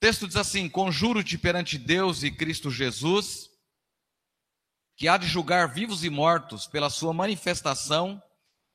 texto 0.00 0.26
diz 0.26 0.36
assim: 0.36 0.68
Conjuro-te 0.68 1.36
perante 1.36 1.78
Deus 1.78 2.22
e 2.22 2.30
Cristo 2.30 2.70
Jesus, 2.70 3.50
que 4.96 5.06
há 5.06 5.16
de 5.16 5.26
julgar 5.26 5.72
vivos 5.72 6.02
e 6.02 6.10
mortos 6.10 6.66
pela 6.66 6.90
sua 6.90 7.12
manifestação 7.12 8.20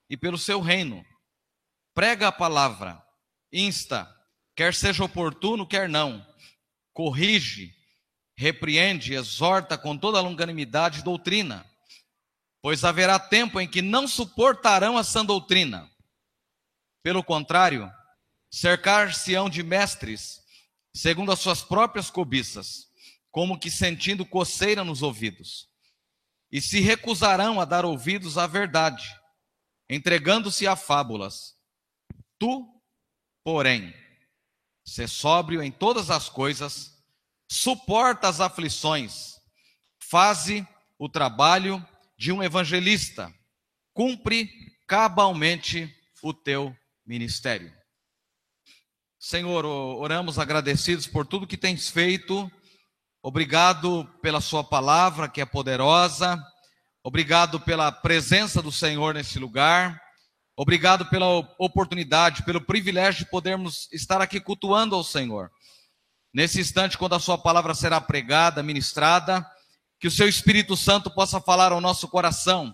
e 0.08 0.16
pelo 0.16 0.38
seu 0.38 0.60
reino. 0.60 1.04
Prega 1.92 2.28
a 2.28 2.32
palavra, 2.32 3.02
insta, 3.52 4.08
quer 4.54 4.72
seja 4.72 5.04
oportuno, 5.04 5.66
quer 5.66 5.88
não, 5.88 6.24
corrige, 6.92 7.74
repreende, 8.36 9.14
exorta 9.14 9.76
com 9.76 9.96
toda 9.96 10.18
a 10.18 10.22
longanimidade 10.22 11.00
e 11.00 11.02
doutrina, 11.02 11.68
pois 12.62 12.84
haverá 12.84 13.18
tempo 13.18 13.60
em 13.60 13.68
que 13.68 13.82
não 13.82 14.06
suportarão 14.06 14.96
a 14.96 15.02
sã 15.02 15.24
doutrina. 15.24 15.90
Pelo 17.02 17.22
contrário, 17.22 17.90
cercar-se-ão 18.50 19.48
de 19.48 19.62
mestres, 19.62 20.40
segundo 20.96 21.30
as 21.30 21.40
suas 21.40 21.62
próprias 21.62 22.10
cobiças, 22.10 22.88
como 23.30 23.58
que 23.58 23.70
sentindo 23.70 24.24
coceira 24.24 24.82
nos 24.82 25.02
ouvidos, 25.02 25.68
e 26.50 26.58
se 26.58 26.80
recusarão 26.80 27.60
a 27.60 27.66
dar 27.66 27.84
ouvidos 27.84 28.38
à 28.38 28.46
verdade, 28.46 29.04
entregando-se 29.90 30.66
a 30.66 30.74
fábulas. 30.74 31.54
Tu, 32.38 32.66
porém, 33.44 33.94
se 34.86 35.06
sóbrio 35.06 35.62
em 35.62 35.70
todas 35.70 36.10
as 36.10 36.30
coisas, 36.30 36.96
suporta 37.46 38.26
as 38.26 38.40
aflições, 38.40 39.38
faze 39.98 40.66
o 40.98 41.10
trabalho 41.10 41.86
de 42.16 42.32
um 42.32 42.42
evangelista, 42.42 43.30
cumpre 43.92 44.48
cabalmente 44.86 45.94
o 46.22 46.32
teu 46.32 46.74
ministério. 47.04 47.75
Senhor, 49.28 49.66
oramos 49.66 50.38
agradecidos 50.38 51.08
por 51.08 51.26
tudo 51.26 51.48
que 51.48 51.56
tens 51.56 51.90
feito. 51.90 52.48
Obrigado 53.20 54.08
pela 54.22 54.40
Sua 54.40 54.62
palavra, 54.62 55.28
que 55.28 55.40
é 55.40 55.44
poderosa. 55.44 56.40
Obrigado 57.02 57.58
pela 57.58 57.90
presença 57.90 58.62
do 58.62 58.70
Senhor 58.70 59.14
nesse 59.14 59.36
lugar. 59.40 60.00
Obrigado 60.56 61.06
pela 61.06 61.26
oportunidade, 61.58 62.44
pelo 62.44 62.60
privilégio 62.60 63.24
de 63.24 63.30
podermos 63.32 63.88
estar 63.92 64.20
aqui 64.20 64.40
cultuando 64.40 64.94
ao 64.94 65.02
Senhor. 65.02 65.50
Nesse 66.32 66.60
instante, 66.60 66.96
quando 66.96 67.16
a 67.16 67.20
Sua 67.20 67.36
palavra 67.36 67.74
será 67.74 68.00
pregada, 68.00 68.62
ministrada, 68.62 69.44
que 69.98 70.06
o 70.06 70.10
Seu 70.12 70.28
Espírito 70.28 70.76
Santo 70.76 71.10
possa 71.10 71.40
falar 71.40 71.72
ao 71.72 71.80
nosso 71.80 72.06
coração. 72.06 72.72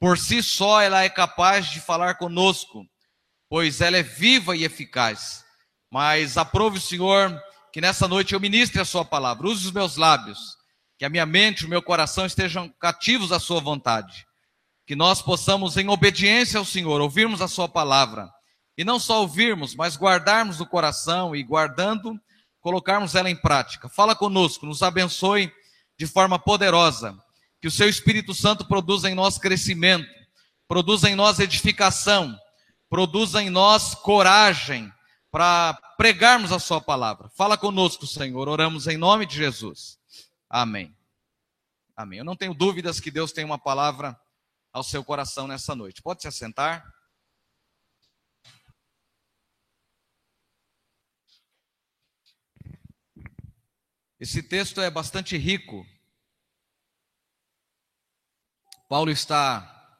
Por 0.00 0.18
si 0.18 0.42
só, 0.42 0.80
ela 0.80 1.04
é 1.04 1.08
capaz 1.08 1.70
de 1.70 1.78
falar 1.78 2.16
conosco, 2.16 2.84
pois 3.48 3.80
ela 3.80 3.96
é 3.96 4.02
viva 4.02 4.56
e 4.56 4.64
eficaz 4.64 5.45
mas 5.90 6.36
aprove 6.36 6.78
o 6.78 6.80
Senhor 6.80 7.40
que 7.76 7.80
nessa 7.80 8.08
noite 8.08 8.32
eu 8.32 8.40
ministre 8.40 8.80
a 8.80 8.86
Sua 8.86 9.04
palavra, 9.04 9.46
use 9.46 9.66
os 9.66 9.72
meus 9.72 9.96
lábios, 9.96 10.56
que 10.98 11.04
a 11.04 11.10
minha 11.10 11.26
mente 11.26 11.66
o 11.66 11.68
meu 11.68 11.82
coração 11.82 12.24
estejam 12.24 12.72
cativos 12.80 13.32
à 13.32 13.38
Sua 13.38 13.60
vontade, 13.60 14.26
que 14.86 14.96
nós 14.96 15.20
possamos, 15.20 15.76
em 15.76 15.86
obediência 15.88 16.58
ao 16.58 16.64
Senhor, 16.64 17.02
ouvirmos 17.02 17.42
a 17.42 17.48
Sua 17.48 17.68
palavra, 17.68 18.30
e 18.78 18.84
não 18.84 18.98
só 18.98 19.20
ouvirmos, 19.20 19.74
mas 19.74 19.94
guardarmos 19.94 20.58
no 20.58 20.64
coração 20.64 21.36
e 21.36 21.42
guardando, 21.42 22.18
colocarmos 22.62 23.14
ela 23.14 23.28
em 23.28 23.36
prática. 23.36 23.90
Fala 23.90 24.16
conosco, 24.16 24.64
nos 24.64 24.82
abençoe 24.82 25.52
de 25.98 26.06
forma 26.06 26.38
poderosa, 26.38 27.14
que 27.60 27.68
o 27.68 27.70
Seu 27.70 27.90
Espírito 27.90 28.32
Santo 28.32 28.64
produza 28.64 29.10
em 29.10 29.14
nós 29.14 29.36
crescimento, 29.36 30.08
produza 30.66 31.10
em 31.10 31.14
nós 31.14 31.40
edificação, 31.40 32.34
produza 32.88 33.42
em 33.42 33.50
nós 33.50 33.94
coragem 33.94 34.90
para 35.30 35.74
pregarmos 35.96 36.52
a 36.52 36.58
Sua 36.58 36.80
palavra. 36.80 37.28
Fala 37.30 37.58
conosco, 37.58 38.06
Senhor. 38.06 38.48
Oramos 38.48 38.86
em 38.86 38.96
nome 38.96 39.26
de 39.26 39.36
Jesus. 39.36 39.98
Amém. 40.48 40.96
Amém. 41.96 42.18
Eu 42.18 42.24
não 42.24 42.36
tenho 42.36 42.54
dúvidas 42.54 43.00
que 43.00 43.10
Deus 43.10 43.32
tem 43.32 43.44
uma 43.44 43.58
palavra 43.58 44.18
ao 44.72 44.82
seu 44.82 45.04
coração 45.04 45.46
nessa 45.46 45.74
noite. 45.74 46.02
Pode 46.02 46.22
se 46.22 46.28
assentar. 46.28 46.84
Esse 54.18 54.42
texto 54.42 54.80
é 54.80 54.90
bastante 54.90 55.36
rico. 55.36 55.86
Paulo 58.88 59.10
está 59.10 59.98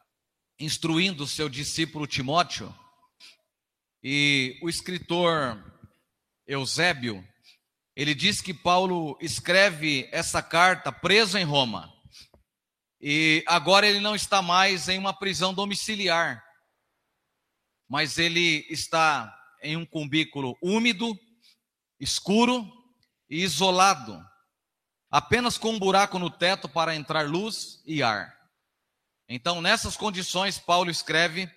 instruindo 0.58 1.24
o 1.24 1.28
seu 1.28 1.48
discípulo 1.48 2.06
Timóteo 2.06 2.74
e 4.08 4.56
o 4.62 4.68
escritor 4.68 5.60
Eusébio, 6.46 7.26
ele 7.96 8.14
diz 8.14 8.40
que 8.40 8.54
Paulo 8.54 9.18
escreve 9.20 10.08
essa 10.12 10.40
carta 10.40 10.92
preso 10.92 11.36
em 11.36 11.42
Roma. 11.42 11.92
E 13.00 13.42
agora 13.48 13.84
ele 13.84 13.98
não 13.98 14.14
está 14.14 14.40
mais 14.40 14.88
em 14.88 14.96
uma 14.96 15.12
prisão 15.12 15.52
domiciliar, 15.52 16.40
mas 17.88 18.16
ele 18.16 18.64
está 18.70 19.36
em 19.60 19.76
um 19.76 19.84
cubículo 19.84 20.56
úmido, 20.62 21.18
escuro 21.98 22.64
e 23.28 23.42
isolado, 23.42 24.24
apenas 25.10 25.58
com 25.58 25.70
um 25.70 25.80
buraco 25.80 26.16
no 26.16 26.30
teto 26.30 26.68
para 26.68 26.94
entrar 26.94 27.28
luz 27.28 27.82
e 27.84 28.04
ar. 28.04 28.32
Então, 29.28 29.60
nessas 29.60 29.96
condições, 29.96 30.60
Paulo 30.60 30.92
escreve 30.92 31.50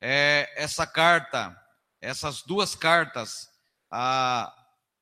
é, 0.00 0.50
essa 0.56 0.86
carta 0.86 1.60
essas 2.04 2.42
duas 2.42 2.74
cartas 2.74 3.48
a, 3.90 4.52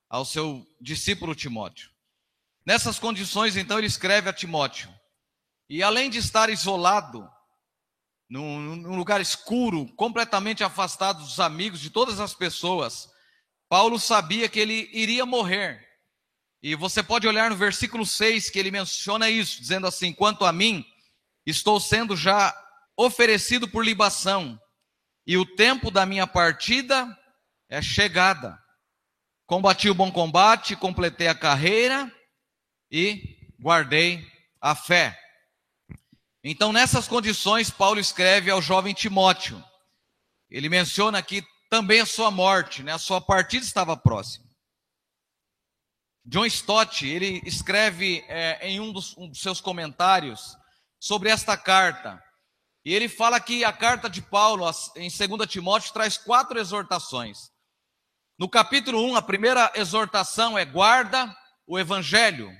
ao 0.08 0.24
seu 0.24 0.64
discípulo 0.80 1.34
Timóteo. 1.34 1.90
Nessas 2.64 2.98
condições, 2.98 3.56
então, 3.56 3.78
ele 3.78 3.88
escreve 3.88 4.28
a 4.28 4.32
Timóteo. 4.32 4.88
E 5.68 5.82
além 5.82 6.08
de 6.08 6.18
estar 6.18 6.48
isolado, 6.48 7.28
num, 8.30 8.76
num 8.76 8.96
lugar 8.96 9.20
escuro, 9.20 9.86
completamente 9.96 10.62
afastado 10.62 11.22
dos 11.22 11.40
amigos, 11.40 11.80
de 11.80 11.90
todas 11.90 12.20
as 12.20 12.34
pessoas, 12.34 13.08
Paulo 13.68 13.98
sabia 13.98 14.48
que 14.48 14.60
ele 14.60 14.88
iria 14.92 15.26
morrer. 15.26 15.84
E 16.62 16.76
você 16.76 17.02
pode 17.02 17.26
olhar 17.26 17.50
no 17.50 17.56
versículo 17.56 18.06
6 18.06 18.48
que 18.48 18.58
ele 18.58 18.70
menciona 18.70 19.28
isso, 19.28 19.60
dizendo 19.60 19.86
assim: 19.86 20.12
Quanto 20.12 20.44
a 20.44 20.52
mim, 20.52 20.84
estou 21.44 21.80
sendo 21.80 22.16
já 22.16 22.56
oferecido 22.96 23.66
por 23.66 23.84
libação, 23.84 24.60
e 25.26 25.36
o 25.36 25.46
tempo 25.46 25.90
da 25.90 26.04
minha 26.04 26.26
partida 26.26 27.06
é 27.68 27.80
chegada. 27.80 28.58
Combati 29.46 29.88
o 29.88 29.94
bom 29.94 30.10
combate, 30.10 30.76
completei 30.76 31.28
a 31.28 31.34
carreira 31.34 32.10
e 32.90 33.38
guardei 33.60 34.26
a 34.60 34.74
fé. 34.74 35.18
Então, 36.44 36.72
nessas 36.72 37.06
condições, 37.06 37.70
Paulo 37.70 38.00
escreve 38.00 38.50
ao 38.50 38.60
jovem 38.60 38.92
Timóteo. 38.92 39.62
Ele 40.50 40.68
menciona 40.68 41.18
aqui 41.18 41.44
também 41.70 42.00
a 42.00 42.06
sua 42.06 42.30
morte, 42.30 42.82
né? 42.82 42.92
a 42.92 42.98
sua 42.98 43.20
partida 43.20 43.64
estava 43.64 43.96
próxima. 43.96 44.44
John 46.24 46.44
Stott, 46.46 47.06
ele 47.06 47.42
escreve 47.44 48.24
é, 48.28 48.68
em 48.68 48.80
um 48.80 48.92
dos, 48.92 49.16
um 49.16 49.28
dos 49.28 49.40
seus 49.40 49.60
comentários 49.60 50.56
sobre 51.00 51.30
esta 51.30 51.56
carta. 51.56 52.22
E 52.84 52.92
ele 52.92 53.08
fala 53.08 53.38
que 53.38 53.64
a 53.64 53.72
carta 53.72 54.10
de 54.10 54.20
Paulo, 54.20 54.68
em 54.96 55.08
2 55.08 55.50
Timóteo, 55.50 55.92
traz 55.92 56.18
quatro 56.18 56.58
exortações. 56.58 57.50
No 58.38 58.48
capítulo 58.48 59.04
1, 59.12 59.16
a 59.16 59.22
primeira 59.22 59.70
exortação 59.74 60.58
é 60.58 60.64
guarda 60.64 61.32
o 61.66 61.78
evangelho. 61.78 62.50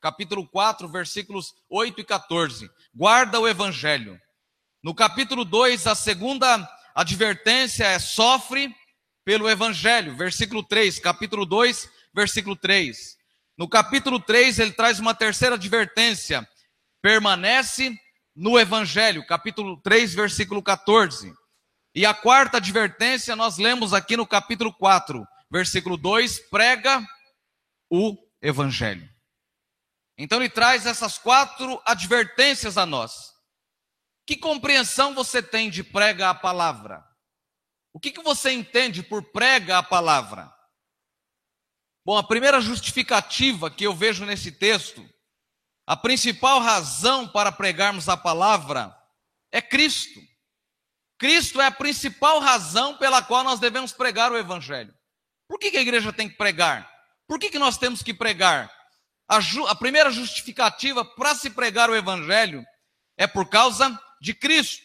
Capítulo 0.00 0.48
4, 0.48 0.88
versículos 0.88 1.52
8 1.68 2.00
e 2.00 2.04
14. 2.04 2.70
Guarda 2.94 3.40
o 3.40 3.48
evangelho. 3.48 4.18
No 4.82 4.94
capítulo 4.94 5.44
2, 5.44 5.86
a 5.86 5.94
segunda 5.94 6.68
advertência 6.94 7.84
é 7.84 7.98
sofre 7.98 8.72
pelo 9.24 9.48
evangelho. 9.48 10.16
Versículo 10.16 10.62
3, 10.62 10.98
capítulo 11.00 11.44
2, 11.44 11.88
versículo 12.14 12.54
3. 12.54 13.16
No 13.58 13.68
capítulo 13.68 14.20
3, 14.20 14.58
ele 14.58 14.72
traz 14.72 14.98
uma 15.00 15.14
terceira 15.14 15.56
advertência: 15.56 16.46
permanece 17.00 17.96
no 18.34 18.58
Evangelho, 18.58 19.26
capítulo 19.26 19.80
3, 19.82 20.14
versículo 20.14 20.62
14. 20.62 21.32
E 21.94 22.06
a 22.06 22.14
quarta 22.14 22.56
advertência 22.56 23.36
nós 23.36 23.58
lemos 23.58 23.92
aqui 23.92 24.16
no 24.16 24.26
capítulo 24.26 24.72
4, 24.72 25.26
versículo 25.50 25.96
2: 25.96 26.48
prega 26.50 27.04
o 27.90 28.16
Evangelho. 28.40 29.08
Então 30.16 30.38
ele 30.38 30.48
traz 30.48 30.86
essas 30.86 31.18
quatro 31.18 31.80
advertências 31.84 32.78
a 32.78 32.86
nós. 32.86 33.32
Que 34.26 34.36
compreensão 34.36 35.14
você 35.14 35.42
tem 35.42 35.68
de 35.68 35.82
prega 35.82 36.30
a 36.30 36.34
palavra? 36.34 37.04
O 37.92 38.00
que, 38.00 38.10
que 38.10 38.22
você 38.22 38.52
entende 38.52 39.02
por 39.02 39.22
prega 39.32 39.78
a 39.78 39.82
palavra? 39.82 40.52
Bom, 42.04 42.16
a 42.16 42.22
primeira 42.22 42.60
justificativa 42.60 43.70
que 43.70 43.84
eu 43.84 43.94
vejo 43.94 44.24
nesse 44.24 44.50
texto 44.50 45.06
a 45.86 45.96
principal 45.96 46.60
razão 46.60 47.26
para 47.28 47.50
pregarmos 47.52 48.08
a 48.08 48.16
palavra 48.16 48.96
é 49.50 49.60
Cristo. 49.60 50.20
Cristo 51.18 51.60
é 51.60 51.66
a 51.66 51.70
principal 51.70 52.40
razão 52.40 52.96
pela 52.96 53.22
qual 53.22 53.44
nós 53.44 53.60
devemos 53.60 53.92
pregar 53.92 54.32
o 54.32 54.38
Evangelho. 54.38 54.94
Por 55.52 55.58
que, 55.58 55.76
a 55.76 55.82
igreja 55.82 56.12
tem 56.12 56.30
que 56.30 56.36
pregar? 56.36 56.90
Por 57.28 57.38
que, 57.38 57.50
que 57.50 57.58
nós 57.58 57.76
temos 57.76 58.02
que 58.02 58.14
pregar? 58.14 58.72
A, 59.28 59.38
ju, 59.38 59.66
a 59.66 59.74
primeira 59.74 60.10
justificativa 60.10 61.04
para 61.04 61.34
se 61.34 61.50
pregar 61.50 61.90
o 61.90 61.94
evangelho 61.94 62.64
é 63.18 63.26
por 63.26 63.48
causa 63.48 64.00
de 64.20 64.32
Cristo. 64.32 64.82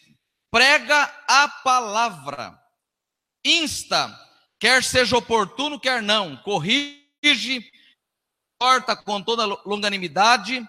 Prega 0.50 1.04
a 1.26 1.48
palavra. 1.48 2.58
Insta, 3.44 4.14
quer 4.60 4.84
seja 4.84 5.16
oportuno, 5.16 5.80
quer 5.80 6.02
não. 6.02 6.36
Corrige, 6.38 7.70
corta 8.60 8.94
com 8.94 9.22
toda 9.22 9.46
longanimidade, 9.64 10.66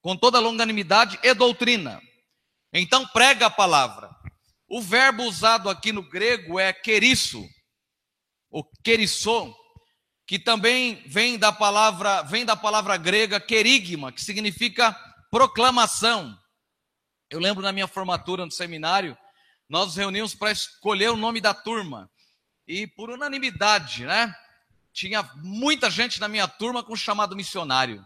com 0.00 0.16
toda 0.16 0.38
longanimidade 0.38 1.18
e 1.22 1.34
doutrina. 1.34 2.00
Então 2.72 3.06
prega 3.08 3.46
a 3.46 3.50
palavra. 3.50 4.10
O 4.68 4.80
verbo 4.80 5.24
usado 5.24 5.68
aqui 5.68 5.92
no 5.92 6.02
grego 6.02 6.58
é 6.58 6.72
querisso, 6.72 7.44
ou 8.50 8.64
querissou, 8.84 9.56
que 10.26 10.38
também 10.38 11.02
vem 11.06 11.36
da 11.36 11.50
palavra, 11.50 12.22
vem 12.22 12.44
da 12.44 12.54
palavra 12.54 12.96
grega 12.96 13.40
querigma, 13.40 14.12
que 14.12 14.22
significa 14.22 14.92
proclamação. 15.30 16.38
Eu 17.28 17.40
lembro 17.40 17.62
na 17.62 17.72
minha 17.72 17.88
formatura 17.88 18.44
no 18.44 18.52
seminário, 18.52 19.18
nós 19.68 19.86
nos 19.86 19.96
reunimos 19.96 20.34
para 20.34 20.52
escolher 20.52 21.10
o 21.10 21.16
nome 21.16 21.40
da 21.40 21.52
turma. 21.52 22.10
E 22.66 22.86
por 22.86 23.10
unanimidade, 23.10 24.04
né? 24.04 24.34
Tinha 24.92 25.22
muita 25.36 25.90
gente 25.90 26.20
na 26.20 26.28
minha 26.28 26.46
turma 26.46 26.82
com 26.82 26.94
chamado 26.94 27.34
missionário. 27.34 28.04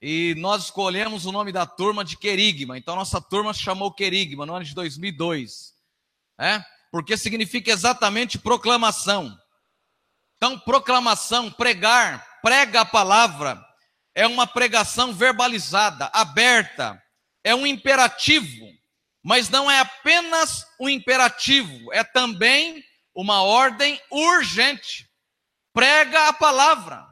E 0.00 0.34
nós 0.38 0.64
escolhemos 0.64 1.26
o 1.26 1.32
nome 1.32 1.50
da 1.50 1.66
turma 1.66 2.04
de 2.04 2.16
Querigma. 2.16 2.78
Então 2.78 2.94
nossa 2.94 3.20
turma 3.20 3.52
se 3.52 3.60
chamou 3.60 3.92
Querigma 3.92 4.46
no 4.46 4.54
ano 4.54 4.64
de 4.64 4.74
2002. 4.74 5.72
É? 6.40 6.62
Porque 6.90 7.16
significa 7.16 7.70
exatamente 7.70 8.38
proclamação. 8.38 9.36
Então, 10.38 10.56
proclamação, 10.56 11.50
pregar, 11.50 12.40
prega 12.40 12.82
a 12.82 12.84
palavra, 12.84 13.60
é 14.14 14.24
uma 14.24 14.46
pregação 14.46 15.12
verbalizada, 15.12 16.08
aberta, 16.12 17.02
é 17.42 17.52
um 17.54 17.66
imperativo, 17.66 18.66
mas 19.22 19.48
não 19.48 19.68
é 19.68 19.80
apenas 19.80 20.64
um 20.80 20.88
imperativo, 20.88 21.92
é 21.92 22.04
também 22.04 22.84
uma 23.12 23.42
ordem 23.42 24.00
urgente. 24.12 25.08
Prega 25.72 26.28
a 26.28 26.32
palavra. 26.32 27.04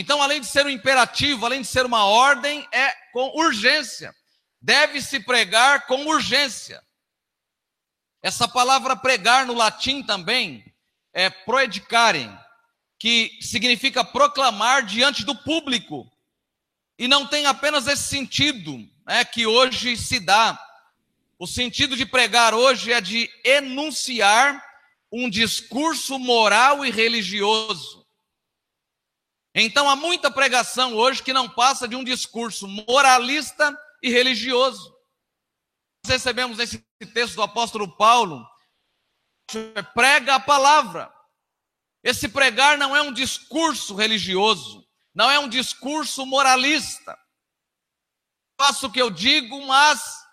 Então, 0.00 0.22
além 0.22 0.40
de 0.40 0.46
ser 0.46 0.64
um 0.64 0.70
imperativo, 0.70 1.44
além 1.44 1.60
de 1.60 1.66
ser 1.66 1.84
uma 1.84 2.04
ordem, 2.04 2.64
é 2.70 2.92
com 3.12 3.36
urgência. 3.36 4.14
Deve-se 4.62 5.18
pregar 5.18 5.88
com 5.88 6.06
urgência. 6.06 6.80
Essa 8.22 8.46
palavra 8.46 8.94
pregar 8.94 9.44
no 9.44 9.54
latim 9.54 10.04
também 10.04 10.64
é 11.12 11.28
proedicare, 11.28 12.30
que 12.96 13.36
significa 13.40 14.04
proclamar 14.04 14.86
diante 14.86 15.24
do 15.24 15.34
público. 15.34 16.08
E 16.96 17.08
não 17.08 17.26
tem 17.26 17.46
apenas 17.46 17.88
esse 17.88 18.04
sentido 18.04 18.78
né, 19.04 19.24
que 19.24 19.48
hoje 19.48 19.96
se 19.96 20.20
dá. 20.20 20.56
O 21.40 21.44
sentido 21.44 21.96
de 21.96 22.06
pregar 22.06 22.54
hoje 22.54 22.92
é 22.92 23.00
de 23.00 23.28
enunciar 23.42 24.64
um 25.10 25.28
discurso 25.28 26.20
moral 26.20 26.86
e 26.86 26.90
religioso. 26.92 28.06
Então 29.60 29.90
há 29.90 29.96
muita 29.96 30.30
pregação 30.30 30.94
hoje 30.94 31.20
que 31.20 31.32
não 31.32 31.48
passa 31.48 31.88
de 31.88 31.96
um 31.96 32.04
discurso 32.04 32.68
moralista 32.68 33.76
e 34.00 34.08
religioso. 34.08 34.96
Nós 36.04 36.12
recebemos 36.12 36.60
esse 36.60 36.78
texto 37.12 37.34
do 37.34 37.42
apóstolo 37.42 37.96
Paulo, 37.96 38.48
prega 39.94 40.36
a 40.36 40.40
palavra. 40.40 41.12
Esse 42.04 42.28
pregar 42.28 42.78
não 42.78 42.94
é 42.94 43.02
um 43.02 43.12
discurso 43.12 43.96
religioso, 43.96 44.86
não 45.12 45.28
é 45.28 45.40
um 45.40 45.48
discurso 45.48 46.24
moralista. 46.24 47.18
Faço 48.60 48.86
o 48.86 48.92
que 48.92 49.02
eu 49.02 49.10
digo, 49.10 49.66
mas 49.66 50.24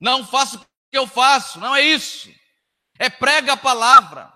não 0.00 0.26
faço 0.26 0.56
o 0.56 0.60
que 0.60 0.66
eu 0.98 1.06
faço, 1.06 1.60
não 1.60 1.74
é 1.74 1.82
isso. 1.82 2.28
É 2.98 3.08
prega 3.08 3.52
a 3.52 3.56
palavra, 3.56 4.32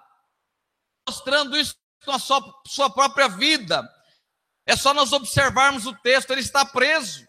mostrando 1.08 1.56
isso 1.56 1.74
com 2.08 2.12
a 2.12 2.18
sua, 2.18 2.62
sua 2.66 2.88
própria 2.88 3.28
vida. 3.28 3.86
É 4.66 4.74
só 4.74 4.94
nós 4.94 5.12
observarmos 5.12 5.86
o 5.86 5.94
texto, 5.96 6.30
ele 6.30 6.40
está 6.40 6.64
preso. 6.64 7.28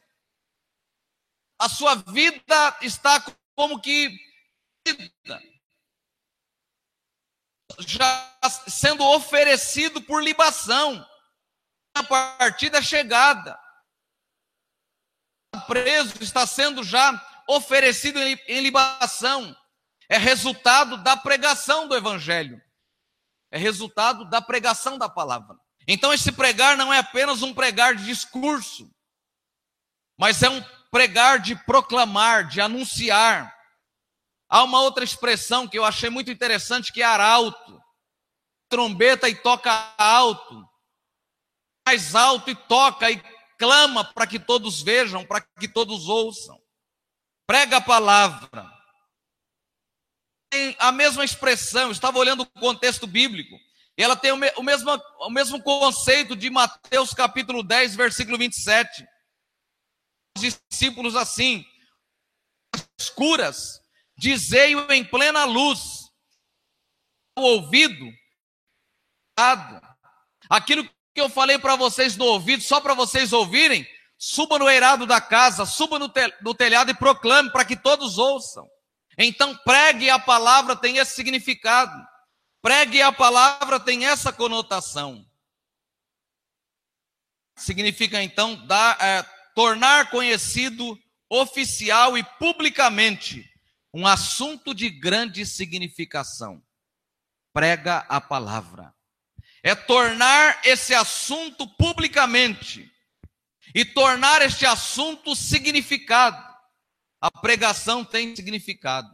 A 1.59 1.67
sua 1.67 1.95
vida 1.95 2.77
está 2.81 3.21
como 3.57 3.81
que 3.81 4.17
já 7.79 8.39
sendo 8.69 9.03
oferecido 9.03 10.01
por 10.01 10.23
libação. 10.23 11.05
A 11.93 12.01
partida 12.01 12.81
chegada. 12.81 13.59
O 15.53 15.59
preso 15.61 16.23
está 16.23 16.47
sendo 16.47 16.85
já 16.85 17.43
oferecido 17.49 18.17
em 18.17 18.61
libação. 18.61 19.53
É 20.07 20.17
resultado 20.17 20.95
da 21.03 21.17
pregação 21.17 21.85
do 21.85 21.97
evangelho. 21.97 22.61
É 23.51 23.57
resultado 23.57 24.29
da 24.29 24.41
pregação 24.41 24.97
da 24.97 25.09
palavra. 25.09 25.57
Então 25.87 26.13
esse 26.13 26.31
pregar 26.31 26.77
não 26.77 26.93
é 26.93 26.99
apenas 26.99 27.41
um 27.41 27.53
pregar 27.53 27.95
de 27.95 28.05
discurso, 28.05 28.89
mas 30.17 30.43
é 30.43 30.49
um 30.49 30.63
pregar 30.91 31.39
de 31.39 31.55
proclamar, 31.65 32.47
de 32.47 32.61
anunciar 32.61 33.59
Há 34.49 34.63
uma 34.63 34.81
outra 34.81 35.03
expressão 35.03 35.67
que 35.67 35.77
eu 35.77 35.85
achei 35.85 36.09
muito 36.09 36.31
interessante 36.31 36.91
que 36.91 37.03
é 37.03 37.05
arauto. 37.05 37.79
Trombeta 38.67 39.29
e 39.29 39.35
toca 39.35 39.71
alto. 39.95 40.67
Mais 41.87 42.15
alto 42.15 42.49
e 42.49 42.55
toca 42.55 43.11
e 43.11 43.21
clama 43.59 44.03
para 44.03 44.25
que 44.25 44.39
todos 44.39 44.81
vejam, 44.81 45.23
para 45.23 45.41
que 45.41 45.67
todos 45.67 46.07
ouçam. 46.07 46.59
Prega 47.45 47.77
a 47.77 47.81
palavra. 47.81 48.78
Tem 50.49 50.75
a 50.79 50.91
mesma 50.91 51.23
expressão, 51.23 51.91
estava 51.91 52.17
olhando 52.17 52.41
o 52.41 52.59
contexto 52.59 53.05
bíblico. 53.05 53.55
Ela 53.95 54.15
tem 54.15 54.31
o, 54.31 54.37
me, 54.37 54.49
o, 54.55 54.63
mesmo, 54.63 54.89
o 55.19 55.29
mesmo 55.29 55.61
conceito 55.61 56.35
de 56.35 56.49
Mateus 56.49 57.13
capítulo 57.13 57.61
10, 57.61 57.95
versículo 57.95 58.37
27. 58.37 59.05
Os 60.37 60.41
discípulos 60.41 61.15
assim, 61.15 61.65
escuras, 62.97 63.81
dizei-o 64.17 64.91
em 64.91 65.03
plena 65.03 65.43
luz, 65.43 65.79
o 67.37 67.41
ouvido, 67.41 68.05
aquilo 70.49 70.83
que 70.83 70.91
eu 71.15 71.29
falei 71.29 71.59
para 71.59 71.75
vocês 71.75 72.15
no 72.15 72.25
ouvido, 72.25 72.63
só 72.63 72.79
para 72.79 72.93
vocês 72.93 73.33
ouvirem, 73.33 73.87
suba 74.17 74.57
no 74.57 74.69
eirado 74.69 75.05
da 75.05 75.19
casa, 75.19 75.65
suba 75.65 75.99
no 75.99 76.55
telhado 76.55 76.91
e 76.91 76.95
proclame 76.95 77.51
para 77.51 77.65
que 77.65 77.75
todos 77.75 78.17
ouçam. 78.17 78.65
Então, 79.21 79.53
pregue 79.57 80.09
a 80.09 80.17
palavra 80.17 80.77
tem 80.77 80.97
esse 80.97 81.13
significado. 81.13 82.07
Pregue 82.61 83.01
a 83.01 83.11
palavra 83.11 83.77
tem 83.77 84.05
essa 84.05 84.31
conotação. 84.31 85.29
Significa 87.57 88.23
então 88.23 88.55
dar, 88.65 88.97
é, 89.01 89.23
tornar 89.53 90.09
conhecido 90.09 90.97
oficial 91.29 92.17
e 92.17 92.23
publicamente 92.23 93.45
um 93.93 94.07
assunto 94.07 94.73
de 94.73 94.89
grande 94.89 95.45
significação. 95.45 96.63
Prega 97.51 98.05
a 98.07 98.21
palavra. 98.21 98.95
É 99.61 99.75
tornar 99.75 100.61
esse 100.63 100.95
assunto 100.95 101.67
publicamente 101.67 102.89
e 103.75 103.83
tornar 103.83 104.41
este 104.41 104.65
assunto 104.65 105.35
significado. 105.35 106.48
A 107.21 107.29
pregação 107.29 108.05
tem 108.05 108.35
significado. 108.35 109.09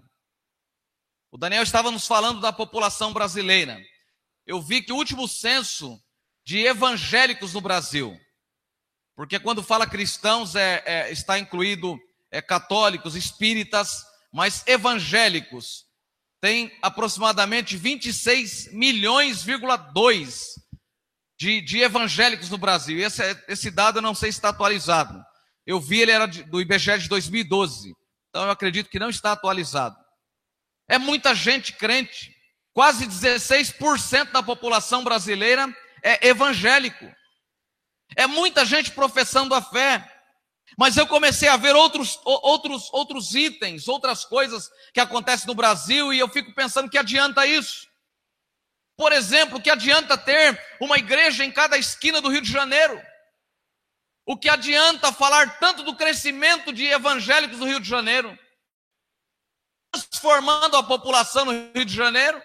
O 1.32 1.38
Daniel 1.38 1.64
estava 1.64 1.92
nos 1.92 2.08
falando 2.08 2.40
da 2.40 2.54
população 2.54 3.12
brasileira. 3.12 3.80
Eu 4.46 4.62
vi 4.62 4.82
que 4.82 4.94
o 4.94 4.96
último 4.96 5.28
censo 5.28 6.00
de 6.46 6.60
evangélicos 6.60 7.54
no 7.54 7.62
Brasil, 7.62 8.16
porque 9.16 9.40
quando 9.40 9.64
fala 9.64 9.90
cristãos 9.90 10.56
é, 10.56 10.84
é 10.86 11.12
está 11.12 11.40
incluído 11.40 11.98
é, 12.32 12.42
católicos, 12.42 13.16
espíritas, 13.16 14.04
mas 14.32 14.66
evangélicos 14.68 15.86
tem 16.40 16.72
aproximadamente 16.82 17.76
26 17.76 18.72
milhões,2 18.74 20.40
de, 21.40 21.62
de 21.62 21.80
evangélicos 21.82 22.50
no 22.50 22.58
Brasil. 22.58 23.00
Esse, 23.00 23.24
esse 23.48 23.72
dado 23.72 23.98
eu 23.98 24.02
não 24.04 24.14
sei 24.14 24.32
se 24.32 24.38
está 24.38 24.50
atualizado. 24.50 25.20
Eu 25.66 25.80
vi 25.80 26.02
ele 26.02 26.12
era 26.12 26.28
do 26.28 26.62
IBGE 26.62 27.00
de 27.00 27.10
2012. 27.10 27.96
Então 28.30 28.44
eu 28.44 28.52
acredito 28.52 28.90
que 28.90 29.00
não 29.00 29.10
está 29.10 29.32
atualizado. 29.32 29.98
É 30.88 30.98
muita 30.98 31.34
gente 31.34 31.74
crente. 31.74 32.36
Quase 32.74 33.08
16% 33.08 34.32
da 34.32 34.44
população 34.44 35.04
brasileira 35.04 35.74
é 36.04 36.28
evangélico. 36.28 37.06
É 38.16 38.28
muita 38.28 38.66
gente 38.66 38.92
professando 38.92 39.56
a 39.56 39.62
fé. 39.62 40.12
Mas 40.78 40.98
eu 40.98 41.08
comecei 41.08 41.48
a 41.48 41.58
ver 41.58 41.76
outros, 41.76 42.20
outros, 42.26 42.92
outros 42.92 43.34
itens, 43.34 43.88
outras 43.88 44.26
coisas 44.26 44.70
que 44.94 45.00
acontecem 45.00 45.48
no 45.48 45.56
Brasil, 45.56 46.12
e 46.12 46.20
eu 46.20 46.28
fico 46.28 46.54
pensando 46.54 46.90
que 46.90 46.98
adianta 46.98 47.46
isso. 47.46 47.88
Por 48.98 49.12
exemplo, 49.12 49.62
que 49.62 49.70
adianta 49.70 50.18
ter 50.18 50.60
uma 50.80 50.98
igreja 50.98 51.46
em 51.46 51.52
cada 51.52 51.78
esquina 51.78 52.20
do 52.20 52.30
Rio 52.30 52.42
de 52.42 52.52
Janeiro? 52.52 53.02
O 54.26 54.36
que 54.36 54.50
adianta 54.50 55.14
falar 55.14 55.60
tanto 55.60 55.84
do 55.84 55.96
crescimento 55.96 56.74
de 56.74 56.86
evangélicos 56.86 57.60
do 57.60 57.66
Rio 57.66 57.80
de 57.80 57.88
Janeiro? 57.88 58.38
Transformando 59.92 60.76
a 60.76 60.84
população 60.84 61.46
no 61.46 61.52
Rio 61.52 61.86
de 61.86 61.94
Janeiro? 61.94 62.42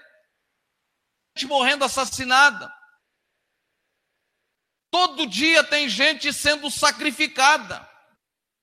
Gente 1.35 1.49
morrendo 1.49 1.85
assassinada. 1.85 2.71
Todo 4.91 5.27
dia 5.27 5.65
tem 5.65 5.89
gente 5.89 6.33
sendo 6.33 6.71
sacrificada. 6.71 7.89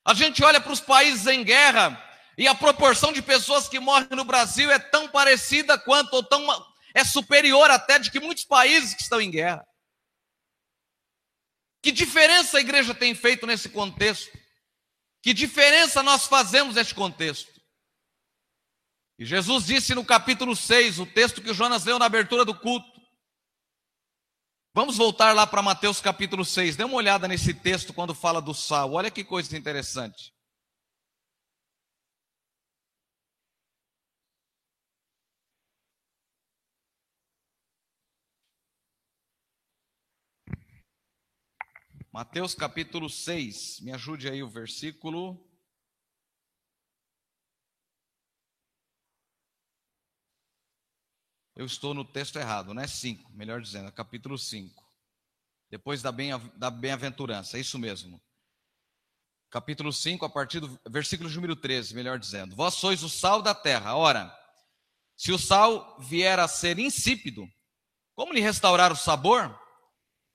A 0.05 0.13
gente 0.13 0.43
olha 0.43 0.61
para 0.61 0.71
os 0.71 0.79
países 0.79 1.25
em 1.25 1.43
guerra 1.43 2.03
e 2.37 2.47
a 2.47 2.53
proporção 2.53 3.11
de 3.11 3.21
pessoas 3.21 3.67
que 3.67 3.79
morrem 3.79 4.09
no 4.11 4.23
Brasil 4.23 4.69
é 4.69 4.77
tão 4.77 5.07
parecida 5.09 5.77
quanto, 5.79 6.13
ou 6.13 6.23
tão, 6.23 6.45
é 6.93 7.03
superior 7.03 7.71
até 7.71 7.97
de 7.97 8.11
que 8.11 8.19
muitos 8.19 8.45
países 8.45 8.93
que 8.93 9.01
estão 9.01 9.19
em 9.19 9.31
guerra. 9.31 9.65
Que 11.87 11.91
diferença 11.93 12.57
a 12.57 12.59
igreja 12.59 12.93
tem 12.93 13.15
feito 13.15 13.47
nesse 13.47 13.69
contexto? 13.69 14.37
Que 15.23 15.33
diferença 15.33 16.03
nós 16.03 16.25
fazemos 16.27 16.75
nesse 16.75 16.93
contexto? 16.93 17.49
E 19.17 19.23
Jesus 19.23 19.65
disse 19.65 19.95
no 19.95 20.03
capítulo 20.03 20.53
6, 20.53 20.99
o 20.99 21.05
texto 21.05 21.41
que 21.41 21.49
o 21.49 21.53
Jonas 21.53 21.85
leu 21.85 21.97
na 21.97 22.05
abertura 22.05 22.43
do 22.43 22.53
culto. 22.53 22.91
Vamos 24.73 24.97
voltar 24.97 25.33
lá 25.33 25.47
para 25.47 25.61
Mateus 25.61 26.01
capítulo 26.01 26.43
6. 26.43 26.75
Dê 26.75 26.83
uma 26.83 26.97
olhada 26.97 27.25
nesse 27.25 27.53
texto 27.53 27.93
quando 27.93 28.13
fala 28.13 28.41
do 28.41 28.53
sal. 28.53 28.91
Olha 28.91 29.09
que 29.09 29.23
coisa 29.23 29.57
interessante. 29.57 30.33
Mateus 42.17 42.55
capítulo 42.55 43.11
6. 43.11 43.81
Me 43.81 43.91
ajude 43.91 44.27
aí 44.27 44.41
o 44.41 44.49
versículo. 44.49 45.39
Eu 51.55 51.63
estou 51.63 51.93
no 51.93 52.03
texto 52.03 52.39
errado, 52.39 52.73
né? 52.73 52.87
5, 52.87 53.31
melhor 53.33 53.61
dizendo, 53.61 53.91
capítulo 53.91 54.35
5. 54.35 54.83
Depois 55.69 56.01
da 56.01 56.11
bem-aventurança, 56.11 57.55
é 57.55 57.59
isso 57.59 57.77
mesmo. 57.77 58.19
Capítulo 59.51 59.93
5, 59.93 60.25
a 60.25 60.29
partir 60.29 60.59
do 60.59 60.75
versículo 60.89 61.29
número 61.29 61.55
13, 61.55 61.93
melhor 61.93 62.17
dizendo. 62.17 62.55
Vós 62.55 62.73
sois 62.73 63.03
o 63.03 63.09
sal 63.09 63.43
da 63.43 63.53
terra. 63.53 63.95
Ora, 63.95 64.35
se 65.15 65.31
o 65.31 65.37
sal 65.37 65.99
vier 65.99 66.39
a 66.39 66.47
ser 66.47 66.79
insípido, 66.79 67.47
como 68.15 68.33
lhe 68.33 68.41
restaurar 68.41 68.91
o 68.91 68.95
sabor? 68.95 69.55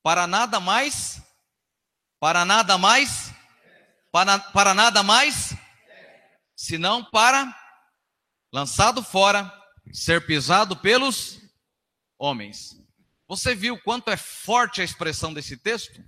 Para 0.01 0.29
nada 0.29 0.61
mais, 0.61 1.21
para 2.23 2.45
nada 2.45 2.79
mais, 2.79 3.35
para, 4.13 4.39
para 4.39 4.73
nada 4.73 5.03
mais, 5.03 5.57
senão 6.55 7.05
para 7.05 7.53
lançado 8.53 9.03
fora 9.03 9.53
ser 9.93 10.25
pisado 10.25 10.77
pelos 10.77 11.41
homens. 12.17 12.81
Você 13.27 13.57
viu 13.57 13.77
quanto 13.77 14.09
é 14.09 14.17
forte 14.17 14.81
a 14.81 14.85
expressão 14.85 15.35
desse 15.35 15.57
texto? 15.57 16.01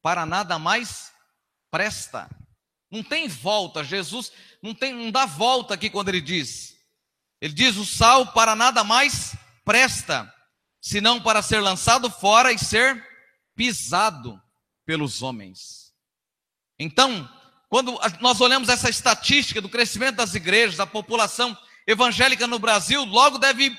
Para 0.00 0.24
nada 0.24 0.58
mais 0.58 1.12
presta. 1.70 2.26
Não 2.90 3.02
tem 3.02 3.28
volta, 3.28 3.84
Jesus 3.84 4.32
não 4.62 4.74
tem, 4.74 4.94
não 4.94 5.10
dá 5.10 5.26
volta 5.26 5.74
aqui 5.74 5.90
quando 5.90 6.08
ele 6.08 6.22
diz. 6.22 6.78
Ele 7.42 7.52
diz 7.52 7.76
o 7.76 7.84
sal 7.84 8.32
para 8.32 8.56
nada 8.56 8.82
mais 8.82 9.36
presta, 9.66 10.34
senão 10.80 11.20
para 11.20 11.42
ser 11.42 11.60
lançado 11.60 12.10
fora 12.10 12.50
e 12.52 12.58
ser 12.58 13.06
pisado 13.54 14.39
pelos 14.90 15.22
homens. 15.22 15.94
Então, 16.76 17.30
quando 17.68 17.96
nós 18.20 18.40
olhamos 18.40 18.68
essa 18.68 18.90
estatística 18.90 19.60
do 19.60 19.68
crescimento 19.68 20.16
das 20.16 20.34
igrejas, 20.34 20.78
da 20.78 20.84
população 20.84 21.56
evangélica 21.86 22.44
no 22.48 22.58
Brasil, 22.58 23.04
logo 23.04 23.38
deve 23.38 23.72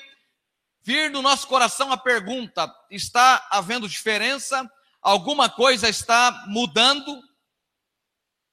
vir 0.81 1.11
no 1.11 1.21
nosso 1.21 1.45
coração 1.47 1.91
a 1.91 1.97
pergunta: 1.97 2.73
está 2.89 3.45
havendo 3.51 3.89
diferença? 3.89 4.65
Alguma 5.01 5.49
coisa 5.49 5.89
está 5.89 6.45
mudando? 6.47 7.21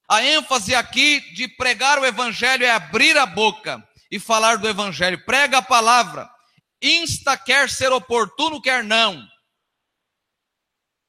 A 0.09 0.21
ênfase 0.21 0.75
aqui 0.75 1.21
de 1.35 1.47
pregar 1.47 2.00
o 2.00 2.07
evangelho 2.07 2.65
é 2.65 2.71
abrir 2.73 3.17
a 3.17 3.25
boca 3.25 3.88
e 4.11 4.19
falar 4.19 4.59
do 4.59 4.69
evangelho. 4.69 5.25
Prega 5.25 5.59
a 5.59 5.62
palavra. 5.62 6.29
Insta 6.83 7.37
quer 7.37 7.71
ser 7.71 7.93
oportuno, 7.93 8.61
quer 8.61 8.83
não. 8.83 9.25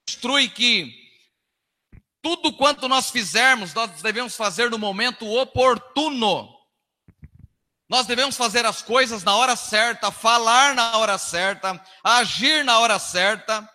Instrui 0.07 0.47
que 0.47 0.98
tudo 2.29 2.53
quanto 2.53 2.87
nós 2.87 3.09
fizermos, 3.09 3.73
nós 3.73 4.03
devemos 4.03 4.35
fazer 4.35 4.69
no 4.69 4.77
momento 4.77 5.25
oportuno. 5.25 6.47
Nós 7.89 8.05
devemos 8.05 8.37
fazer 8.37 8.67
as 8.67 8.83
coisas 8.83 9.23
na 9.23 9.35
hora 9.35 9.55
certa, 9.55 10.11
falar 10.11 10.75
na 10.75 10.95
hora 10.97 11.17
certa, 11.17 11.83
agir 12.03 12.63
na 12.63 12.77
hora 12.77 12.99
certa. 12.99 13.67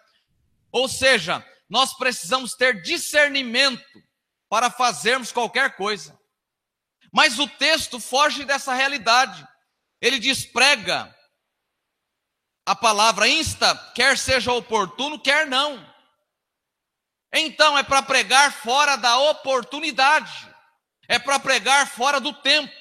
Ou 0.70 0.88
seja, 0.88 1.44
nós 1.68 1.96
precisamos 1.96 2.54
ter 2.54 2.80
discernimento 2.80 3.84
para 4.48 4.70
fazermos 4.70 5.32
qualquer 5.32 5.74
coisa. 5.74 6.16
Mas 7.12 7.40
o 7.40 7.48
texto 7.48 7.98
foge 7.98 8.44
dessa 8.44 8.72
realidade. 8.72 9.44
Ele 10.00 10.20
diz: 10.20 10.44
prega 10.44 11.12
a 12.64 12.76
palavra, 12.76 13.26
insta, 13.26 13.74
quer 13.96 14.16
seja 14.16 14.52
oportuno, 14.52 15.18
quer 15.18 15.44
não. 15.44 15.93
Então 17.34 17.76
é 17.76 17.82
para 17.82 18.00
pregar 18.00 18.52
fora 18.52 18.96
da 18.96 19.18
oportunidade, 19.18 20.48
é 21.08 21.18
para 21.18 21.40
pregar 21.40 21.88
fora 21.88 22.20
do 22.20 22.32
tempo. 22.32 22.72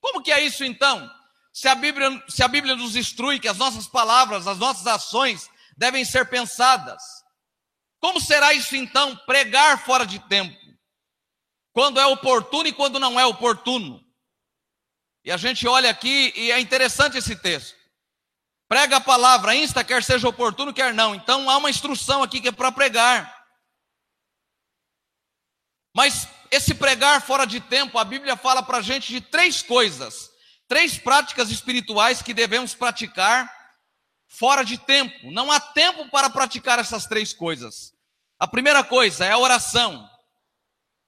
Como 0.00 0.22
que 0.22 0.30
é 0.30 0.40
isso 0.40 0.64
então? 0.64 1.10
Se 1.52 1.66
a, 1.66 1.74
Bíblia, 1.74 2.22
se 2.28 2.42
a 2.42 2.48
Bíblia 2.48 2.76
nos 2.76 2.94
instrui 2.94 3.40
que 3.40 3.48
as 3.48 3.56
nossas 3.56 3.88
palavras, 3.88 4.46
as 4.46 4.58
nossas 4.58 4.86
ações 4.86 5.50
devem 5.76 6.04
ser 6.04 6.28
pensadas, 6.28 7.02
como 7.98 8.20
será 8.20 8.52
isso 8.52 8.76
então, 8.76 9.16
pregar 9.26 9.84
fora 9.84 10.06
de 10.06 10.18
tempo? 10.28 10.56
Quando 11.72 11.98
é 11.98 12.06
oportuno 12.06 12.68
e 12.68 12.72
quando 12.72 13.00
não 13.00 13.18
é 13.18 13.26
oportuno. 13.26 14.00
E 15.24 15.32
a 15.32 15.36
gente 15.36 15.66
olha 15.66 15.90
aqui 15.90 16.32
e 16.36 16.52
é 16.52 16.60
interessante 16.60 17.18
esse 17.18 17.34
texto. 17.34 17.74
Prega 18.68 18.98
a 18.98 19.00
palavra, 19.00 19.54
insta, 19.54 19.82
quer 19.82 20.02
seja 20.02 20.28
oportuno, 20.28 20.72
quer 20.72 20.94
não. 20.94 21.14
Então 21.14 21.50
há 21.50 21.56
uma 21.56 21.70
instrução 21.70 22.22
aqui 22.22 22.40
que 22.40 22.48
é 22.48 22.52
para 22.52 22.70
pregar. 22.70 23.35
Mas 25.96 26.28
esse 26.50 26.74
pregar 26.74 27.22
fora 27.22 27.46
de 27.46 27.58
tempo, 27.58 27.96
a 27.96 28.04
Bíblia 28.04 28.36
fala 28.36 28.62
para 28.62 28.76
a 28.76 28.82
gente 28.82 29.08
de 29.08 29.18
três 29.18 29.62
coisas, 29.62 30.30
três 30.68 30.98
práticas 30.98 31.50
espirituais 31.50 32.20
que 32.20 32.34
devemos 32.34 32.74
praticar 32.74 33.50
fora 34.28 34.62
de 34.62 34.76
tempo. 34.76 35.30
Não 35.30 35.50
há 35.50 35.58
tempo 35.58 36.06
para 36.10 36.28
praticar 36.28 36.78
essas 36.78 37.06
três 37.06 37.32
coisas. 37.32 37.94
A 38.38 38.46
primeira 38.46 38.84
coisa 38.84 39.24
é 39.24 39.32
a 39.32 39.38
oração. 39.38 40.06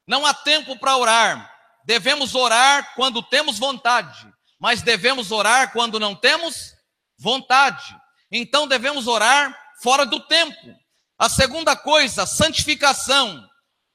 Não 0.06 0.24
há 0.24 0.32
tempo 0.32 0.74
para 0.78 0.96
orar. 0.96 1.54
Devemos 1.84 2.34
orar 2.34 2.94
quando 2.94 3.22
temos 3.22 3.58
vontade, 3.58 4.26
mas 4.58 4.80
devemos 4.80 5.30
orar 5.30 5.70
quando 5.70 6.00
não 6.00 6.14
temos 6.14 6.72
vontade. 7.18 7.94
Então 8.32 8.66
devemos 8.66 9.06
orar 9.06 9.54
fora 9.82 10.06
do 10.06 10.18
tempo. 10.18 10.74
A 11.18 11.28
segunda 11.28 11.76
coisa, 11.76 12.24
santificação. 12.24 13.46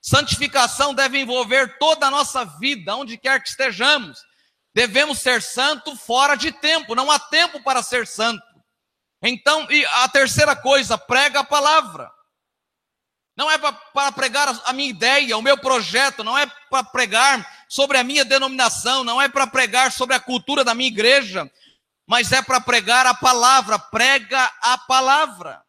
Santificação 0.04 0.94
deve 0.94 1.18
envolver 1.18 1.78
toda 1.78 2.08
a 2.08 2.12
nossa 2.12 2.44
vida, 2.44 2.94
onde 2.94 3.18
quer 3.18 3.42
que 3.42 3.48
estejamos. 3.48 4.20
Devemos 4.76 5.20
ser 5.20 5.42
santo 5.42 5.96
fora 5.96 6.36
de 6.36 6.52
tempo, 6.52 6.94
não 6.94 7.10
há 7.10 7.18
tempo 7.18 7.64
para 7.64 7.82
ser 7.82 8.06
santo. 8.06 8.44
Então, 9.22 9.66
e 9.72 9.86
a 9.86 10.10
terceira 10.10 10.58
coisa, 10.58 10.98
prega 10.98 11.40
a 11.40 11.44
palavra. 11.46 12.12
Não 13.38 13.50
é 13.50 13.58
para 13.58 14.12
pregar 14.12 14.50
a 14.66 14.74
minha 14.74 14.90
ideia, 14.90 15.38
o 15.38 15.42
meu 15.42 15.58
projeto, 15.58 16.22
não 16.22 16.38
é 16.38 16.46
para 16.70 16.84
pregar 16.84 17.66
sobre 17.70 17.98
a 17.98 18.04
minha 18.04 18.26
denominação, 18.26 19.06
não 19.06 19.22
é 19.22 19.30
para 19.30 19.48
pregar 19.48 19.90
sobre 19.90 20.16
a 20.18 20.20
cultura 20.20 20.66
da 20.66 20.76
minha 20.76 20.90
igreja, 20.90 21.50
mas 22.06 22.34
é 22.34 22.42
para 22.42 22.60
pregar 22.60 23.06
a 23.06 23.14
palavra, 23.14 23.80
prega 23.80 24.52
a 24.62 24.78
palavra. 24.78 25.64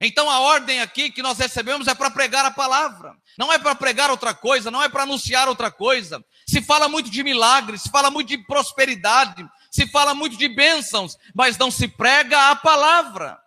Então 0.00 0.30
a 0.30 0.40
ordem 0.40 0.80
aqui 0.80 1.10
que 1.10 1.22
nós 1.22 1.38
recebemos 1.38 1.88
é 1.88 1.94
para 1.94 2.10
pregar 2.10 2.44
a 2.44 2.50
palavra, 2.50 3.16
não 3.38 3.50
é 3.50 3.58
para 3.58 3.74
pregar 3.74 4.10
outra 4.10 4.34
coisa, 4.34 4.70
não 4.70 4.82
é 4.82 4.88
para 4.88 5.04
anunciar 5.04 5.48
outra 5.48 5.70
coisa. 5.70 6.22
Se 6.46 6.60
fala 6.60 6.88
muito 6.88 7.10
de 7.10 7.24
milagres, 7.24 7.82
se 7.82 7.90
fala 7.90 8.10
muito 8.10 8.28
de 8.28 8.38
prosperidade, 8.38 9.42
se 9.70 9.86
fala 9.86 10.14
muito 10.14 10.36
de 10.36 10.48
bênçãos, 10.48 11.16
mas 11.34 11.56
não 11.56 11.70
se 11.70 11.88
prega 11.88 12.50
a 12.50 12.56
palavra. 12.56 13.40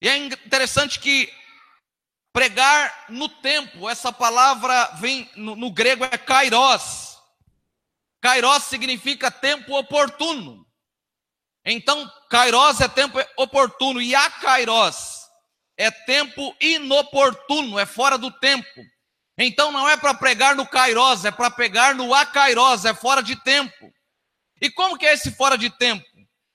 E 0.00 0.08
é 0.08 0.16
interessante 0.16 0.98
que 0.98 1.32
pregar 2.32 3.06
no 3.10 3.28
tempo, 3.28 3.88
essa 3.88 4.12
palavra 4.12 4.86
vem 4.98 5.30
no, 5.36 5.54
no 5.54 5.70
grego 5.70 6.04
é 6.04 6.18
kairos. 6.18 7.18
Kairos 8.20 8.64
significa 8.64 9.30
tempo 9.30 9.78
oportuno. 9.78 10.63
Então, 11.64 12.10
kairos 12.30 12.80
é 12.80 12.88
tempo 12.88 13.18
oportuno 13.36 14.00
e 14.00 14.14
a 14.14 14.30
kairos 14.30 15.24
é 15.76 15.90
tempo 15.90 16.54
inoportuno, 16.60 17.78
é 17.78 17.86
fora 17.86 18.16
do 18.16 18.30
tempo. 18.30 18.80
Então 19.36 19.72
não 19.72 19.88
é 19.88 19.96
para 19.96 20.14
pregar 20.14 20.54
no 20.54 20.66
kairos, 20.66 21.24
é 21.24 21.30
para 21.30 21.50
pregar 21.50 21.94
no 21.94 22.14
akairos, 22.14 22.84
é 22.84 22.94
fora 22.94 23.22
de 23.22 23.36
tempo. 23.36 23.92
E 24.60 24.70
como 24.70 24.96
que 24.96 25.06
é 25.06 25.14
esse 25.14 25.32
fora 25.32 25.58
de 25.58 25.68
tempo? 25.70 26.04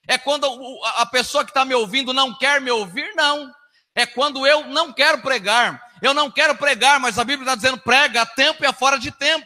É 0.08 0.18
quando 0.18 0.48
a 0.96 1.06
pessoa 1.06 1.44
que 1.44 1.51
está 1.51 1.66
me 1.66 1.75
ouvindo 1.75 2.13
não 2.13 2.36
quer 2.38 2.62
me 2.62 2.72
ouvir? 2.72 3.13
Não. 3.16 3.51
É 3.94 4.06
quando 4.06 4.48
eu 4.48 4.66
não 4.68 4.94
quero 4.94 5.22
pregar. 5.22 5.80
Eu 6.01 6.13
não 6.13 6.32
quero 6.32 6.56
pregar, 6.56 7.00
mas 7.00 7.20
a 7.20 7.24
Bíblia 7.24 7.44
está 7.44 7.56
dizendo 7.56 7.78
prega 7.78 8.22
a 8.22 8.25
tempo 8.25 8.63
e 8.63 8.66
a 8.66 8.74
fora 8.74 8.98
de 8.98 9.12
tempo. 9.12 9.46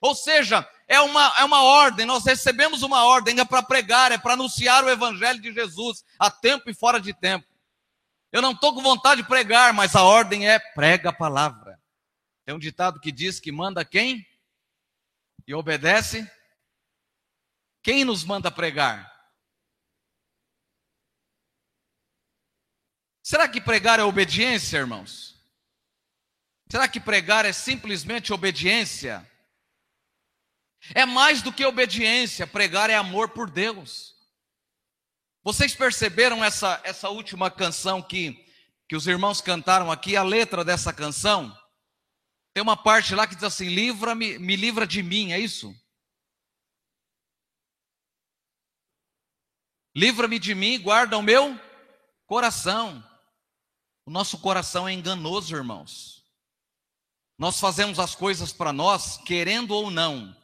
Ou 0.00 0.14
seja, 0.14 0.68
é 0.86 1.00
uma, 1.00 1.32
é 1.38 1.44
uma 1.44 1.62
ordem, 1.62 2.04
nós 2.04 2.24
recebemos 2.24 2.82
uma 2.82 3.04
ordem, 3.04 3.40
é 3.40 3.44
para 3.44 3.62
pregar, 3.62 4.12
é 4.12 4.18
para 4.18 4.34
anunciar 4.34 4.84
o 4.84 4.90
Evangelho 4.90 5.40
de 5.40 5.52
Jesus 5.52 6.04
a 6.18 6.30
tempo 6.30 6.68
e 6.68 6.74
fora 6.74 7.00
de 7.00 7.14
tempo. 7.14 7.46
Eu 8.30 8.42
não 8.42 8.52
estou 8.52 8.74
com 8.74 8.82
vontade 8.82 9.22
de 9.22 9.28
pregar, 9.28 9.72
mas 9.72 9.94
a 9.94 10.02
ordem 10.02 10.48
é 10.48 10.58
prega 10.58 11.10
a 11.10 11.12
palavra. 11.12 11.80
Tem 12.44 12.54
um 12.54 12.58
ditado 12.58 13.00
que 13.00 13.10
diz 13.10 13.40
que 13.40 13.50
manda 13.50 13.84
quem? 13.84 14.26
E 15.46 15.54
obedece? 15.54 16.30
Quem 17.82 18.04
nos 18.04 18.24
manda 18.24 18.50
pregar? 18.50 19.12
Será 23.22 23.48
que 23.48 23.60
pregar 23.60 23.98
é 23.98 24.02
obediência, 24.02 24.78
irmãos? 24.78 25.34
Será 26.68 26.86
que 26.88 27.00
pregar 27.00 27.46
é 27.46 27.52
simplesmente 27.52 28.32
obediência? 28.32 29.26
É 30.92 31.06
mais 31.06 31.40
do 31.40 31.52
que 31.52 31.64
obediência, 31.64 32.46
pregar 32.46 32.90
é 32.90 32.94
amor 32.94 33.30
por 33.30 33.50
Deus. 33.50 34.14
Vocês 35.42 35.74
perceberam 35.74 36.44
essa, 36.44 36.80
essa 36.84 37.08
última 37.08 37.50
canção 37.50 38.02
que, 38.02 38.44
que 38.88 38.96
os 38.96 39.06
irmãos 39.06 39.40
cantaram 39.40 39.92
aqui, 39.92 40.16
a 40.16 40.22
letra 40.22 40.64
dessa 40.64 40.92
canção? 40.92 41.56
Tem 42.52 42.62
uma 42.62 42.76
parte 42.76 43.14
lá 43.14 43.26
que 43.26 43.34
diz 43.34 43.44
assim: 43.44 43.68
livra-me, 43.68 44.38
me 44.38 44.56
livra 44.56 44.86
de 44.86 45.02
mim, 45.02 45.32
é 45.32 45.38
isso? 45.38 45.74
Livra-me 49.94 50.38
de 50.38 50.54
mim, 50.54 50.80
guarda 50.80 51.16
o 51.16 51.22
meu 51.22 51.58
coração. 52.26 53.02
O 54.06 54.10
nosso 54.10 54.38
coração 54.38 54.88
é 54.88 54.92
enganoso, 54.92 55.54
irmãos. 55.54 56.24
Nós 57.38 57.58
fazemos 57.58 57.98
as 57.98 58.14
coisas 58.14 58.52
para 58.52 58.72
nós, 58.72 59.16
querendo 59.18 59.72
ou 59.72 59.90
não, 59.90 60.34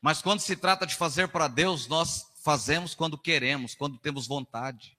mas 0.00 0.22
quando 0.22 0.40
se 0.40 0.56
trata 0.56 0.86
de 0.86 0.94
fazer 0.94 1.28
para 1.28 1.48
Deus, 1.48 1.86
nós 1.88 2.26
fazemos 2.42 2.94
quando 2.94 3.18
queremos, 3.18 3.74
quando 3.74 3.98
temos 3.98 4.26
vontade. 4.26 4.96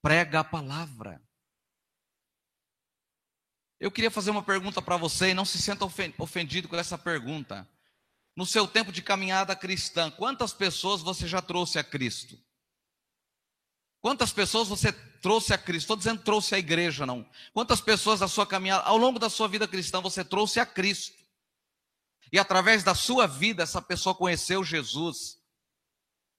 Prega 0.00 0.40
a 0.40 0.44
palavra. 0.44 1.22
Eu 3.78 3.90
queria 3.90 4.10
fazer 4.10 4.30
uma 4.30 4.42
pergunta 4.42 4.80
para 4.80 4.96
você 4.96 5.30
e 5.30 5.34
não 5.34 5.44
se 5.44 5.60
sinta 5.60 5.84
ofendido 6.18 6.68
com 6.68 6.76
essa 6.76 6.96
pergunta. 6.96 7.68
No 8.34 8.46
seu 8.46 8.66
tempo 8.66 8.90
de 8.90 9.02
caminhada 9.02 9.54
cristã, 9.54 10.10
quantas 10.10 10.54
pessoas 10.54 11.02
você 11.02 11.28
já 11.28 11.42
trouxe 11.42 11.78
a 11.78 11.84
Cristo? 11.84 12.38
Quantas 14.00 14.32
pessoas 14.32 14.68
você 14.68 14.92
trouxe 14.92 15.52
a 15.52 15.58
Cristo? 15.58 15.84
Estou 15.84 15.96
dizendo 15.96 16.22
trouxe 16.22 16.54
a 16.54 16.58
igreja, 16.58 17.04
não. 17.04 17.28
Quantas 17.52 17.80
pessoas 17.80 18.20
da 18.20 18.26
sua 18.26 18.46
caminhada, 18.46 18.84
ao 18.84 18.96
longo 18.96 19.18
da 19.18 19.28
sua 19.28 19.46
vida 19.46 19.68
cristã, 19.68 20.00
você 20.00 20.24
trouxe 20.24 20.58
a 20.58 20.66
Cristo? 20.66 21.21
E 22.32 22.38
através 22.38 22.82
da 22.82 22.94
sua 22.94 23.26
vida, 23.26 23.62
essa 23.62 23.82
pessoa 23.82 24.14
conheceu 24.14 24.64
Jesus. 24.64 25.38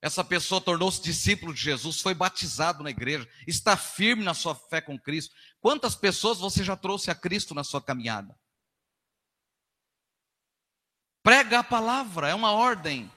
Essa 0.02 0.24
pessoa 0.24 0.60
tornou-se 0.60 1.02
discípulo 1.02 1.54
de 1.54 1.62
Jesus, 1.62 2.02
foi 2.02 2.14
batizado 2.14 2.84
na 2.84 2.90
igreja, 2.90 3.30
está 3.48 3.78
firme 3.78 4.22
na 4.22 4.34
sua 4.34 4.54
fé 4.54 4.82
com 4.82 5.00
Cristo. 5.00 5.34
Quantas 5.62 5.96
pessoas 5.96 6.40
você 6.40 6.62
já 6.62 6.76
trouxe 6.76 7.10
a 7.10 7.16
Cristo 7.16 7.56
na 7.56 7.64
sua 7.64 7.82
caminhada? 7.82 8.36
Prega 11.24 11.60
a 11.60 11.64
palavra, 11.64 12.28
é 12.28 12.36
uma 12.36 12.52
ordem. 12.52 13.10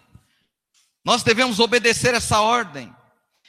Nós 1.04 1.24
devemos 1.24 1.58
obedecer 1.58 2.14
essa 2.14 2.40
ordem. 2.40 2.94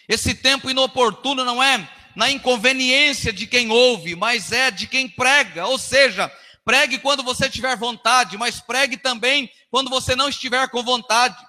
Esse 0.09 0.33
tempo 0.33 0.69
inoportuno 0.69 1.45
não 1.45 1.61
é 1.61 1.87
na 2.15 2.31
inconveniência 2.31 3.31
de 3.31 3.45
quem 3.45 3.69
ouve, 3.69 4.15
mas 4.15 4.51
é 4.51 4.71
de 4.71 4.87
quem 4.87 5.07
prega. 5.07 5.67
Ou 5.67 5.77
seja, 5.77 6.31
pregue 6.67 6.99
quando 6.99 7.23
você 7.23 7.49
tiver 7.49 7.77
vontade, 7.77 8.37
mas 8.37 8.59
pregue 8.59 8.97
também 8.97 9.49
quando 9.71 9.89
você 9.89 10.17
não 10.17 10.27
estiver 10.27 10.69
com 10.69 10.83
vontade. 10.83 11.41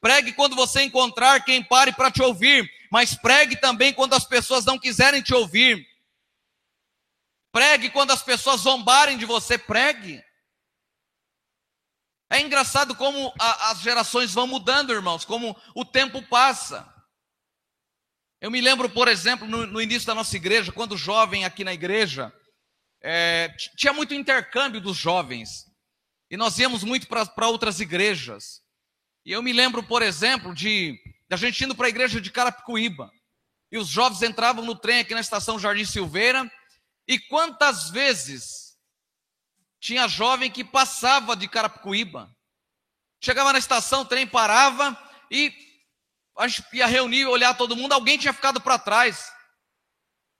Pregue 0.00 0.32
quando 0.32 0.54
você 0.54 0.84
encontrar 0.84 1.44
quem 1.44 1.60
pare 1.60 1.92
para 1.92 2.08
te 2.08 2.22
ouvir, 2.22 2.70
mas 2.88 3.16
pregue 3.16 3.56
também 3.56 3.92
quando 3.92 4.14
as 4.14 4.24
pessoas 4.24 4.64
não 4.64 4.78
quiserem 4.78 5.20
te 5.20 5.34
ouvir. 5.34 5.84
Pregue 7.50 7.90
quando 7.90 8.12
as 8.12 8.22
pessoas 8.22 8.60
zombarem 8.60 9.18
de 9.18 9.24
você, 9.24 9.58
pregue. 9.58 10.22
É 12.30 12.40
engraçado 12.40 12.94
como 12.94 13.34
a, 13.40 13.72
as 13.72 13.80
gerações 13.80 14.32
vão 14.32 14.46
mudando, 14.46 14.92
irmãos, 14.92 15.24
como 15.24 15.60
o 15.74 15.84
tempo 15.84 16.22
passa. 16.28 16.88
Eu 18.40 18.52
me 18.52 18.60
lembro, 18.60 18.88
por 18.88 19.08
exemplo, 19.08 19.48
no, 19.48 19.66
no 19.66 19.82
início 19.82 20.06
da 20.06 20.14
nossa 20.14 20.36
igreja, 20.36 20.70
quando 20.70 20.96
jovem 20.96 21.44
aqui 21.44 21.64
na 21.64 21.74
igreja, 21.74 22.32
é, 23.06 23.54
tinha 23.76 23.92
muito 23.92 24.14
intercâmbio 24.14 24.80
dos 24.80 24.96
jovens. 24.96 25.70
E 26.30 26.38
nós 26.38 26.58
íamos 26.58 26.82
muito 26.82 27.06
para 27.06 27.46
outras 27.46 27.78
igrejas. 27.78 28.62
E 29.26 29.32
eu 29.32 29.42
me 29.42 29.52
lembro, 29.52 29.82
por 29.82 30.00
exemplo, 30.00 30.54
de, 30.54 30.98
a 31.30 31.36
gente 31.36 31.62
indo 31.62 31.74
para 31.74 31.86
a 31.86 31.90
igreja 31.90 32.18
de 32.18 32.30
Carapicuíba. 32.30 33.12
E 33.70 33.76
os 33.76 33.88
jovens 33.88 34.22
entravam 34.22 34.64
no 34.64 34.74
trem 34.74 35.00
aqui 35.00 35.12
na 35.12 35.20
estação 35.20 35.58
Jardim 35.58 35.84
Silveira. 35.84 36.50
E 37.06 37.18
quantas 37.18 37.90
vezes 37.90 38.74
tinha 39.78 40.08
jovem 40.08 40.50
que 40.50 40.64
passava 40.64 41.36
de 41.36 41.46
Carapicuíba. 41.46 42.34
Chegava 43.22 43.52
na 43.52 43.58
estação, 43.58 44.00
o 44.00 44.06
trem 44.06 44.26
parava 44.26 44.98
e 45.30 45.52
a 46.38 46.48
gente 46.48 46.64
ia 46.72 46.86
reunir, 46.86 47.26
olhar 47.26 47.54
todo 47.54 47.76
mundo, 47.76 47.92
alguém 47.92 48.16
tinha 48.16 48.32
ficado 48.32 48.62
para 48.62 48.78
trás. 48.78 49.30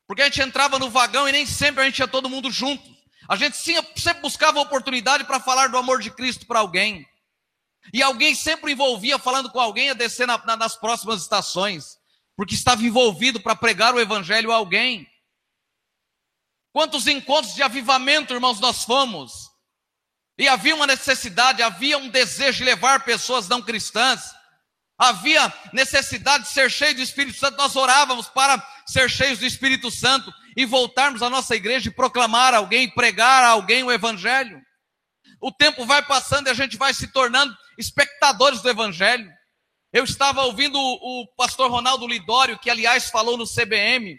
Porque 0.06 0.22
a 0.22 0.26
gente 0.26 0.42
entrava 0.42 0.78
no 0.78 0.90
vagão 0.90 1.28
e 1.28 1.32
nem 1.32 1.46
sempre 1.46 1.82
a 1.82 1.84
gente 1.86 1.98
ia 1.98 2.08
todo 2.08 2.28
mundo 2.28 2.50
junto. 2.50 2.94
A 3.28 3.36
gente 3.36 3.56
sempre 3.56 4.20
buscava 4.20 4.60
oportunidade 4.60 5.24
para 5.24 5.40
falar 5.40 5.68
do 5.68 5.78
amor 5.78 6.00
de 6.00 6.10
Cristo 6.10 6.46
para 6.46 6.60
alguém. 6.60 7.06
E 7.92 8.02
alguém 8.02 8.34
sempre 8.34 8.72
envolvia 8.72 9.18
falando 9.18 9.50
com 9.50 9.60
alguém 9.60 9.90
a 9.90 9.94
descer 9.94 10.26
na, 10.26 10.38
na, 10.44 10.56
nas 10.56 10.76
próximas 10.76 11.22
estações, 11.22 11.98
porque 12.36 12.54
estava 12.54 12.82
envolvido 12.82 13.40
para 13.40 13.56
pregar 13.56 13.94
o 13.94 14.00
evangelho 14.00 14.52
a 14.52 14.56
alguém. 14.56 15.08
Quantos 16.72 17.06
encontros 17.06 17.54
de 17.54 17.62
avivamento, 17.62 18.34
irmãos, 18.34 18.60
nós 18.60 18.84
fomos? 18.84 19.50
E 20.36 20.48
havia 20.48 20.74
uma 20.74 20.86
necessidade, 20.86 21.62
havia 21.62 21.96
um 21.96 22.08
desejo 22.08 22.58
de 22.58 22.64
levar 22.64 23.04
pessoas 23.04 23.48
não 23.48 23.62
cristãs. 23.62 24.34
Havia 24.98 25.52
necessidade 25.72 26.44
de 26.44 26.50
ser 26.50 26.70
cheio 26.70 26.94
do 26.94 27.02
Espírito 27.02 27.38
Santo. 27.38 27.56
Nós 27.56 27.76
orávamos 27.76 28.28
para 28.28 28.58
ser 28.86 29.10
cheios 29.10 29.38
do 29.38 29.46
Espírito 29.46 29.90
Santo 29.90 30.32
e 30.56 30.64
voltarmos 30.64 31.22
à 31.22 31.30
nossa 31.30 31.54
igreja 31.56 31.88
e 31.88 31.94
proclamar 31.94 32.54
a 32.54 32.58
alguém, 32.58 32.88
pregar 32.88 33.44
a 33.44 33.48
alguém 33.48 33.82
o 33.82 33.92
Evangelho. 33.92 34.60
O 35.40 35.52
tempo 35.52 35.84
vai 35.84 36.02
passando 36.02 36.46
e 36.46 36.50
a 36.50 36.54
gente 36.54 36.76
vai 36.76 36.94
se 36.94 37.12
tornando 37.12 37.54
espectadores 37.78 38.62
do 38.62 38.70
Evangelho. 38.70 39.30
Eu 39.92 40.04
estava 40.04 40.42
ouvindo 40.42 40.78
o, 40.78 41.26
pastor 41.36 41.70
Ronaldo 41.70 42.06
Lidório, 42.06 42.58
que 42.58 42.70
aliás 42.70 43.10
falou 43.10 43.36
no 43.36 43.46
CBM, 43.46 44.18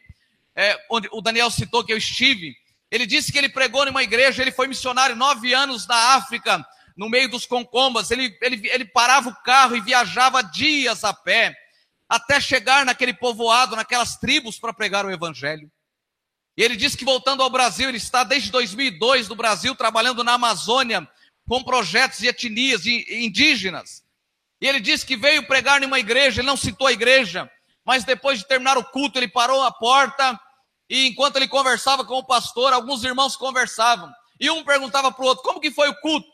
é, 0.55 0.77
onde 0.89 1.09
o 1.11 1.21
Daniel 1.21 1.51
citou 1.51 1.83
que 1.83 1.91
eu 1.91 1.97
estive. 1.97 2.55
Ele 2.89 3.05
disse 3.05 3.31
que 3.31 3.37
ele 3.37 3.49
pregou 3.49 3.85
numa 3.85 4.03
igreja, 4.03 4.41
ele 4.41 4.51
foi 4.51 4.67
missionário 4.67 5.15
nove 5.15 5.53
anos 5.53 5.85
na 5.87 6.13
África, 6.13 6.65
no 6.95 7.09
meio 7.09 7.29
dos 7.29 7.45
concombas. 7.45 8.09
Ele, 8.11 8.37
ele, 8.41 8.69
ele 8.69 8.85
parava 8.85 9.29
o 9.29 9.35
carro 9.43 9.75
e 9.75 9.81
viajava 9.81 10.41
dias 10.41 11.03
a 11.03 11.13
pé, 11.13 11.53
até 12.07 12.39
chegar 12.39 12.85
naquele 12.85 13.13
povoado, 13.13 13.75
naquelas 13.75 14.17
tribos, 14.17 14.59
para 14.59 14.73
pregar 14.73 15.05
o 15.05 15.11
Evangelho. 15.11 15.71
E 16.57 16.63
ele 16.63 16.75
disse 16.75 16.97
que 16.97 17.03
voltando 17.03 17.43
ao 17.43 17.49
Brasil, 17.49 17.89
ele 17.89 17.97
está 17.97 18.23
desde 18.23 18.51
2002 18.51 19.27
no 19.27 19.35
Brasil, 19.35 19.75
trabalhando 19.75 20.23
na 20.23 20.33
Amazônia, 20.33 21.07
com 21.47 21.63
projetos 21.63 22.19
de 22.19 22.27
etnias 22.27 22.85
indígenas. 22.85 24.03
E 24.61 24.67
ele 24.67 24.79
disse 24.79 25.05
que 25.05 25.17
veio 25.17 25.45
pregar 25.45 25.81
em 25.83 25.85
uma 25.85 25.99
igreja, 25.99 26.41
ele 26.41 26.47
não 26.47 26.57
citou 26.57 26.87
a 26.87 26.91
igreja, 26.93 27.49
mas 27.83 28.03
depois 28.03 28.39
de 28.39 28.47
terminar 28.47 28.77
o 28.77 28.83
culto, 28.83 29.19
ele 29.19 29.27
parou 29.27 29.61
a 29.63 29.71
porta 29.71 30.39
e 30.89 31.07
enquanto 31.07 31.37
ele 31.37 31.47
conversava 31.47 32.05
com 32.05 32.15
o 32.15 32.25
pastor, 32.25 32.71
alguns 32.71 33.03
irmãos 33.03 33.35
conversavam. 33.35 34.11
E 34.39 34.49
um 34.49 34.63
perguntava 34.63 35.11
para 35.11 35.23
o 35.23 35.27
outro: 35.27 35.43
como 35.43 35.59
que 35.59 35.71
foi 35.71 35.89
o 35.89 35.99
culto? 35.99 36.27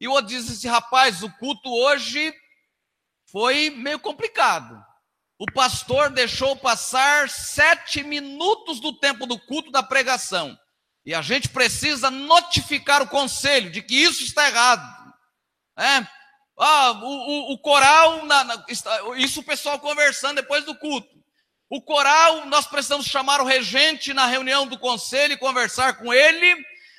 E 0.00 0.08
o 0.08 0.12
outro 0.12 0.26
disse 0.26 0.52
assim: 0.52 0.68
rapaz, 0.68 1.22
o 1.22 1.30
culto 1.38 1.68
hoje 1.68 2.34
foi 3.30 3.70
meio 3.70 3.98
complicado. 3.98 4.82
O 5.44 5.52
pastor 5.52 6.08
deixou 6.08 6.56
passar 6.56 7.28
sete 7.28 8.02
minutos 8.02 8.80
do 8.80 8.94
tempo 8.94 9.26
do 9.26 9.38
culto 9.38 9.70
da 9.70 9.82
pregação. 9.82 10.58
E 11.04 11.14
a 11.14 11.20
gente 11.20 11.50
precisa 11.50 12.10
notificar 12.10 13.02
o 13.02 13.08
conselho 13.08 13.70
de 13.70 13.82
que 13.82 13.94
isso 13.94 14.24
está 14.24 14.48
errado. 14.48 15.14
É? 15.78 16.06
Ah, 16.58 16.92
o, 16.92 17.50
o, 17.50 17.52
o 17.52 17.58
coral, 17.58 18.24
na, 18.24 18.42
na, 18.42 18.64
isso 19.18 19.40
o 19.40 19.44
pessoal 19.44 19.78
conversando 19.78 20.36
depois 20.36 20.64
do 20.64 20.74
culto. 20.74 21.14
O 21.68 21.82
coral, 21.82 22.46
nós 22.46 22.66
precisamos 22.66 23.04
chamar 23.04 23.42
o 23.42 23.44
regente 23.44 24.14
na 24.14 24.24
reunião 24.24 24.66
do 24.66 24.78
conselho 24.78 25.34
e 25.34 25.38
conversar 25.38 25.98
com 25.98 26.10
ele, 26.10 26.56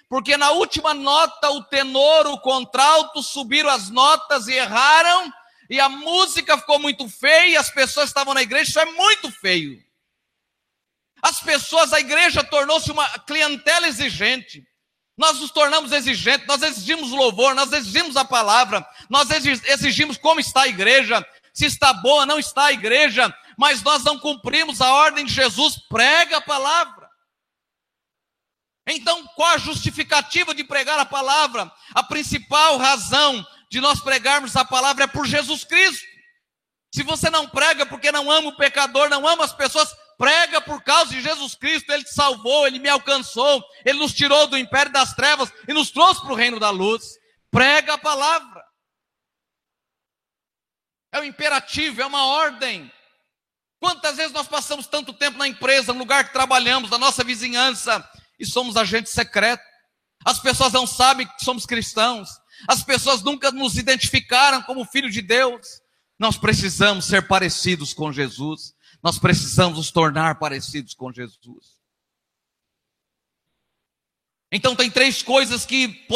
porque 0.08 0.38
na 0.38 0.52
última 0.52 0.94
nota 0.94 1.50
o 1.50 1.64
tenor, 1.64 2.28
o 2.28 2.40
contralto 2.42 3.24
subiram 3.24 3.72
as 3.72 3.90
notas 3.90 4.48
e 4.48 4.54
erraram, 4.54 5.34
e 5.70 5.80
a 5.80 5.90
música 5.90 6.58
ficou 6.58 6.80
muito 6.80 7.08
feia, 7.10 7.60
as 7.60 7.70
pessoas 7.70 8.10
estavam 8.10 8.34
na 8.34 8.42
igreja, 8.42 8.70
isso 8.70 8.80
é 8.80 8.86
muito 8.86 9.32
feio. 9.32 9.84
As 11.22 11.40
pessoas, 11.40 11.92
a 11.92 12.00
igreja 12.00 12.44
tornou-se 12.44 12.92
uma 12.92 13.08
clientela 13.20 13.88
exigente. 13.88 14.64
Nós 15.18 15.40
nos 15.40 15.50
tornamos 15.50 15.92
exigentes, 15.92 16.46
nós 16.46 16.62
exigimos 16.62 17.12
louvor, 17.12 17.56
nós 17.56 17.72
exigimos 17.72 18.18
a 18.18 18.26
palavra, 18.26 18.86
nós 19.10 19.30
exigimos 19.32 20.18
como 20.18 20.40
está 20.40 20.64
a 20.64 20.68
igreja, 20.68 21.26
se 21.54 21.66
está 21.66 21.94
boa, 21.94 22.26
não 22.26 22.38
está 22.38 22.66
a 22.66 22.74
igreja, 22.74 23.34
mas 23.58 23.82
nós 23.82 24.04
não 24.04 24.20
cumprimos 24.20 24.82
a 24.82 24.94
ordem 24.94 25.26
de 25.26 25.34
Jesus, 25.34 25.78
prega 25.88 26.38
a 26.38 26.42
palavra. 26.42 27.10
Então, 28.88 29.26
qual 29.36 29.54
a 29.54 29.58
justificativa 29.58 30.54
de 30.54 30.64
pregar 30.64 31.00
a 31.00 31.06
palavra? 31.06 31.72
A 31.94 32.04
principal 32.04 32.78
razão 32.78 33.46
de 33.76 33.82
nós 33.82 34.00
pregarmos 34.00 34.56
a 34.56 34.64
palavra 34.64 35.04
é 35.04 35.08
por 35.08 35.26
Jesus 35.26 35.66
Cristo. 35.66 36.08
Se 36.94 37.04
você 37.04 37.30
não 37.30 37.46
prega 37.46 37.86
porque 37.86 38.10
não 38.10 38.32
ama 38.32 38.48
o 38.48 38.56
pecador, 38.56 39.10
não 39.10 39.28
ama 39.28 39.44
as 39.44 39.52
pessoas, 39.52 39.94
prega 40.18 40.62
por 40.62 40.82
causa 40.82 41.12
de 41.12 41.22
Jesus 41.22 41.56
Cristo. 41.56 41.92
Ele 41.92 42.06
te 42.06 42.14
salvou, 42.14 42.66
ele 42.66 42.80
me 42.80 42.88
alcançou, 42.88 43.62
ele 43.84 44.00
nos 44.00 44.14
tirou 44.14 44.48
do 44.48 44.58
império 44.58 44.94
das 44.94 45.14
trevas 45.14 45.52
e 45.68 45.74
nos 45.74 45.92
trouxe 45.92 46.22
para 46.22 46.32
o 46.32 46.38
reino 46.38 46.58
da 46.58 46.70
luz. 46.70 47.04
Prega 47.52 47.96
a 47.96 47.98
palavra. 47.98 48.64
É 51.12 51.20
um 51.20 51.26
imperativo, 51.26 52.02
é 52.02 52.06
uma 52.06 52.28
ordem. 52.28 52.90
Quantas 53.78 54.16
vezes 54.16 54.32
nós 54.32 54.48
passamos 54.48 54.88
tanto 54.88 55.12
tempo 55.12 55.38
na 55.38 55.50
empresa, 55.50 55.92
no 55.92 56.00
lugar 56.00 56.24
que 56.24 56.32
trabalhamos, 56.32 56.90
na 56.90 56.98
nossa 56.98 57.26
vizinhança, 57.26 58.10
e 58.40 58.46
somos 58.46 58.78
agentes 58.78 59.12
secretos? 59.12 59.68
As 60.24 60.40
pessoas 60.40 60.72
não 60.72 60.88
sabem 60.88 61.28
que 61.28 61.44
somos 61.44 61.66
cristãos. 61.66 62.30
As 62.68 62.84
pessoas 62.84 63.22
nunca 63.22 63.52
nos 63.52 63.78
identificaram 63.78 64.62
como 64.64 64.86
filho 64.86 65.10
de 65.10 65.22
Deus. 65.22 65.82
Nós 66.18 66.38
precisamos 66.38 67.06
ser 67.06 67.28
parecidos 67.28 67.94
com 67.94 68.12
Jesus. 68.12 68.74
Nós 69.04 69.20
precisamos 69.20 69.78
nos 69.78 69.92
tornar 69.92 70.40
parecidos 70.40 70.94
com 70.94 71.12
Jesus. 71.12 71.76
Então 74.52 74.76
tem 74.76 74.90
três 74.90 75.22
coisas 75.22 75.66
que 75.66 76.08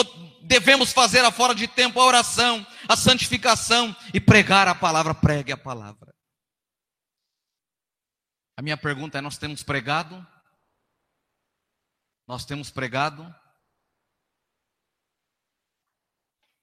devemos 0.43 0.93
fazer 0.93 1.23
afora 1.25 1.54
de 1.54 1.67
tempo: 1.67 1.99
a 1.99 2.06
oração, 2.06 2.65
a 2.88 2.95
santificação 2.95 3.95
e 4.13 4.19
pregar 4.19 4.67
a 4.67 4.75
palavra. 4.75 5.13
Pregue 5.13 5.52
a 5.52 5.58
palavra. 5.58 6.15
A 8.56 8.62
minha 8.62 8.78
pergunta 8.78 9.17
é: 9.17 9.21
nós 9.21 9.38
temos 9.38 9.62
pregado? 9.62 10.25
Nós 12.28 12.45
temos 12.45 12.69
pregado? 12.69 13.36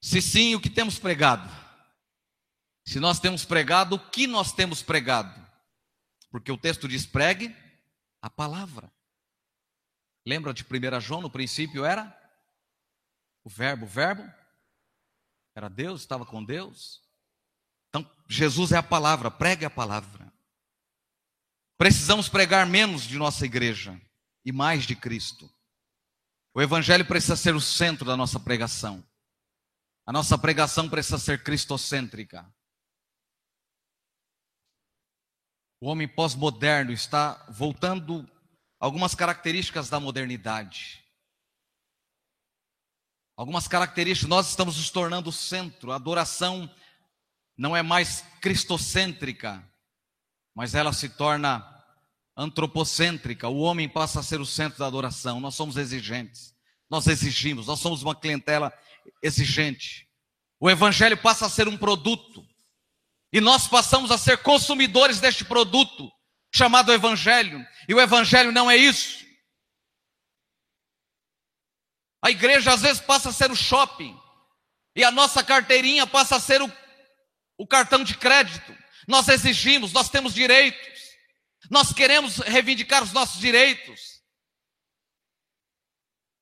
Se 0.07 0.23
sim, 0.23 0.55
o 0.55 0.61
que 0.61 0.71
temos 0.71 1.01
pregado? 1.01 1.53
Se 2.87 3.01
nós 3.01 3.19
temos 3.19 3.45
pregado, 3.45 3.97
o 3.97 3.99
que 3.99 4.29
nós 4.29 4.53
temos 4.53 4.81
pregado? 4.81 5.35
Porque 6.31 6.53
o 6.53 6.57
texto 6.57 6.87
diz: 6.87 7.05
pregue 7.05 7.53
a 8.23 8.31
palavra. 8.31 8.89
Lembra 10.25 10.55
de 10.55 10.63
1 10.63 11.01
João, 11.01 11.23
no 11.23 11.29
princípio 11.29 11.85
era 11.85 12.17
o 13.43 13.51
verbo, 13.51 13.85
o 13.85 13.89
verbo 13.89 14.23
era 15.57 15.69
Deus, 15.69 16.03
estava 16.03 16.25
com 16.25 16.45
Deus. 16.45 17.03
Então, 17.89 18.09
Jesus 18.29 18.71
é 18.71 18.77
a 18.77 18.85
palavra, 18.85 19.29
pregue 19.29 19.65
a 19.65 19.71
palavra. 19.71 20.33
Precisamos 21.77 22.29
pregar 22.29 22.65
menos 22.65 23.03
de 23.03 23.19
nossa 23.19 23.45
igreja 23.45 24.01
e 24.45 24.53
mais 24.53 24.85
de 24.85 24.95
Cristo. 24.95 25.53
O 26.55 26.63
Evangelho 26.63 27.05
precisa 27.05 27.35
ser 27.35 27.57
o 27.57 27.61
centro 27.61 28.05
da 28.05 28.17
nossa 28.17 28.39
pregação. 28.39 29.05
A 30.07 30.13
nossa 30.13 30.39
pregação 30.39 30.89
precisa 30.89 31.19
ser 31.19 31.43
cristocêntrica. 31.43 32.49
O 35.81 35.89
homem 35.89 36.07
pós-moderno 36.07 36.93
está 36.93 37.45
voltando 37.51 38.25
algumas 38.79 39.17
características 39.17 39.91
da 39.91 39.99
modernidade. 39.99 41.05
Algumas 43.37 43.67
características, 43.67 44.29
nós 44.29 44.49
estamos 44.49 44.77
nos 44.77 44.91
tornando 44.91 45.29
o 45.29 45.33
centro, 45.33 45.91
a 45.91 45.97
adoração 45.97 46.73
não 47.59 47.77
é 47.77 47.83
mais 47.83 48.23
cristocêntrica, 48.41 49.63
mas 50.55 50.75
ela 50.75 50.93
se 50.93 51.09
torna 51.09 51.67
antropocêntrica. 52.37 53.49
O 53.49 53.59
homem 53.59 53.89
passa 53.89 54.21
a 54.21 54.23
ser 54.23 54.41
o 54.41 54.47
centro 54.47 54.79
da 54.79 54.87
adoração. 54.87 55.41
Nós 55.41 55.55
somos 55.55 55.77
exigentes, 55.77 56.55
nós 56.89 57.07
exigimos, 57.07 57.67
nós 57.67 57.81
somos 57.81 58.03
uma 58.03 58.15
clientela 58.15 58.73
exigente. 59.23 60.09
O 60.59 60.71
evangelho 60.71 61.17
passa 61.17 61.47
a 61.47 61.51
ser 61.51 61.69
um 61.69 61.77
produto. 61.77 62.47
E 63.33 63.41
nós 63.41 63.69
passamos 63.69 64.11
a 64.11 64.19
ser 64.19 64.39
consumidores 64.39 65.21
deste 65.21 65.45
produto 65.45 66.11
chamado 66.55 66.93
Evangelho. 66.93 67.67
E 67.89 67.95
o 67.95 68.01
Evangelho 68.01 68.51
não 68.53 68.71
é 68.71 68.77
isso. 68.77 69.27
A 72.23 72.31
igreja 72.31 72.73
às 72.73 72.81
vezes 72.81 73.01
passa 73.01 73.29
a 73.29 73.33
ser 73.33 73.51
o 73.51 73.57
shopping. 73.57 74.19
E 74.95 75.05
a 75.05 75.11
nossa 75.11 75.45
carteirinha 75.45 76.07
passa 76.07 76.37
a 76.37 76.41
ser 76.41 76.63
o, 76.63 76.73
o 77.59 77.67
cartão 77.67 78.03
de 78.03 78.17
crédito. 78.17 78.75
Nós 79.07 79.29
exigimos, 79.29 79.93
nós 79.93 80.09
temos 80.09 80.33
direitos. 80.33 81.01
Nós 81.71 81.93
queremos 81.93 82.39
reivindicar 82.39 83.03
os 83.03 83.13
nossos 83.13 83.39
direitos. 83.39 84.16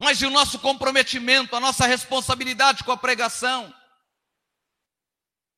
Mas 0.04 0.20
e 0.20 0.26
o 0.26 0.30
nosso 0.30 0.58
comprometimento, 0.58 1.56
a 1.56 1.60
nossa 1.60 1.86
responsabilidade 1.86 2.84
com 2.84 2.92
a 2.92 2.96
pregação? 2.96 3.74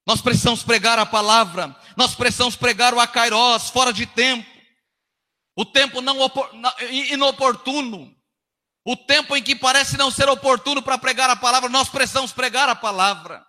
Nós 0.07 0.23
precisamos 0.23 0.63
pregar 0.63 1.01
a 1.01 1.05
palavra, 1.05 1.75
nós 1.97 2.15
precisamos 2.15 2.55
pregar 2.55 2.95
o 2.95 3.01
acairós, 3.01 3.71
fora 3.71 3.93
de 3.93 4.07
tempo, 4.07 4.49
o 5.57 5.65
tempo 5.65 6.01
não 6.01 6.17
inoportuno, 7.11 8.17
o 8.85 8.97
tempo 8.97 9.35
em 9.37 9.43
que 9.43 9.57
parece 9.57 9.97
não 9.97 10.13
ser 10.13 10.29
oportuno 10.29 10.81
para 10.81 10.97
pregar 10.97 11.29
a 11.29 11.35
palavra, 11.35 11.69
nós 11.69 11.89
precisamos 11.89 12.33
pregar 12.33 12.69
a 12.69 12.77
palavra. 12.77 13.45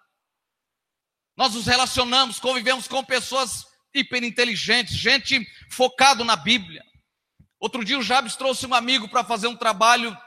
Nós 1.38 1.54
nos 1.54 1.68
relacionamos, 1.68 2.40
convivemos 2.40 2.88
com 2.88 3.04
pessoas 3.04 3.68
hiperinteligentes, 3.94 4.98
gente 4.98 5.46
focado 5.70 6.24
na 6.24 6.36
Bíblia. 6.36 6.84
Outro 7.60 7.86
dia 7.86 8.00
o 8.00 8.04
Jabes 8.04 8.36
trouxe 8.36 8.66
um 8.66 8.74
amigo 8.74 9.08
para 9.08 9.24
fazer 9.24 9.46
um 9.46 9.56
trabalho 9.56 10.18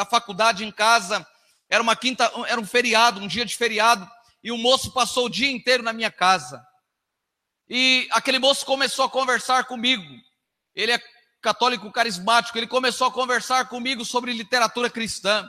da 0.00 0.04
faculdade 0.06 0.64
em 0.64 0.72
casa. 0.72 1.26
Era 1.68 1.82
uma 1.82 1.94
quinta, 1.94 2.30
era 2.48 2.58
um 2.58 2.64
feriado, 2.64 3.20
um 3.20 3.26
dia 3.26 3.44
de 3.44 3.54
feriado 3.54 4.08
e 4.42 4.50
o 4.50 4.56
moço 4.56 4.92
passou 4.92 5.26
o 5.26 5.30
dia 5.30 5.50
inteiro 5.50 5.82
na 5.82 5.92
minha 5.92 6.10
casa. 6.10 6.64
E 7.68 8.08
aquele 8.10 8.38
moço 8.38 8.64
começou 8.64 9.04
a 9.04 9.10
conversar 9.10 9.64
comigo. 9.64 10.02
Ele 10.74 10.92
é 10.92 11.00
católico 11.42 11.92
carismático, 11.92 12.56
ele 12.58 12.66
começou 12.66 13.06
a 13.06 13.12
conversar 13.12 13.68
comigo 13.68 14.04
sobre 14.04 14.32
literatura 14.32 14.88
cristã. 14.88 15.48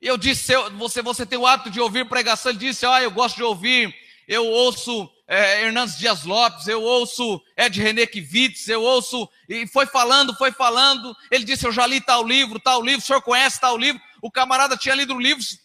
Eu 0.00 0.16
disse, 0.16 0.52
você, 0.78 1.02
você 1.02 1.26
tem 1.26 1.38
o 1.38 1.46
hábito 1.46 1.70
de 1.70 1.80
ouvir 1.80 2.08
pregação? 2.08 2.50
Ele 2.50 2.58
disse, 2.58 2.86
ah, 2.86 3.02
eu 3.02 3.10
gosto 3.10 3.36
de 3.36 3.42
ouvir, 3.42 3.94
eu 4.32 4.46
ouço 4.46 5.10
é, 5.28 5.62
Hernandes 5.62 5.98
Dias 5.98 6.24
Lopes, 6.24 6.66
eu 6.66 6.82
ouço 6.82 7.40
Ed 7.56 7.80
René 7.80 8.06
Kivitz, 8.06 8.68
eu 8.68 8.82
ouço, 8.82 9.28
e 9.48 9.66
foi 9.66 9.86
falando, 9.86 10.34
foi 10.36 10.52
falando, 10.52 11.14
ele 11.30 11.44
disse, 11.44 11.66
eu 11.66 11.72
já 11.72 11.86
li 11.86 12.00
tal 12.00 12.26
livro, 12.26 12.58
tal 12.58 12.82
livro, 12.82 13.00
o 13.00 13.06
senhor 13.06 13.22
conhece 13.22 13.60
tal 13.60 13.76
livro? 13.76 14.00
O 14.22 14.30
camarada 14.30 14.76
tinha 14.76 14.94
lido 14.94 15.18
livros 15.18 15.58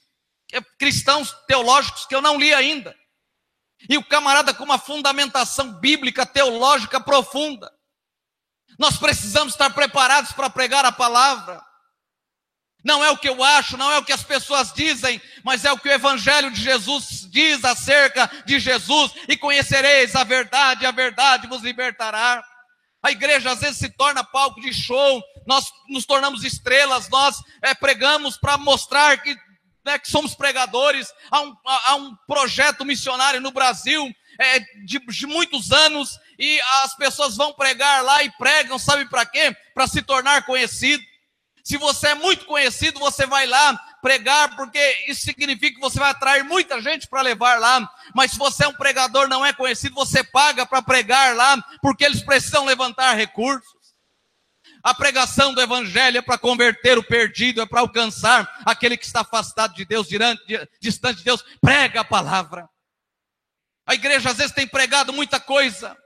é 0.52 0.62
cristãos 0.62 1.36
teológicos 1.48 2.06
que 2.06 2.16
eu 2.16 2.22
não 2.22 2.38
li 2.38 2.54
ainda. 2.54 2.96
E 3.90 3.98
o 3.98 4.04
camarada 4.04 4.54
com 4.54 4.64
uma 4.64 4.80
fundamentação 4.80 5.74
bíblica, 5.74 6.26
teológica 6.26 7.00
profunda. 7.00 7.72
Nós 8.80 8.98
precisamos 8.98 9.54
estar 9.54 9.70
preparados 9.72 10.32
para 10.32 10.50
pregar 10.50 10.86
a 10.86 10.92
palavra. 10.92 11.62
Não 12.84 13.04
é 13.04 13.10
o 13.12 13.18
que 13.18 13.28
eu 13.28 13.44
acho, 13.44 13.76
não 13.76 13.92
é 13.92 13.98
o 13.98 14.04
que 14.04 14.14
as 14.14 14.24
pessoas 14.24 14.72
dizem, 14.72 15.22
mas 15.44 15.66
é 15.66 15.72
o 15.72 15.78
que 15.78 15.90
o 15.90 15.92
Evangelho 15.92 16.52
de 16.52 16.62
Jesus 16.62 17.28
diz 17.30 17.64
acerca 17.66 18.30
de 18.46 18.60
Jesus. 18.60 19.12
E 19.28 19.36
conhecereis 19.36 20.16
a 20.16 20.24
verdade, 20.24 20.86
a 20.86 20.92
verdade 20.92 21.48
vos 21.48 21.62
libertará. 21.62 22.44
A 23.04 23.12
igreja 23.12 23.52
às 23.52 23.60
vezes 23.60 23.78
se 23.78 23.90
torna 23.90 24.24
palco 24.24 24.62
de 24.62 24.74
show, 24.74 25.22
nós 25.46 25.66
nos 25.90 26.06
tornamos 26.06 26.44
estrelas, 26.44 27.10
nós 27.10 27.42
é, 27.62 27.74
pregamos 27.74 28.38
para 28.38 28.58
mostrar 28.58 29.22
que 29.22 29.36
né, 29.88 29.98
que 29.98 30.12
somos 30.12 30.36
pregadores, 30.36 31.08
há 31.32 31.42
um, 31.42 31.56
há 31.66 31.96
um 31.96 32.14
projeto 32.28 32.84
missionário 32.84 33.40
no 33.40 33.52
Brasil 33.52 34.14
é, 34.38 34.60
de, 34.86 35.00
de 35.00 35.26
muitos 35.26 35.72
anos 35.72 36.20
e 36.38 36.60
as 36.84 36.96
pessoas 36.96 37.38
vão 37.38 37.54
pregar 37.54 38.04
lá 38.04 38.22
e 38.22 38.30
pregam, 38.32 38.78
sabe 38.78 39.10
para 39.10 39.26
quê? 39.26 39.56
Para 39.74 39.88
se 39.88 40.02
tornar 40.02 40.46
conhecido. 40.46 41.02
Se 41.68 41.76
você 41.76 42.08
é 42.08 42.16
muito 42.16 42.46
conhecido, 42.46 42.98
você 42.98 43.26
vai 43.26 43.46
lá 43.46 43.78
pregar, 44.02 44.56
porque 44.56 44.80
isso 45.10 45.20
significa 45.20 45.76
que 45.76 45.82
você 45.82 46.00
vai 46.00 46.12
atrair 46.12 46.42
muita 46.46 46.82
gente 46.82 47.10
para 47.10 47.22
levar 47.22 47.60
lá. 47.60 47.92
Mas 48.16 48.32
se 48.32 48.38
você 48.38 48.64
é 48.64 48.68
um 48.70 48.74
pregador, 48.74 49.28
não 49.28 49.46
é 49.46 49.52
conhecido, 49.52 49.94
você 49.94 50.24
paga 50.24 50.66
para 50.66 50.82
pregar 50.82 51.36
lá, 51.36 51.62
porque 51.82 52.06
eles 52.06 52.24
precisam 52.24 52.64
levantar 52.64 53.16
recursos. 53.16 53.68
A 54.82 54.96
pregação 54.96 55.54
do 55.54 55.60
evangelho 55.60 56.20
é 56.20 56.22
para 56.22 56.38
converter 56.38 56.98
o 56.98 57.04
perdido, 57.04 57.60
é 57.60 57.66
para 57.66 57.82
alcançar 57.82 58.50
aquele 58.66 58.96
que 58.96 59.06
está 59.06 59.20
afastado 59.20 59.74
de 59.74 59.84
Deus, 59.84 60.08
distante 60.80 61.18
de 61.18 61.26
Deus. 61.26 61.44
Prega 61.60 62.00
a 62.00 62.06
palavra. 62.06 62.66
A 63.86 63.94
igreja 63.94 64.30
às 64.30 64.38
vezes 64.38 64.54
tem 64.54 64.66
pregado 64.66 65.12
muita 65.12 65.38
coisa, 65.38 65.98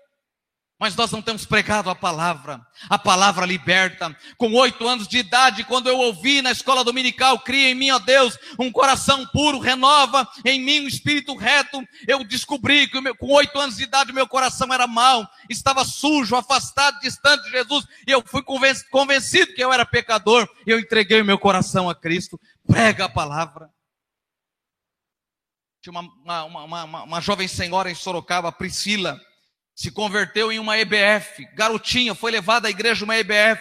mas 0.82 0.96
nós 0.96 1.12
não 1.12 1.22
temos 1.22 1.46
pregado 1.46 1.92
a 1.92 1.96
palavra. 1.96 2.60
A 2.90 2.98
palavra 2.98 3.46
liberta. 3.46 4.18
Com 4.36 4.52
oito 4.54 4.88
anos 4.88 5.08
de 5.08 5.20
idade, 5.20 5.64
quando 5.64 5.88
eu 5.88 6.00
ouvi 6.00 6.42
na 6.42 6.52
escola 6.52 6.84
dominical, 6.84 7.38
cria 7.38 7.70
em 7.70 7.76
mim, 7.76 7.92
ó 7.92 8.00
Deus, 8.00 8.36
um 8.58 8.72
coração 8.72 9.24
puro, 9.28 9.60
renova 9.60 10.28
em 10.44 10.60
mim 10.60 10.80
um 10.80 10.88
espírito 10.88 11.36
reto. 11.36 11.88
Eu 12.08 12.24
descobri 12.24 12.88
que 12.88 13.00
meu, 13.00 13.16
com 13.16 13.28
oito 13.28 13.60
anos 13.60 13.78
de 13.78 13.84
idade 13.84 14.12
meu 14.12 14.28
coração 14.28 14.74
era 14.74 14.88
mau, 14.88 15.24
estava 15.48 15.86
sujo, 15.86 16.36
afastado, 16.36 17.00
distante 17.00 17.44
de 17.44 17.52
Jesus. 17.52 17.86
E 18.08 18.12
eu 18.12 18.24
fui 18.26 18.42
convencido 18.42 19.54
que 19.54 19.64
eu 19.64 19.72
era 19.72 19.86
pecador. 19.86 20.50
E 20.66 20.72
eu 20.72 20.80
entreguei 20.80 21.22
o 21.22 21.26
meu 21.26 21.38
coração 21.38 21.92
a 21.92 21.94
Cristo. 21.94 22.42
Prega 22.66 23.06
a 23.06 23.10
palavra. 23.10 23.70
Tinha 25.80 25.92
uma, 25.92 26.44
uma, 26.44 26.64
uma, 26.64 27.04
uma 27.04 27.22
jovem 27.22 27.48
senhora 27.48 27.92
em 27.92 27.94
Sorocaba, 27.94 28.52
Priscila 28.52 29.22
se 29.82 29.90
converteu 29.90 30.52
em 30.52 30.60
uma 30.60 30.78
EBF, 30.78 31.44
garotinha, 31.56 32.14
foi 32.14 32.30
levada 32.30 32.68
à 32.68 32.70
igreja 32.70 33.04
uma 33.04 33.18
EBF, 33.18 33.60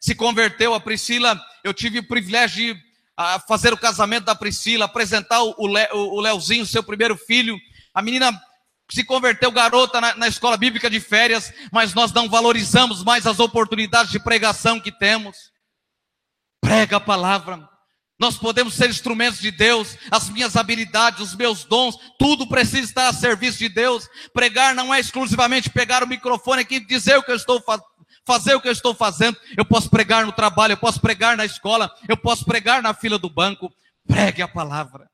se 0.00 0.14
converteu 0.14 0.72
a 0.72 0.80
Priscila, 0.80 1.38
eu 1.62 1.74
tive 1.74 1.98
o 1.98 2.08
privilégio 2.08 2.74
de 2.74 2.80
a, 3.14 3.38
fazer 3.38 3.74
o 3.74 3.76
casamento 3.76 4.24
da 4.24 4.34
Priscila, 4.34 4.86
apresentar 4.86 5.42
o, 5.42 5.66
Le, 5.66 5.86
o 5.92 6.18
Leozinho, 6.22 6.64
seu 6.64 6.82
primeiro 6.82 7.18
filho, 7.18 7.54
a 7.92 8.00
menina 8.00 8.32
se 8.90 9.04
converteu 9.04 9.52
garota 9.52 10.00
na, 10.00 10.14
na 10.14 10.26
escola 10.26 10.56
bíblica 10.56 10.88
de 10.88 11.00
férias, 11.00 11.52
mas 11.70 11.92
nós 11.92 12.14
não 12.14 12.30
valorizamos 12.30 13.04
mais 13.04 13.26
as 13.26 13.38
oportunidades 13.38 14.10
de 14.10 14.18
pregação 14.18 14.80
que 14.80 14.90
temos. 14.90 15.52
Prega 16.62 16.96
a 16.96 17.00
palavra, 17.00 17.68
nós 18.18 18.36
podemos 18.36 18.74
ser 18.74 18.90
instrumentos 18.90 19.40
de 19.40 19.50
Deus, 19.50 19.96
as 20.10 20.28
minhas 20.28 20.56
habilidades, 20.56 21.20
os 21.20 21.36
meus 21.36 21.64
dons, 21.64 21.96
tudo 22.18 22.48
precisa 22.48 22.82
estar 22.82 23.08
a 23.08 23.12
serviço 23.12 23.58
de 23.58 23.68
Deus. 23.68 24.08
Pregar 24.32 24.74
não 24.74 24.92
é 24.92 24.98
exclusivamente 24.98 25.70
pegar 25.70 26.02
o 26.02 26.08
microfone 26.08 26.62
aqui 26.62 26.76
e 26.76 26.80
dizer 26.80 27.16
o 27.16 27.22
que 27.22 27.30
eu 27.30 27.36
estou 27.36 27.60
fazendo 27.62 27.86
fazer 28.26 28.54
o 28.54 28.60
que 28.60 28.68
eu 28.68 28.72
estou 28.72 28.94
fazendo. 28.94 29.40
Eu 29.56 29.64
posso 29.64 29.88
pregar 29.88 30.26
no 30.26 30.32
trabalho, 30.32 30.72
eu 30.72 30.76
posso 30.76 31.00
pregar 31.00 31.34
na 31.34 31.46
escola, 31.46 31.90
eu 32.06 32.14
posso 32.14 32.44
pregar 32.44 32.82
na 32.82 32.92
fila 32.92 33.18
do 33.18 33.30
banco. 33.30 33.72
Pregue 34.06 34.42
a 34.42 34.48
palavra. 34.48 35.10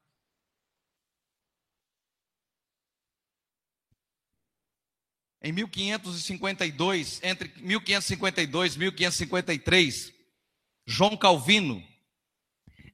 Em 5.40 5.53
1552, 5.53 7.21
entre 7.23 7.53
1552 7.61 8.75
e 8.75 8.79
1553, 8.79 10.12
João 10.87 11.17
Calvino 11.17 11.93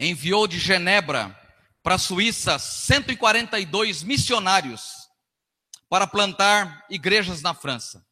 enviou 0.00 0.48
de 0.48 0.58
Genebra 0.58 1.38
para 1.82 1.96
a 1.96 1.98
Suíça 1.98 2.58
142 2.58 4.02
missionários 4.02 5.08
para 5.88 6.06
plantar 6.06 6.86
igrejas 6.88 7.42
na 7.42 7.52
França. 7.52 8.04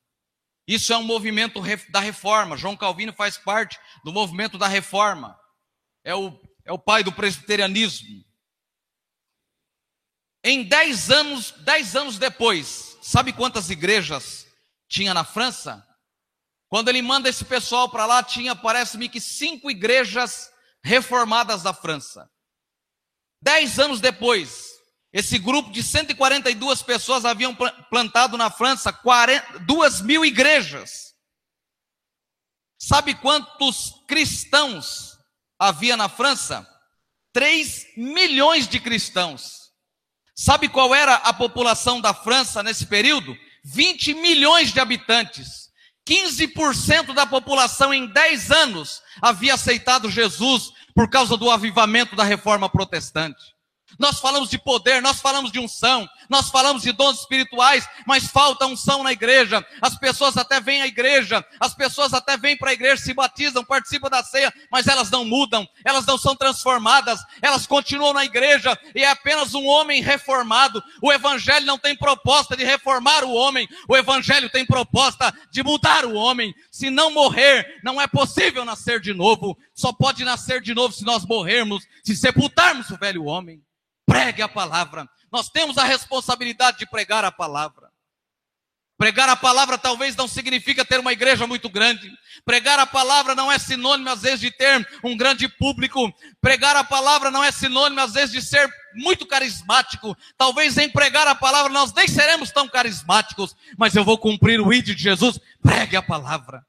Isso 0.67 0.93
é 0.93 0.99
um 0.99 1.03
movimento 1.03 1.63
da 1.91 2.01
reforma. 2.01 2.57
João 2.57 2.77
Calvino 2.77 3.13
faz 3.15 3.39
parte 3.39 3.81
do 4.05 4.13
movimento 4.13 4.59
da 4.59 4.69
reforma. 4.69 5.39
É 6.05 6.15
o, 6.15 6.39
é 6.65 6.73
o 6.73 6.79
pai 6.79 7.03
do 7.03 7.11
presbiterianismo. 7.11 8.23
Em 10.45 10.63
dez 10.63 11.11
anos, 11.11 11.53
dez 11.59 11.97
anos 11.97 12.19
depois, 12.19 12.99
sabe 13.01 13.33
quantas 13.33 13.71
igrejas 13.71 14.47
tinha 14.89 15.15
na 15.15 15.25
França? 15.25 15.85
Quando 16.69 16.91
ele 16.91 17.01
manda 17.01 17.31
esse 17.31 17.45
pessoal 17.47 17.89
para 17.89 18.05
lá, 18.05 18.23
tinha, 18.23 18.55
parece-me 18.55 19.09
que 19.09 19.21
cinco 19.21 19.71
igrejas 19.71 20.51
reformadas 20.89 21.63
da 21.63 21.75
França. 21.75 22.29
Dez 23.43 23.79
anos 23.79 24.01
depois, 24.01 24.71
esse 25.13 25.39
grupo 25.39 25.71
de 25.71 25.83
142 25.83 26.83
pessoas 26.83 27.27
haviam 27.27 27.55
plantado 27.91 28.39
na 28.39 28.51
França 28.51 28.91
40, 28.91 29.61
duas 29.61 30.01
mil 30.01 30.25
igrejas. 30.25 31.15
Sabe 32.81 33.15
quantos 33.15 34.03
cristãos 34.09 35.19
havia 35.59 35.97
na 35.97 36.09
França? 36.09 36.67
3 37.35 37.87
milhões 37.97 38.67
de 38.67 38.81
cristãos. 38.81 39.69
Sabe 40.35 40.69
qual 40.69 40.95
era 40.95 41.17
a 41.17 41.35
população 41.35 42.01
da 42.01 42.15
França 42.15 42.63
nesse 42.63 42.87
período? 42.87 43.37
20 43.65 44.15
milhões 44.15 44.73
de 44.73 44.81
habitantes. 44.81 45.69
15% 46.09 47.13
da 47.13 47.27
população 47.27 47.93
em 47.93 48.07
10 48.07 48.51
anos 48.51 49.03
havia 49.21 49.55
aceitado 49.55 50.11
Jesus 50.11 50.73
por 50.99 51.09
causa 51.09 51.37
do 51.37 51.49
avivamento 51.49 52.17
da 52.17 52.25
reforma 52.25 52.69
protestante. 52.69 53.55
Nós 53.99 54.21
falamos 54.21 54.49
de 54.49 54.59
poder, 54.59 55.03
nós 55.03 55.21
falamos 55.21 55.51
de 55.51 55.59
unção, 55.59 56.09
nós 56.29 56.51
falamos 56.51 56.83
de 56.83 56.93
dons 56.93 57.21
espirituais, 57.21 57.89
mas 58.07 58.29
falta 58.29 58.67
unção 58.67 59.03
na 59.03 59.13
igreja. 59.13 59.65
As 59.81 59.97
pessoas 59.99 60.37
até 60.37 60.61
vêm 60.61 60.83
à 60.83 60.87
igreja, 60.87 61.45
as 61.59 61.75
pessoas 61.75 62.13
até 62.13 62.37
vêm 62.37 62.57
para 62.57 62.71
a 62.71 62.73
igreja, 62.73 63.03
se 63.03 63.15
batizam, 63.15 63.65
participam 63.65 64.09
da 64.09 64.23
ceia, 64.23 64.53
mas 64.71 64.87
elas 64.87 65.11
não 65.11 65.25
mudam, 65.25 65.67
elas 65.85 66.07
não 66.07 66.19
são 66.19 66.37
transformadas, 66.37 67.21
elas 67.43 67.67
continuam 67.67 68.13
na 68.13 68.25
igreja 68.25 68.79
e 68.95 69.03
é 69.03 69.11
apenas 69.11 69.55
um 69.55 69.67
homem 69.67 70.03
reformado. 70.03 70.83
O 71.03 71.13
evangelho 71.13 71.67
não 71.67 71.79
tem 71.79 71.97
proposta 71.97 72.57
de 72.57 72.65
reformar 72.65 73.25
o 73.25 73.33
homem, 73.33 73.69
o 73.89 73.97
evangelho 73.97 74.51
tem 74.51 74.65
proposta 74.65 75.35
de 75.51 75.63
mudar 75.63 76.05
o 76.05 76.15
homem. 76.15 76.55
Se 76.71 76.91
não 76.91 77.11
morrer, 77.11 77.81
não 77.83 78.01
é 78.01 78.07
possível 78.07 78.65
nascer 78.65 79.01
de 79.01 79.13
novo. 79.13 79.57
Só 79.75 79.93
pode 79.93 80.25
nascer 80.25 80.61
de 80.61 80.75
novo 80.75 80.95
se 80.95 81.05
nós 81.05 81.25
morrermos, 81.25 81.85
se 82.05 82.15
sepultarmos 82.15 82.91
o 82.91 82.97
velho 82.97 83.25
homem. 83.25 83.63
Pregue 84.09 84.41
a 84.41 84.49
palavra. 84.49 85.07
Nós 85.31 85.51
temos 85.51 85.77
a 85.77 85.85
responsabilidade 85.85 86.79
de 86.79 86.87
pregar 86.87 87.27
a 87.27 87.31
palavra. 87.31 87.91
Pregar 88.97 89.29
a 89.29 89.37
palavra 89.37 89.77
talvez 89.77 90.17
não 90.17 90.27
significa 90.27 90.83
ter 90.83 90.99
uma 90.99 91.13
igreja 91.13 91.47
muito 91.47 91.69
grande. 91.69 92.11
Pregar 92.43 92.79
a 92.79 92.87
palavra 92.87 93.35
não 93.35 93.53
é 93.53 93.59
sinônimo 93.59 94.09
às 94.09 94.23
vezes 94.23 94.41
de 94.41 94.51
ter 94.51 94.89
um 95.05 95.15
grande 95.15 95.47
público. 95.47 96.11
Pregar 96.41 96.75
a 96.75 96.83
palavra 96.83 97.31
não 97.31 97.45
é 97.45 97.53
sinônimo 97.53 98.01
às 98.01 98.15
vezes 98.15 98.33
de 98.33 98.41
ser 98.41 98.67
muito 98.95 99.27
carismático. 99.27 100.17
Talvez 100.39 100.79
em 100.79 100.89
pregar 100.89 101.29
a 101.29 101.35
palavra 101.35 101.71
nós 101.71 101.93
nem 101.93 102.09
seremos 102.09 102.51
tão 102.51 102.67
carismáticos, 102.67 103.55
mas 103.77 103.95
eu 103.95 104.03
vou 104.03 104.17
cumprir 104.17 104.59
o 104.59 104.73
ídolo 104.73 104.97
de 104.97 105.03
Jesus. 105.03 105.39
Pregue 105.63 105.97
a 105.97 106.03
palavra. 106.03 106.67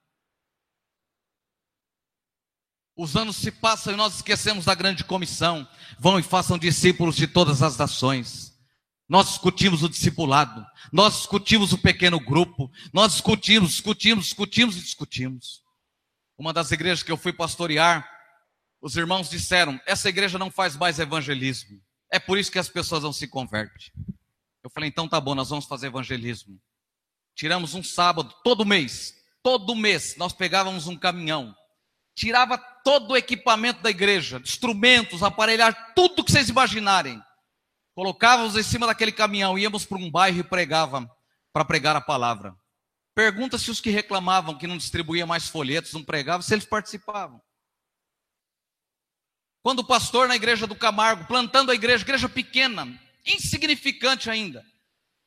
Os 3.02 3.16
anos 3.16 3.38
se 3.38 3.50
passam 3.50 3.94
e 3.94 3.96
nós 3.96 4.16
esquecemos 4.16 4.66
da 4.66 4.76
grande 4.76 5.06
comissão. 5.06 5.66
Vão 5.98 6.20
e 6.20 6.22
façam 6.22 6.58
discípulos 6.58 7.16
de 7.16 7.28
todas 7.28 7.62
as 7.62 7.78
nações. 7.78 8.54
Nós 9.08 9.30
discutimos 9.30 9.84
o 9.84 9.88
discipulado, 9.88 10.66
nós 10.92 11.16
discutimos 11.16 11.72
o 11.72 11.78
pequeno 11.78 12.20
grupo, 12.20 12.70
nós 12.92 13.14
discutimos, 13.14 13.72
discutimos, 13.72 14.26
discutimos 14.26 14.76
e 14.76 14.82
discutimos. 14.82 15.64
Uma 16.38 16.52
das 16.52 16.74
igrejas 16.74 17.02
que 17.02 17.10
eu 17.10 17.16
fui 17.16 17.32
pastorear, 17.32 18.06
os 18.82 18.98
irmãos 18.98 19.30
disseram: 19.30 19.80
essa 19.86 20.10
igreja 20.10 20.38
não 20.38 20.52
faz 20.52 20.76
mais 20.76 21.00
evangelismo. 21.00 21.82
É 22.12 22.20
por 22.20 22.38
isso 22.38 22.52
que 22.52 22.60
as 22.60 22.68
pessoas 22.68 23.04
não 23.04 23.14
se 23.14 23.30
convertem. 23.30 23.94
Eu 24.62 24.70
falei: 24.70 24.90
então 24.90 25.08
tá 25.08 25.22
bom, 25.22 25.34
nós 25.34 25.50
vamos 25.50 25.68
fazer 25.68 25.88
evangelismo. 25.88 26.60
Tiramos 27.34 27.74
um 27.76 27.82
sábado, 27.82 28.36
todo 28.44 28.66
mês, 28.66 29.14
todo 29.42 29.74
mês, 29.74 30.18
nós 30.18 30.34
pegávamos 30.34 30.86
um 30.86 30.98
caminhão 30.98 31.56
tirava 32.20 32.58
todo 32.84 33.12
o 33.12 33.18
equipamento 33.18 33.82
da 33.82 33.90
igreja, 33.90 34.40
instrumentos, 34.44 35.24
aparelhar, 35.24 35.94
tudo 35.94 36.24
que 36.24 36.32
vocês 36.32 36.50
imaginarem. 36.50 37.22
Colocávamos 37.96 38.56
em 38.56 38.64
cima 38.64 38.88
daquele 38.88 39.12
caminhão, 39.12 39.58
íamos 39.58 39.86
para 39.86 39.98
um 39.98 40.10
bairro 40.10 40.40
e 40.40 40.44
pregava 40.44 41.10
para 41.52 41.66
pregar 41.66 41.96
a 41.96 42.02
palavra. 42.02 42.56
Pergunta 43.14 43.58
se 43.58 43.70
os 43.70 43.82
que 43.82 43.90
reclamavam 43.90 44.58
que 44.58 44.68
não 44.68 44.78
distribuía 44.78 45.26
mais 45.26 45.50
folhetos, 45.50 45.94
não 45.94 46.04
pregavam, 46.04 46.42
se 46.42 46.54
eles 46.54 46.66
participavam. 46.66 47.42
Quando 49.62 49.80
o 49.80 49.84
pastor 49.84 50.28
na 50.28 50.36
igreja 50.36 50.66
do 50.66 50.76
Camargo, 50.76 51.26
plantando 51.26 51.72
a 51.72 51.76
igreja, 51.76 52.04
igreja 52.04 52.30
pequena, 52.30 52.88
insignificante 53.26 54.30
ainda, 54.30 54.66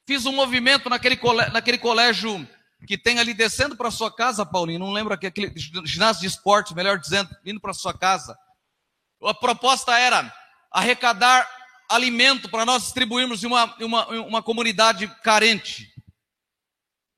fiz 0.06 0.24
um 0.24 0.32
movimento 0.32 0.88
naquele, 0.88 1.18
naquele 1.52 1.78
colégio 1.78 2.48
que 2.86 2.98
tem 2.98 3.18
ali 3.18 3.32
descendo 3.34 3.76
para 3.76 3.90
sua 3.90 4.14
casa, 4.14 4.44
Paulinho, 4.44 4.80
não 4.80 4.92
lembro 4.92 5.14
aquele 5.14 5.52
ginásio 5.84 6.20
de 6.22 6.26
esportes, 6.26 6.72
melhor 6.72 6.98
dizendo, 6.98 7.30
indo 7.44 7.60
para 7.60 7.72
sua 7.72 7.96
casa. 7.96 8.36
A 9.22 9.34
proposta 9.34 9.96
era 9.98 10.32
arrecadar 10.70 11.48
alimento 11.88 12.48
para 12.48 12.64
nós 12.64 12.84
distribuirmos 12.84 13.44
em 13.44 13.46
uma, 13.46 13.74
uma, 13.80 14.06
uma 14.08 14.42
comunidade 14.42 15.06
carente. 15.22 15.92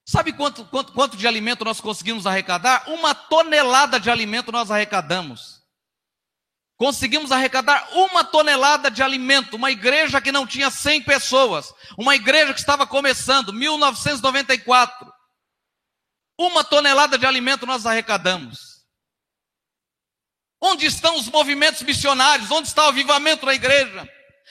Sabe 0.06 0.32
quanto, 0.32 0.66
quanto, 0.66 0.92
quanto 0.92 1.16
de 1.16 1.26
alimento 1.26 1.64
nós 1.64 1.80
conseguimos 1.80 2.26
arrecadar? 2.26 2.84
Uma 2.88 3.14
tonelada 3.14 3.98
de 3.98 4.10
alimento 4.10 4.52
nós 4.52 4.70
arrecadamos. 4.70 5.62
conseguimos 6.76 7.32
arrecadar 7.32 7.88
uma 7.92 8.22
tonelada 8.22 8.90
de 8.90 9.02
alimento, 9.02 9.56
uma 9.56 9.70
igreja 9.70 10.20
que 10.20 10.32
não 10.32 10.46
tinha 10.46 10.70
100 10.70 11.02
pessoas, 11.02 11.72
uma 11.96 12.14
igreja 12.14 12.52
que 12.52 12.60
estava 12.60 12.86
começando, 12.86 13.52
1994. 13.52 15.13
Uma 16.38 16.64
tonelada 16.64 17.16
de 17.16 17.26
alimento 17.26 17.66
nós 17.66 17.86
arrecadamos. 17.86 18.74
Onde 20.60 20.86
estão 20.86 21.16
os 21.16 21.28
movimentos 21.28 21.82
missionários? 21.82 22.50
Onde 22.50 22.68
está 22.68 22.86
o 22.86 22.88
avivamento 22.88 23.46
na 23.46 23.54
igreja? 23.54 24.08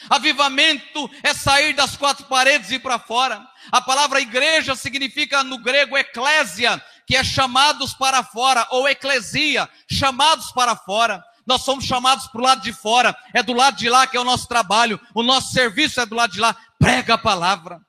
Avivamento 0.10 1.10
é 1.24 1.34
sair 1.34 1.74
das 1.74 1.96
quatro 1.96 2.26
paredes 2.26 2.72
e 2.72 2.76
ir 2.76 2.80
para 2.80 3.00
fora. 3.00 3.46
A 3.72 3.82
palavra 3.82 4.22
igreja 4.22 4.76
significa 4.76 5.44
no 5.44 5.58
grego 5.58 5.98
eclésia, 5.98 6.84
que 7.08 7.16
é 7.16 7.24
chamados 7.24 7.94
para 7.94 8.24
fora, 8.24 8.68
ou 8.72 8.88
eclesia, 8.88 9.70
chamados 9.92 10.52
para 10.52 10.76
fora. 10.76 11.24
Nós 11.46 11.64
somos 11.64 11.86
chamados 11.86 12.28
para 12.28 12.42
o 12.42 12.44
lado 12.44 12.62
de 12.62 12.72
fora, 12.72 13.16
é 13.34 13.44
do 13.44 13.54
lado 13.54 13.78
de 13.78 13.90
lá 13.90 14.08
que 14.08 14.16
é 14.16 14.20
o 14.20 14.24
nosso 14.24 14.48
trabalho, 14.48 15.00
o 15.14 15.22
nosso 15.22 15.52
serviço 15.52 16.00
é 16.00 16.06
do 16.06 16.16
lado 16.16 16.32
de 16.32 16.40
lá. 16.40 16.56
Prega 16.80 17.16
a 17.16 17.18
palavra. 17.18 17.80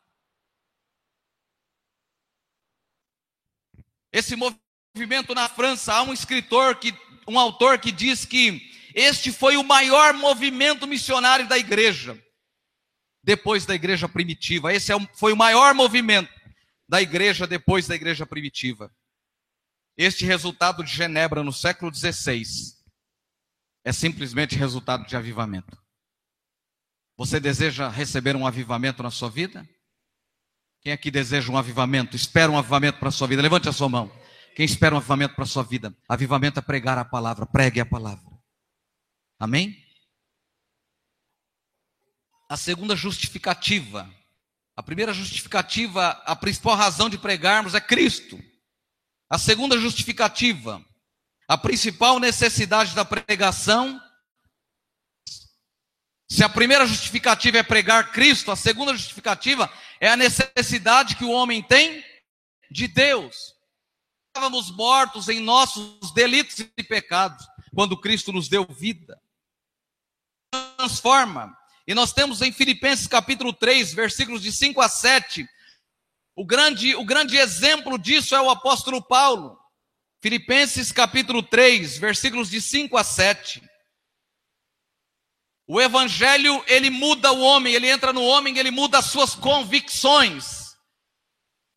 Esse 4.14 4.36
movimento 4.36 5.34
na 5.34 5.48
França, 5.48 5.92
há 5.92 6.02
um 6.04 6.12
escritor 6.12 6.76
que, 6.76 6.94
um 7.26 7.36
autor 7.36 7.80
que 7.80 7.90
diz 7.90 8.24
que 8.24 8.62
este 8.94 9.32
foi 9.32 9.56
o 9.56 9.64
maior 9.64 10.14
movimento 10.14 10.86
missionário 10.86 11.48
da 11.48 11.58
igreja, 11.58 12.16
depois 13.24 13.66
da 13.66 13.74
igreja 13.74 14.08
primitiva. 14.08 14.72
Esse 14.72 14.92
é 14.92 14.96
foi 15.16 15.32
o 15.32 15.36
maior 15.36 15.74
movimento 15.74 16.32
da 16.88 17.02
igreja 17.02 17.44
depois 17.44 17.88
da 17.88 17.96
igreja 17.96 18.24
primitiva. 18.24 18.94
Este 19.96 20.24
resultado 20.24 20.84
de 20.84 20.92
Genebra 20.92 21.42
no 21.42 21.52
século 21.52 21.92
XVI 21.92 22.44
é 23.84 23.92
simplesmente 23.92 24.54
resultado 24.54 25.04
de 25.08 25.16
avivamento. 25.16 25.76
Você 27.16 27.40
deseja 27.40 27.88
receber 27.88 28.36
um 28.36 28.46
avivamento 28.46 29.02
na 29.02 29.10
sua 29.10 29.28
vida? 29.28 29.68
Quem 30.84 30.92
aqui 30.92 31.10
deseja 31.10 31.50
um 31.50 31.56
avivamento? 31.56 32.14
Espera 32.14 32.52
um 32.52 32.58
avivamento 32.58 32.98
para 32.98 33.08
a 33.08 33.12
sua 33.12 33.26
vida? 33.26 33.40
Levante 33.40 33.66
a 33.70 33.72
sua 33.72 33.88
mão. 33.88 34.12
Quem 34.54 34.66
espera 34.66 34.94
um 34.94 34.98
avivamento 34.98 35.34
para 35.34 35.44
a 35.44 35.46
sua 35.46 35.62
vida? 35.62 35.96
Avivamento 36.06 36.58
é 36.58 36.62
pregar 36.62 36.98
a 36.98 37.04
palavra. 37.06 37.46
Pregue 37.46 37.80
a 37.80 37.86
palavra. 37.86 38.30
Amém? 39.40 39.82
A 42.50 42.56
segunda 42.58 42.94
justificativa. 42.94 44.14
A 44.76 44.82
primeira 44.82 45.14
justificativa, 45.14 46.10
a 46.26 46.36
principal 46.36 46.76
razão 46.76 47.08
de 47.08 47.16
pregarmos 47.16 47.74
é 47.74 47.80
Cristo. 47.80 48.38
A 49.30 49.38
segunda 49.38 49.78
justificativa, 49.78 50.84
a 51.48 51.56
principal 51.56 52.20
necessidade 52.20 52.94
da 52.94 53.06
pregação. 53.06 53.98
Se 56.30 56.44
a 56.44 56.48
primeira 56.48 56.86
justificativa 56.86 57.56
é 57.56 57.62
pregar 57.62 58.12
Cristo, 58.12 58.50
a 58.50 58.56
segunda 58.56 58.92
justificativa 58.92 59.72
é 60.04 60.08
a 60.08 60.16
necessidade 60.18 61.16
que 61.16 61.24
o 61.24 61.30
homem 61.30 61.62
tem 61.62 62.04
de 62.70 62.86
Deus. 62.86 63.54
Estávamos 64.26 64.70
mortos 64.70 65.30
em 65.30 65.40
nossos 65.40 66.12
delitos 66.12 66.58
e 66.58 66.82
pecados, 66.82 67.42
quando 67.74 67.98
Cristo 67.98 68.30
nos 68.30 68.46
deu 68.46 68.66
vida. 68.66 69.18
Transforma. 70.76 71.56
E 71.86 71.94
nós 71.94 72.12
temos 72.12 72.42
em 72.42 72.52
Filipenses 72.52 73.06
capítulo 73.06 73.50
3, 73.50 73.94
versículos 73.94 74.42
de 74.42 74.52
5 74.52 74.78
a 74.82 74.90
7, 74.90 75.48
o 76.36 76.44
grande, 76.44 76.94
o 76.94 77.04
grande 77.06 77.38
exemplo 77.38 77.98
disso 77.98 78.34
é 78.34 78.42
o 78.42 78.50
apóstolo 78.50 79.00
Paulo. 79.00 79.58
Filipenses 80.20 80.92
capítulo 80.92 81.42
3, 81.42 81.96
versículos 81.96 82.50
de 82.50 82.60
5 82.60 82.94
a 82.98 83.04
7. 83.04 83.62
O 85.66 85.80
evangelho, 85.80 86.62
ele 86.66 86.90
muda 86.90 87.32
o 87.32 87.40
homem, 87.40 87.74
ele 87.74 87.88
entra 87.88 88.12
no 88.12 88.22
homem, 88.22 88.58
ele 88.58 88.70
muda 88.70 88.98
as 88.98 89.06
suas 89.06 89.34
convicções. 89.34 90.76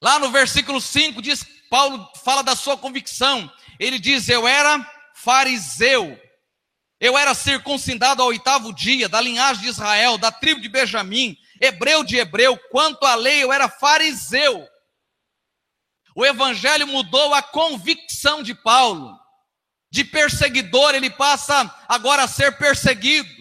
Lá 0.01 0.19
no 0.19 0.29
versículo 0.29 0.81
5 0.81 1.21
diz, 1.21 1.45
Paulo 1.69 2.09
fala 2.23 2.43
da 2.43 2.55
sua 2.55 2.77
convicção. 2.77 3.51
Ele 3.79 3.97
diz: 3.99 4.27
"Eu 4.27 4.47
era 4.47 4.85
fariseu. 5.15 6.19
Eu 6.99 7.17
era 7.17 7.33
circuncidado 7.33 8.21
ao 8.21 8.29
oitavo 8.29 8.73
dia, 8.73 9.07
da 9.07 9.21
linhagem 9.21 9.63
de 9.63 9.69
Israel, 9.69 10.17
da 10.17 10.31
tribo 10.31 10.59
de 10.59 10.67
Benjamim, 10.67 11.37
hebreu 11.61 12.03
de 12.03 12.17
hebreu, 12.17 12.57
quanto 12.71 13.05
à 13.05 13.13
lei 13.13 13.43
eu 13.43 13.53
era 13.53 13.69
fariseu. 13.69 14.67
O 16.15 16.25
evangelho 16.25 16.87
mudou 16.87 17.35
a 17.35 17.43
convicção 17.43 18.41
de 18.41 18.55
Paulo. 18.55 19.15
De 19.91 20.03
perseguidor, 20.03 20.95
ele 20.95 21.11
passa 21.11 21.73
agora 21.87 22.23
a 22.23 22.27
ser 22.27 22.57
perseguido. 22.57 23.36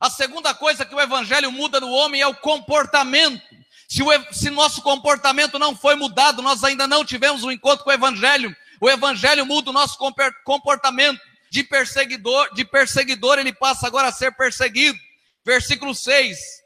A 0.00 0.08
segunda 0.08 0.54
coisa 0.54 0.84
que 0.84 0.94
o 0.94 1.00
evangelho 1.00 1.52
muda 1.52 1.78
no 1.78 1.90
homem 1.90 2.20
é 2.20 2.26
o 2.26 2.34
comportamento. 2.34 3.40
Se, 3.88 4.02
o, 4.02 4.08
se 4.32 4.50
nosso 4.50 4.80
comportamento 4.82 5.58
não 5.58 5.76
foi 5.76 5.94
mudado, 5.94 6.40
nós 6.40 6.64
ainda 6.64 6.86
não 6.86 7.04
tivemos 7.04 7.44
um 7.44 7.50
encontro 7.50 7.84
com 7.84 7.90
o 7.90 7.94
evangelho. 7.94 8.56
O 8.80 8.88
evangelho 8.88 9.44
muda 9.44 9.70
o 9.70 9.74
nosso 9.74 9.98
comportamento. 10.44 11.20
De 11.50 11.64
perseguidor, 11.64 12.54
de 12.54 12.64
perseguidor, 12.64 13.38
ele 13.38 13.52
passa 13.52 13.86
agora 13.86 14.08
a 14.08 14.12
ser 14.12 14.30
perseguido. 14.36 14.98
Versículo 15.44 15.94
6 15.94 16.60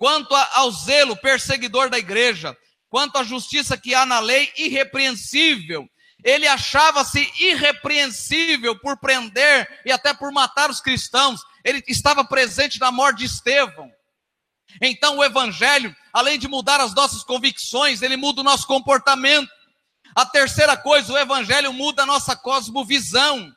quanto 0.00 0.34
ao 0.34 0.70
zelo 0.70 1.14
perseguidor 1.14 1.90
da 1.90 1.98
igreja, 1.98 2.56
quanto 2.88 3.18
à 3.18 3.22
justiça 3.22 3.76
que 3.76 3.94
há 3.94 4.06
na 4.06 4.18
lei, 4.18 4.50
irrepreensível. 4.56 5.86
Ele 6.24 6.46
achava-se 6.46 7.30
irrepreensível 7.38 8.78
por 8.80 8.98
prender 8.98 9.68
e 9.84 9.92
até 9.92 10.14
por 10.14 10.32
matar 10.32 10.70
os 10.70 10.80
cristãos. 10.80 11.42
Ele 11.64 11.82
estava 11.88 12.24
presente 12.24 12.78
na 12.80 12.90
morte 12.90 13.18
de 13.18 13.24
Estevão. 13.26 13.90
Então, 14.80 15.18
o 15.18 15.24
Evangelho, 15.24 15.94
além 16.12 16.38
de 16.38 16.46
mudar 16.46 16.80
as 16.80 16.94
nossas 16.94 17.24
convicções, 17.24 18.02
ele 18.02 18.16
muda 18.16 18.40
o 18.40 18.44
nosso 18.44 18.66
comportamento. 18.66 19.50
A 20.14 20.26
terceira 20.26 20.76
coisa, 20.76 21.12
o 21.12 21.18
Evangelho 21.18 21.72
muda 21.72 22.02
a 22.02 22.06
nossa 22.06 22.36
cosmovisão. 22.36 23.52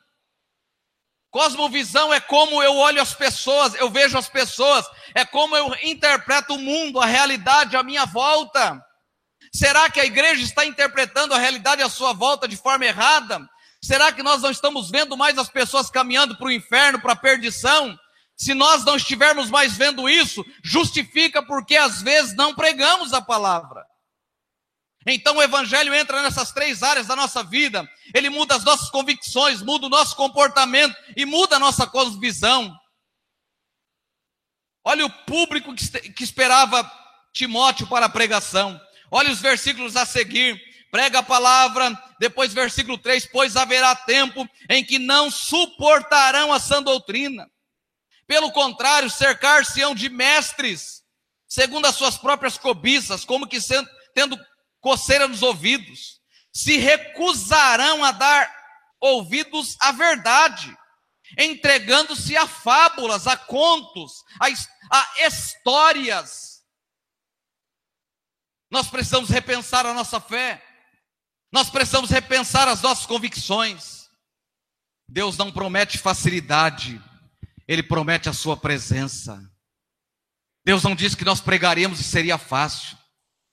Cosmovisão 1.30 2.14
é 2.14 2.20
como 2.20 2.62
eu 2.62 2.76
olho 2.76 3.02
as 3.02 3.12
pessoas, 3.12 3.74
eu 3.74 3.90
vejo 3.90 4.16
as 4.16 4.28
pessoas, 4.28 4.86
é 5.14 5.24
como 5.24 5.56
eu 5.56 5.74
interpreto 5.82 6.54
o 6.54 6.58
mundo, 6.58 7.00
a 7.00 7.06
realidade 7.06 7.76
à 7.76 7.82
minha 7.82 8.06
volta. 8.06 8.80
Será 9.52 9.90
que 9.90 9.98
a 9.98 10.04
igreja 10.04 10.42
está 10.42 10.64
interpretando 10.64 11.34
a 11.34 11.38
realidade 11.38 11.82
à 11.82 11.88
sua 11.88 12.12
volta 12.12 12.46
de 12.46 12.56
forma 12.56 12.84
errada? 12.84 13.40
Será 13.84 14.10
que 14.10 14.22
nós 14.22 14.40
não 14.40 14.50
estamos 14.50 14.90
vendo 14.90 15.14
mais 15.14 15.36
as 15.36 15.50
pessoas 15.50 15.90
caminhando 15.90 16.38
para 16.38 16.46
o 16.46 16.50
inferno, 16.50 16.98
para 17.02 17.12
a 17.12 17.16
perdição? 17.16 17.98
Se 18.34 18.54
nós 18.54 18.82
não 18.82 18.96
estivermos 18.96 19.50
mais 19.50 19.76
vendo 19.76 20.08
isso, 20.08 20.42
justifica 20.62 21.44
porque 21.44 21.76
às 21.76 22.00
vezes 22.00 22.34
não 22.34 22.54
pregamos 22.54 23.12
a 23.12 23.20
palavra. 23.20 23.84
Então 25.06 25.36
o 25.36 25.42
Evangelho 25.42 25.92
entra 25.92 26.22
nessas 26.22 26.50
três 26.50 26.82
áreas 26.82 27.08
da 27.08 27.14
nossa 27.14 27.44
vida. 27.44 27.86
Ele 28.14 28.30
muda 28.30 28.56
as 28.56 28.64
nossas 28.64 28.88
convicções, 28.88 29.60
muda 29.60 29.84
o 29.84 29.90
nosso 29.90 30.16
comportamento 30.16 30.96
e 31.14 31.26
muda 31.26 31.56
a 31.56 31.60
nossa 31.60 31.86
cosmovisão. 31.86 32.74
Olha 34.82 35.04
o 35.04 35.10
público 35.26 35.74
que 35.74 36.24
esperava 36.24 36.90
Timóteo 37.34 37.86
para 37.86 38.06
a 38.06 38.10
pregação. 38.10 38.80
Olha 39.10 39.30
os 39.30 39.40
versículos 39.40 39.94
a 39.94 40.06
seguir. 40.06 40.58
Prega 40.94 41.18
a 41.18 41.22
palavra, 41.24 41.90
depois 42.20 42.54
versículo 42.54 42.96
3: 42.96 43.26
Pois 43.32 43.56
haverá 43.56 43.96
tempo 43.96 44.48
em 44.70 44.84
que 44.84 44.96
não 44.96 45.28
suportarão 45.28 46.52
a 46.52 46.60
sã 46.60 46.80
doutrina. 46.80 47.50
Pelo 48.28 48.52
contrário, 48.52 49.10
cercar-se-ão 49.10 49.92
de 49.92 50.08
mestres, 50.08 51.02
segundo 51.48 51.86
as 51.86 51.96
suas 51.96 52.16
próprias 52.16 52.56
cobiças, 52.56 53.24
como 53.24 53.48
que 53.48 53.60
sendo, 53.60 53.90
tendo 54.14 54.38
coceira 54.80 55.26
nos 55.26 55.42
ouvidos, 55.42 56.20
se 56.52 56.76
recusarão 56.76 58.04
a 58.04 58.12
dar 58.12 58.48
ouvidos 59.00 59.76
à 59.80 59.90
verdade, 59.90 60.78
entregando-se 61.36 62.36
a 62.36 62.46
fábulas, 62.46 63.26
a 63.26 63.36
contos, 63.36 64.22
a, 64.40 64.46
a 64.96 65.26
histórias. 65.26 66.62
Nós 68.70 68.86
precisamos 68.86 69.28
repensar 69.28 69.86
a 69.86 69.92
nossa 69.92 70.20
fé, 70.20 70.62
nós 71.54 71.70
precisamos 71.70 72.10
repensar 72.10 72.66
as 72.66 72.82
nossas 72.82 73.06
convicções. 73.06 74.10
Deus 75.08 75.36
não 75.36 75.52
promete 75.52 75.98
facilidade, 75.98 77.00
Ele 77.68 77.80
promete 77.80 78.28
a 78.28 78.32
Sua 78.32 78.56
presença. 78.56 79.40
Deus 80.64 80.82
não 80.82 80.96
disse 80.96 81.16
que 81.16 81.24
nós 81.24 81.40
pregaríamos 81.40 82.00
e 82.00 82.02
seria 82.02 82.38
fácil. 82.38 82.98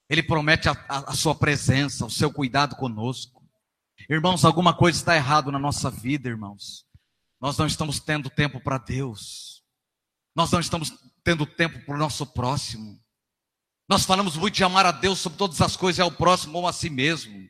Ele 0.10 0.24
promete 0.24 0.68
a, 0.68 0.72
a, 0.90 1.12
a 1.12 1.14
sua 1.14 1.36
presença, 1.36 2.06
o 2.06 2.10
seu 2.10 2.34
cuidado 2.34 2.76
conosco. 2.76 3.48
Irmãos, 4.10 4.44
alguma 4.44 4.74
coisa 4.74 4.98
está 4.98 5.16
errado 5.16 5.52
na 5.52 5.60
nossa 5.60 5.92
vida, 5.92 6.28
irmãos. 6.28 6.86
Nós 7.40 7.56
não 7.56 7.68
estamos 7.68 8.00
tendo 8.00 8.32
tempo 8.32 8.60
para 8.60 8.80
Deus. 8.80 9.62
Nós 10.36 10.50
não 10.52 10.60
estamos 10.60 10.92
tendo 11.24 11.46
tempo 11.46 11.86
para 11.86 11.96
o 11.96 12.00
nosso 12.00 12.26
próximo. 12.26 13.00
Nós 13.88 14.06
falamos 14.06 14.36
muito 14.38 14.56
de 14.56 14.64
amar 14.64 14.88
a 14.88 14.92
Deus 14.92 15.20
sobre 15.20 15.38
todas 15.38 15.62
as 15.62 15.78
coisas 15.78 16.00
e 16.00 16.02
ao 16.02 16.12
próximo 16.12 16.58
ou 16.58 16.68
a 16.68 16.74
si 16.74 16.90
mesmo. 16.90 17.48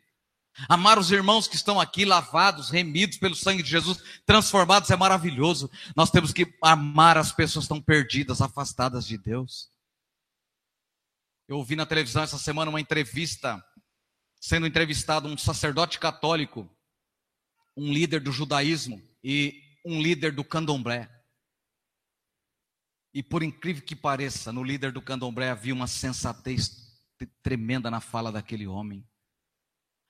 Amar 0.68 1.00
os 1.00 1.12
irmãos 1.12 1.48
que 1.48 1.56
estão 1.56 1.80
aqui, 1.80 2.04
lavados, 2.04 2.70
remidos 2.70 3.18
pelo 3.18 3.36
sangue 3.36 3.64
de 3.64 3.70
Jesus, 3.70 4.04
transformados, 4.26 4.90
é 4.90 4.98
maravilhoso. 4.98 5.72
Nós 5.96 6.12
temos 6.12 6.34
que 6.34 6.54
amar 6.62 7.18
as 7.18 7.32
pessoas 7.32 7.66
que 7.66 7.74
estão 7.74 7.82
perdidas, 7.82 8.42
afastadas 8.42 9.06
de 9.06 9.18
Deus. 9.18 9.70
Eu 11.48 11.58
ouvi 11.58 11.76
na 11.76 11.86
televisão 11.86 12.24
essa 12.24 12.38
semana 12.38 12.70
uma 12.70 12.82
entrevista, 12.82 13.64
sendo 14.40 14.68
entrevistado 14.68 15.28
um 15.28 15.38
sacerdote 15.38 16.00
católico, 16.00 16.70
um 17.76 17.92
líder 17.92 18.22
do 18.22 18.32
judaísmo 18.32 19.02
e 19.24 19.62
um 19.86 20.02
líder 20.02 20.34
do 20.34 20.44
candomblé. 20.44 21.10
E 23.14 23.24
por 23.24 23.44
incrível 23.44 23.84
que 23.84 23.96
pareça, 23.96 24.52
no 24.52 24.64
líder 24.64 24.92
do 24.92 25.02
candomblé 25.02 25.50
havia 25.50 25.74
uma 25.74 25.88
sensatez 25.88 26.92
tremenda 27.44 27.92
na 27.92 28.00
fala 28.00 28.32
daquele 28.32 28.68
homem. 28.68 29.06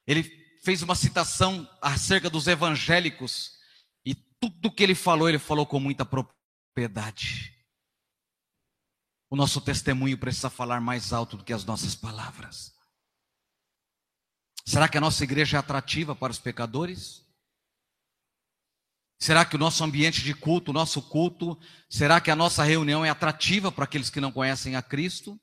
Ele 0.06 0.24
fez 0.64 0.82
uma 0.82 0.96
citação 0.96 1.68
acerca 1.82 2.30
dos 2.30 2.48
evangélicos 2.48 3.52
e 4.06 4.16
tudo 4.16 4.72
que 4.72 4.84
ele 4.84 4.96
falou, 4.96 5.28
ele 5.28 5.40
falou 5.40 5.66
com 5.66 5.80
muita 5.80 6.06
propriedade. 6.06 7.58
O 9.30 9.36
nosso 9.36 9.62
testemunho 9.62 10.18
precisa 10.18 10.50
falar 10.50 10.82
mais 10.82 11.14
alto 11.14 11.38
do 11.38 11.44
que 11.44 11.54
as 11.54 11.64
nossas 11.64 11.96
palavras. 11.96 12.74
Será 14.66 14.88
que 14.88 14.98
a 14.98 15.02
nossa 15.02 15.24
igreja 15.24 15.58
é 15.58 15.60
atrativa 15.60 16.16
para 16.16 16.32
os 16.32 16.40
pecadores? 16.40 17.26
Será 19.20 19.46
que 19.46 19.56
o 19.56 19.60
nosso 19.60 19.84
ambiente 19.84 20.22
de 20.22 20.34
culto, 20.34 20.72
o 20.72 20.74
nosso 20.74 21.02
culto, 21.02 21.58
será 21.90 22.20
que 22.20 22.32
a 22.32 22.36
nossa 22.36 22.64
reunião 22.64 23.06
é 23.06 23.10
atrativa 23.10 23.72
para 23.72 23.86
aqueles 23.86 24.10
que 24.10 24.20
não 24.20 24.32
conhecem 24.32 24.76
a 24.76 24.82
Cristo? 24.82 25.40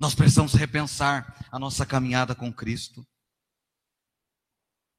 Nós 0.00 0.14
precisamos 0.14 0.54
repensar 0.54 1.46
a 1.50 1.58
nossa 1.58 1.86
caminhada 1.86 2.34
com 2.34 2.52
Cristo. 2.52 3.06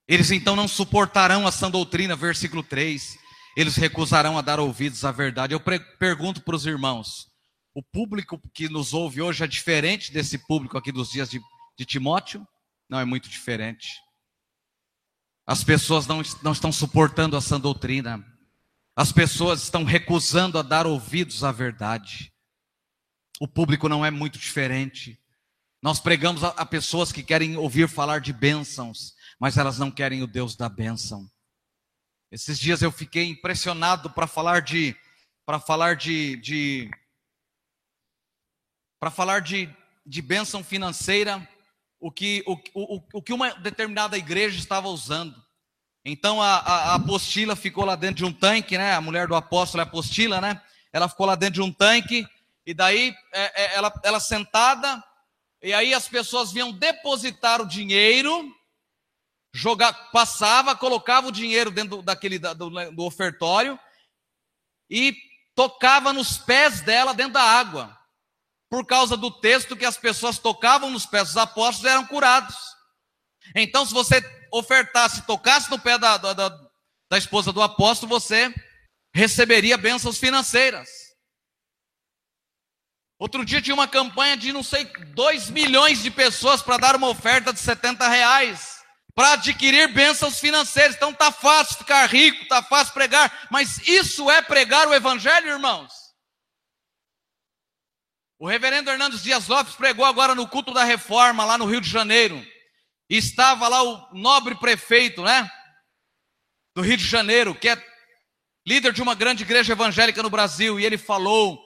Eles 0.08 0.32
então 0.32 0.56
não 0.56 0.68
suportarão 0.68 1.46
a 1.46 1.52
sã 1.52 1.70
doutrina, 1.70 2.16
versículo 2.16 2.64
3. 2.64 3.18
Eles 3.58 3.76
recusarão 3.76 4.38
a 4.38 4.42
dar 4.42 4.60
ouvidos 4.60 5.04
à 5.04 5.12
verdade. 5.12 5.54
Eu 5.54 5.60
pergunto 6.00 6.42
para 6.42 6.56
os 6.56 6.66
irmãos: 6.66 7.28
o 7.74 7.84
público 7.84 8.42
que 8.54 8.70
nos 8.70 8.94
ouve 8.94 9.22
hoje 9.22 9.44
é 9.44 9.48
diferente 9.48 10.12
desse 10.12 10.38
público 10.38 10.78
aqui 10.78 10.92
dos 10.92 11.10
dias 11.10 11.30
de, 11.30 11.42
de 11.78 11.86
Timóteo? 11.86 12.48
Não, 12.90 13.00
é 13.00 13.06
muito 13.06 13.28
diferente. 13.28 14.00
As 15.46 15.64
pessoas 15.64 16.08
não, 16.08 16.22
não 16.42 16.52
estão 16.52 16.72
suportando 16.72 17.36
a 17.36 17.42
sã 17.42 17.60
doutrina. 17.60 18.24
As 18.96 19.12
pessoas 19.12 19.62
estão 19.64 19.84
recusando 19.84 20.58
a 20.58 20.62
dar 20.62 20.88
ouvidos 20.88 21.44
à 21.44 21.52
verdade. 21.52 22.34
O 23.40 23.48
público 23.48 23.88
não 23.88 24.06
é 24.06 24.10
muito 24.10 24.40
diferente. 24.40 25.20
Nós 25.82 26.00
pregamos 26.00 26.44
a, 26.44 26.50
a 26.50 26.66
pessoas 26.66 27.12
que 27.12 27.22
querem 27.22 27.56
ouvir 27.56 27.88
falar 27.88 28.20
de 28.20 28.34
bênçãos, 28.34 29.14
mas 29.40 29.58
elas 29.58 29.78
não 29.78 29.92
querem 29.92 30.24
o 30.24 30.28
Deus 30.28 30.56
da 30.56 30.70
bênção. 30.70 31.30
Esses 32.32 32.60
dias 32.60 32.82
eu 32.82 32.92
fiquei 32.92 33.26
impressionado 33.30 34.10
para 34.10 34.28
falar 34.28 34.62
de 34.62 34.96
para 35.46 35.60
falar 35.62 35.96
de, 35.96 36.36
de 36.38 36.92
para 39.00 39.10
falar 39.10 39.40
de, 39.40 39.70
de 40.06 40.22
bênção 40.22 40.64
financeira, 40.64 41.48
o 42.00 42.12
que, 42.12 42.44
o, 42.46 42.58
o, 42.74 43.02
o 43.14 43.22
que 43.22 43.32
uma 43.32 43.54
determinada 43.54 44.18
igreja 44.18 44.60
estava 44.60 44.90
usando. 44.90 45.42
Então 46.04 46.42
a, 46.42 46.58
a, 46.58 46.76
a, 46.92 46.96
apostila 46.96 47.56
ficou 47.56 47.86
lá 47.86 47.96
dentro 47.96 48.18
de 48.18 48.26
um 48.26 48.34
tanque, 48.34 48.78
né? 48.78 48.94
A 48.94 49.02
mulher 49.02 49.28
do 49.28 49.36
apóstolo 49.36 49.82
é 49.82 49.84
apostila, 49.84 50.42
né? 50.42 50.62
Ela 50.92 51.08
ficou 51.08 51.26
lá 51.26 51.36
dentro 51.36 51.56
de 51.56 51.62
um 51.62 51.72
tanque, 51.72 52.28
e 52.66 52.74
daí 52.74 53.16
é, 53.34 53.64
é, 53.64 53.76
ela, 53.76 53.94
ela 54.04 54.20
sentada, 54.20 55.04
e 55.62 55.74
aí 55.74 55.94
as 55.94 56.08
pessoas 56.08 56.52
vinham 56.52 56.72
depositar 56.72 57.62
o 57.62 57.68
dinheiro, 57.68 58.54
jogar, 59.58 60.12
passava, 60.12 60.76
colocava 60.76 61.28
o 61.28 61.32
dinheiro 61.32 61.72
dentro 61.72 62.04
daquele 62.04 62.38
do, 62.38 62.70
do 62.92 63.04
ofertório 63.04 63.78
e 64.88 65.16
tocava 65.56 66.14
nos 66.14 66.38
pés 66.38 66.82
dela 66.82 67.14
dentro 67.14 67.34
da 67.34 67.42
água. 67.42 67.98
Por 68.70 68.86
causa 68.86 69.18
do 69.18 69.32
texto 69.32 69.76
que 69.76 69.86
as 69.86 69.98
pessoas 69.98 70.38
tocavam 70.38 70.92
nos 70.92 71.08
pés 71.08 71.30
dos 71.30 71.38
apóstolos 71.38 71.92
eram 71.92 72.06
curados. 72.06 72.56
Então, 73.56 73.84
se 73.84 73.94
você 73.94 74.22
ofertasse, 74.52 75.26
tocasse 75.26 75.72
no 75.72 75.80
pé 75.80 75.98
da, 75.98 76.18
da, 76.18 76.50
da 77.10 77.18
esposa 77.18 77.52
do 77.52 77.62
apóstolo, 77.62 78.10
você 78.10 78.54
receberia 79.12 79.78
bênçãos 79.78 80.20
financeiras. 80.20 80.88
Outro 83.18 83.44
dia 83.44 83.62
tinha 83.62 83.74
uma 83.74 83.88
campanha 83.88 84.38
de 84.38 84.54
não 84.54 84.62
sei, 84.62 84.86
2 84.86 85.50
milhões 85.50 86.04
de 86.04 86.12
pessoas 86.12 86.62
para 86.62 86.78
dar 86.78 86.96
uma 86.96 87.10
oferta 87.10 87.52
de 87.52 87.60
70 87.60 88.08
reais 88.08 88.77
para 89.18 89.34
adquirir 89.34 89.92
bênçãos 89.92 90.40
financeiras. 90.40 90.96
Então 90.96 91.12
tá 91.12 91.32
fácil 91.32 91.80
ficar 91.80 92.06
rico, 92.06 92.48
tá 92.48 92.62
fácil 92.62 92.94
pregar, 92.94 93.48
mas 93.50 93.80
isso 93.88 94.30
é 94.30 94.44
pregar 94.44 94.88
o 94.88 94.94
evangelho, 94.94 95.50
irmãos? 95.50 95.92
O 98.38 98.48
reverendo 98.48 98.92
Hernandes 98.92 99.24
Dias 99.24 99.48
Lopes 99.48 99.74
pregou 99.74 100.06
agora 100.06 100.36
no 100.36 100.48
culto 100.48 100.72
da 100.72 100.84
reforma 100.84 101.44
lá 101.44 101.58
no 101.58 101.66
Rio 101.66 101.82
de 101.82 101.90
Janeiro. 101.90 102.46
E 103.10 103.18
estava 103.18 103.68
lá 103.68 103.82
o 103.82 104.14
nobre 104.14 104.54
prefeito, 104.54 105.24
né? 105.24 105.50
Do 106.76 106.84
Rio 106.84 106.98
de 106.98 107.08
Janeiro, 107.08 107.56
que 107.56 107.70
é 107.70 107.84
líder 108.68 108.94
de 108.94 109.02
uma 109.02 109.16
grande 109.16 109.42
igreja 109.42 109.74
evangélica 109.74 110.22
no 110.22 110.30
Brasil, 110.30 110.80
e 110.80 110.86
ele 110.86 110.96
falou 110.96 111.60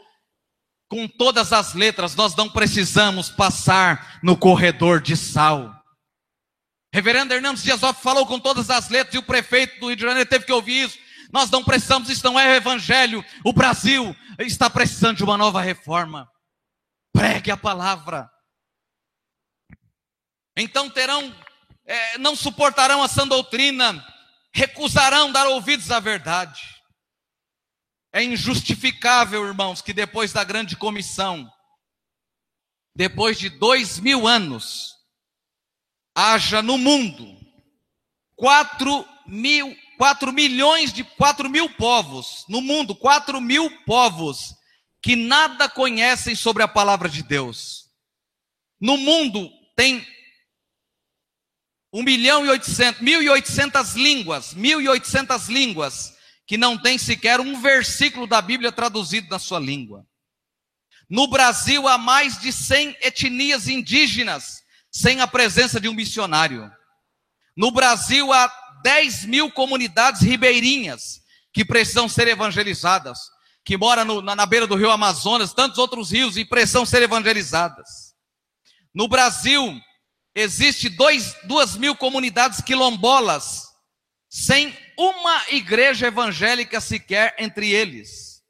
com 0.87 1.05
todas 1.05 1.51
as 1.51 1.73
letras: 1.73 2.15
nós 2.15 2.33
não 2.33 2.49
precisamos 2.49 3.29
passar 3.29 4.21
no 4.23 4.37
corredor 4.37 5.01
de 5.01 5.17
sal. 5.17 5.80
Reverendo 6.93 7.33
Hernandes 7.33 7.63
Dias 7.63 7.79
falou 8.01 8.25
com 8.25 8.39
todas 8.39 8.69
as 8.69 8.89
letras 8.89 9.15
e 9.15 9.17
o 9.17 9.23
prefeito 9.23 9.79
do 9.79 9.87
Rio 9.87 9.95
de 9.95 10.01
Janeiro 10.01 10.29
teve 10.29 10.45
que 10.45 10.51
ouvir 10.51 10.85
isso. 10.85 10.99
Nós 11.31 11.49
não 11.49 11.63
precisamos, 11.63 12.09
isso 12.09 12.25
não 12.25 12.37
é 12.37 12.47
o 12.47 12.55
evangelho. 12.55 13.23
O 13.45 13.53
Brasil 13.53 14.13
está 14.39 14.69
precisando 14.69 15.17
de 15.17 15.23
uma 15.23 15.37
nova 15.37 15.61
reforma. 15.61 16.29
Pregue 17.13 17.49
a 17.49 17.55
palavra. 17.55 18.29
Então 20.57 20.89
terão, 20.89 21.33
é, 21.85 22.17
não 22.17 22.35
suportarão 22.35 23.01
a 23.01 23.07
sã 23.07 23.25
doutrina, 23.25 24.05
recusarão 24.53 25.31
dar 25.31 25.47
ouvidos 25.47 25.89
à 25.91 25.99
verdade. 26.01 26.61
É 28.11 28.21
injustificável, 28.21 29.47
irmãos, 29.47 29.81
que 29.81 29.93
depois 29.93 30.33
da 30.33 30.43
grande 30.43 30.75
comissão, 30.75 31.49
depois 32.93 33.39
de 33.39 33.47
dois 33.47 33.97
mil 33.97 34.27
anos, 34.27 35.00
haja 36.15 36.61
no 36.61 36.77
mundo 36.77 37.37
4 38.35 39.07
mil, 39.27 39.75
4 39.97 40.33
milhões 40.33 40.91
de 40.91 41.03
4 41.03 41.49
mil 41.49 41.69
povos, 41.69 42.45
no 42.49 42.61
mundo, 42.61 42.95
4 42.95 43.39
mil 43.39 43.69
povos 43.85 44.55
que 45.01 45.15
nada 45.15 45.69
conhecem 45.69 46.35
sobre 46.35 46.63
a 46.63 46.67
palavra 46.67 47.09
de 47.09 47.23
Deus. 47.23 47.89
No 48.79 48.97
mundo 48.97 49.49
tem 49.75 50.05
1 51.93 52.03
milhão 52.03 52.45
e 52.45 52.49
800, 52.49 53.01
1.800 53.01 53.95
línguas, 53.95 54.55
1.800 54.55 55.47
línguas, 55.49 56.13
que 56.47 56.57
não 56.57 56.77
tem 56.77 56.97
sequer 56.97 57.39
um 57.39 57.61
versículo 57.61 58.25
da 58.25 58.41
Bíblia 58.41 58.71
traduzido 58.71 59.29
na 59.29 59.39
sua 59.39 59.59
língua. 59.59 60.05
No 61.09 61.27
Brasil 61.27 61.87
há 61.87 61.97
mais 61.97 62.39
de 62.39 62.51
100 62.51 62.97
etnias 63.01 63.67
indígenas 63.67 64.60
sem 64.91 65.21
a 65.21 65.27
presença 65.27 65.79
de 65.79 65.87
um 65.87 65.93
missionário. 65.93 66.69
No 67.55 67.71
Brasil 67.71 68.31
há 68.33 68.51
10 68.83 69.25
mil 69.25 69.51
comunidades 69.51 70.21
ribeirinhas 70.21 71.21
que 71.53 71.63
precisam 71.63 72.09
ser 72.09 72.27
evangelizadas, 72.27 73.19
que 73.63 73.77
moram 73.77 74.21
na, 74.21 74.35
na, 74.35 74.45
beira 74.45 74.67
do 74.67 74.75
rio 74.75 74.91
Amazonas, 74.91 75.53
tantos 75.53 75.77
outros 75.77 76.11
rios 76.11 76.35
e 76.35 76.43
precisam 76.43 76.85
ser 76.85 77.03
evangelizadas. 77.03 78.13
No 78.93 79.07
Brasil 79.07 79.79
existe 80.35 80.89
dois, 80.89 81.35
duas 81.43 81.77
mil 81.77 81.95
comunidades 81.95 82.61
quilombolas, 82.61 83.67
sem 84.29 84.75
uma 84.97 85.45
igreja 85.49 86.07
evangélica 86.07 86.81
sequer 86.81 87.35
entre 87.37 87.69
eles. 87.69 88.41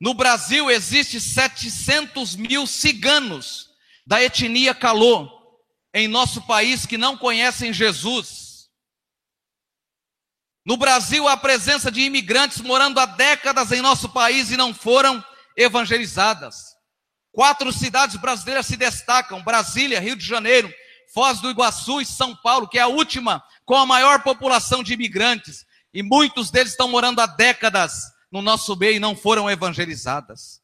No 0.00 0.14
Brasil 0.14 0.70
existe 0.70 1.20
700 1.20 2.36
mil 2.36 2.66
ciganos 2.66 3.67
da 4.08 4.22
etnia 4.22 4.74
Calô 4.74 5.30
em 5.92 6.08
nosso 6.08 6.40
país 6.46 6.86
que 6.86 6.96
não 6.96 7.14
conhecem 7.14 7.74
Jesus. 7.74 8.70
No 10.64 10.78
Brasil, 10.78 11.28
há 11.28 11.36
presença 11.36 11.90
de 11.90 12.00
imigrantes 12.00 12.62
morando 12.62 12.98
há 12.98 13.04
décadas 13.04 13.70
em 13.70 13.82
nosso 13.82 14.08
país 14.08 14.50
e 14.50 14.56
não 14.56 14.72
foram 14.72 15.22
evangelizadas. 15.54 16.74
Quatro 17.30 17.70
cidades 17.70 18.16
brasileiras 18.16 18.64
se 18.64 18.78
destacam: 18.78 19.44
Brasília, 19.44 20.00
Rio 20.00 20.16
de 20.16 20.24
Janeiro, 20.24 20.72
Foz 21.12 21.38
do 21.40 21.50
Iguaçu 21.50 22.00
e 22.00 22.06
São 22.06 22.34
Paulo, 22.34 22.66
que 22.66 22.78
é 22.78 22.82
a 22.82 22.88
última 22.88 23.44
com 23.66 23.74
a 23.74 23.84
maior 23.84 24.22
população 24.22 24.82
de 24.82 24.94
imigrantes. 24.94 25.66
E 25.92 26.02
muitos 26.02 26.50
deles 26.50 26.72
estão 26.72 26.88
morando 26.88 27.20
há 27.20 27.26
décadas 27.26 28.04
no 28.32 28.40
nosso 28.40 28.74
meio 28.74 28.96
e 28.96 29.00
não 29.00 29.14
foram 29.14 29.50
evangelizadas. 29.50 30.57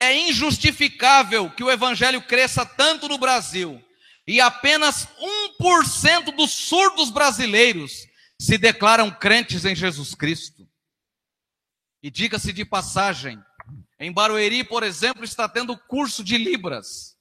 É 0.00 0.28
injustificável 0.28 1.50
que 1.50 1.64
o 1.64 1.70
evangelho 1.70 2.20
cresça 2.22 2.64
tanto 2.64 3.08
no 3.08 3.18
Brasil, 3.18 3.82
E 4.26 4.40
apenas 4.40 5.06
1% 5.60 6.34
dos 6.34 6.50
surdos 6.50 7.10
brasileiros 7.10 8.06
se 8.40 8.56
declaram 8.56 9.10
crentes 9.10 9.64
em 9.66 9.74
Jesus 9.74 10.14
Cristo. 10.14 10.66
E 12.02 12.10
diga-se 12.10 12.52
de 12.52 12.64
passagem, 12.64 13.38
em 13.98 14.12
Barueri, 14.12 14.64
por 14.64 14.82
exemplo, 14.82 15.24
está 15.24 15.48
tendo 15.48 15.76
curso 15.76 16.24
de 16.24 16.36
Libras. 16.36 17.14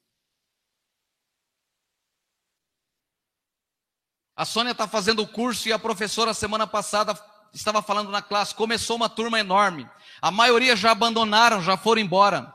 A 4.35 4.45
Sônia 4.45 4.71
está 4.71 4.87
fazendo 4.87 5.21
o 5.21 5.27
curso 5.27 5.69
e 5.69 5.73
a 5.73 5.77
professora, 5.77 6.33
semana 6.33 6.65
passada, 6.65 7.13
estava 7.53 7.81
falando 7.81 8.09
na 8.09 8.21
classe. 8.21 8.55
Começou 8.55 8.95
uma 8.95 9.07
turma 9.07 9.39
enorme. 9.39 9.87
A 10.21 10.31
maioria 10.31 10.75
já 10.75 10.91
abandonaram, 10.91 11.61
já 11.61 11.77
foram 11.77 12.01
embora. 12.01 12.53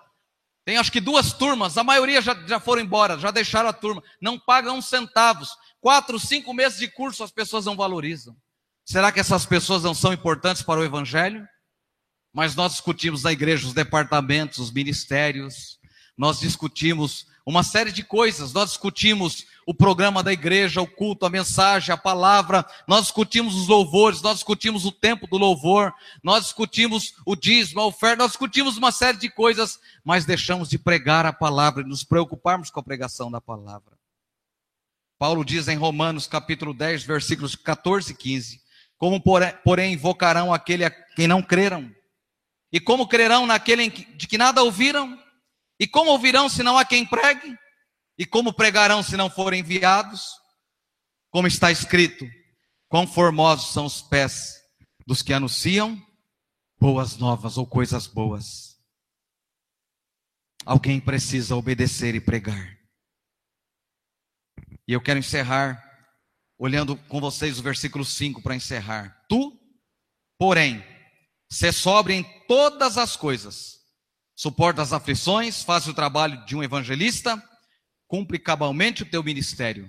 Tem 0.69 0.77
acho 0.77 0.93
que 0.93 1.01
duas 1.01 1.33
turmas, 1.33 1.79
a 1.79 1.83
maioria 1.83 2.21
já, 2.21 2.35
já 2.47 2.61
foram 2.61 2.83
embora, 2.83 3.19
já 3.19 3.31
deixaram 3.31 3.71
a 3.71 3.73
turma. 3.73 4.03
Não 4.21 4.39
pagam 4.39 4.83
centavos. 4.83 5.49
Quatro, 5.81 6.21
cinco 6.21 6.53
meses 6.53 6.79
de 6.79 6.87
curso 6.89 7.25
as 7.25 7.31
pessoas 7.31 7.64
não 7.64 7.75
valorizam. 7.75 8.37
Será 8.85 9.11
que 9.11 9.19
essas 9.19 9.47
pessoas 9.47 9.83
não 9.83 9.95
são 9.95 10.12
importantes 10.12 10.61
para 10.61 10.79
o 10.79 10.85
Evangelho? 10.85 11.49
Mas 12.35 12.55
nós 12.55 12.73
discutimos 12.73 13.23
na 13.23 13.33
igreja 13.33 13.66
os 13.66 13.73
departamentos, 13.73 14.59
os 14.59 14.71
ministérios, 14.71 15.79
nós 16.19 16.39
discutimos 16.39 17.25
uma 17.47 17.62
série 17.62 17.91
de 17.91 18.03
coisas, 18.03 18.53
nós 18.53 18.69
discutimos 18.69 19.47
o 19.69 19.75
programa 19.75 20.23
da 20.23 20.33
igreja, 20.33 20.81
o 20.81 20.87
culto, 20.87 21.27
a 21.27 21.31
mensagem, 21.31 21.93
a 21.93 21.97
palavra, 21.99 22.64
nós 22.87 23.03
discutimos 23.03 23.55
os 23.55 23.69
louvores, 23.69 24.23
nós 24.23 24.37
discutimos 24.37 24.87
o 24.87 24.91
tempo 24.91 25.27
do 25.27 25.37
louvor, 25.37 25.93
nós 26.25 26.45
discutimos 26.45 27.12
o 27.27 27.37
dízimo, 27.37 27.83
a 27.83 27.87
oferta, 27.87 28.23
nós 28.23 28.31
discutimos 28.31 28.79
uma 28.79 28.91
série 28.91 29.19
de 29.19 29.29
coisas, 29.29 29.79
mas 30.03 30.25
deixamos 30.25 30.71
de 30.71 30.79
pregar 30.79 31.27
a 31.27 31.35
palavra 31.35 31.83
e 31.83 31.87
nos 31.87 32.03
preocuparmos 32.03 32.71
com 32.71 32.81
a 32.81 32.83
pregação 32.83 33.31
da 33.31 33.43
palavra. 33.43 33.99
Paulo 35.19 35.45
diz 35.45 35.69
em 35.69 35.77
Romanos 35.77 36.27
capítulo 36.27 36.73
10, 36.73 37.03
versículos 37.03 37.55
14 37.55 38.12
e 38.12 38.16
15: 38.16 38.62
Como 38.97 39.23
porém 39.62 39.93
invocarão 39.93 40.51
aquele 40.51 40.87
a 40.87 40.91
quem 40.91 41.29
não 41.29 41.43
creram? 41.43 41.95
E 42.73 42.81
como 42.81 43.07
crerão 43.07 43.47
naquele 43.47 43.91
de 43.91 44.27
que 44.27 44.39
nada 44.39 44.62
ouviram? 44.62 45.23
E 45.79 45.87
como 45.87 46.11
ouvirão 46.11 46.49
se 46.49 46.62
não 46.62 46.79
há 46.79 46.87
quem 46.87 47.05
pregue? 47.05 47.55
E 48.19 48.27
como 48.27 48.53
pregarão 48.53 49.03
se 49.03 49.16
não 49.16 49.31
forem 49.31 49.61
enviados? 49.61 50.33
Como 51.31 51.47
está 51.47 51.71
escrito: 51.71 52.27
Quão 52.89 53.07
formosos 53.07 53.73
são 53.73 53.87
os 53.87 54.03
pés 54.03 54.59
dos 55.07 55.23
que 55.23 55.33
anunciam 55.33 55.99
boas 56.79 57.16
novas 57.16 57.59
ou 57.59 57.66
coisas 57.66 58.07
boas. 58.07 58.79
Alguém 60.64 61.01
precisa 61.01 61.57
obedecer 61.57 62.14
e 62.14 62.21
pregar. 62.21 62.79
E 64.87 64.93
eu 64.93 65.01
quero 65.01 65.19
encerrar 65.19 65.85
olhando 66.59 66.97
com 67.09 67.21
vocês 67.21 67.59
o 67.59 67.62
versículo 67.62 68.05
5 68.05 68.43
para 68.43 68.57
encerrar. 68.57 69.25
Tu, 69.29 69.59
porém, 70.39 70.85
se 71.51 71.73
sobre 71.73 72.14
em 72.14 72.25
todas 72.47 72.99
as 72.99 73.16
coisas, 73.16 73.79
suporta 74.37 74.83
as 74.83 74.93
aflições, 74.93 75.62
faz 75.62 75.87
o 75.87 75.95
trabalho 75.95 76.45
de 76.45 76.57
um 76.57 76.62
evangelista, 76.62 77.43
cumpre 78.09 78.39
cabalmente 78.39 79.03
o 79.03 79.07
teu 79.09 79.23
ministério. 79.23 79.89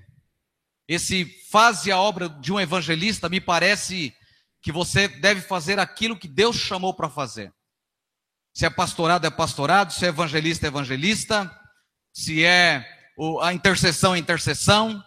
Esse 0.88 1.26
faz 1.50 1.88
a 1.88 1.98
obra 1.98 2.28
de 2.28 2.52
um 2.52 2.60
evangelista 2.60 3.30
me 3.30 3.40
parece 3.40 4.14
que 4.62 4.72
você 4.72 5.08
deve 5.08 5.42
fazer 5.42 5.80
aquilo 5.80 6.18
que 6.18 6.28
Deus 6.28 6.58
chamou 6.58 6.94
para 6.94 7.10
fazer. 7.10 7.54
Se 8.54 8.66
é 8.66 8.70
pastorado, 8.70 9.26
é 9.26 9.30
pastorado, 9.30 9.94
se 9.94 10.06
é 10.06 10.10
evangelista, 10.10 10.66
é 10.66 10.68
evangelista, 10.68 11.60
se 12.14 12.44
é 12.44 12.86
a 13.42 13.54
intercessão, 13.54 14.14
é 14.14 14.20
intercessão. 14.20 15.04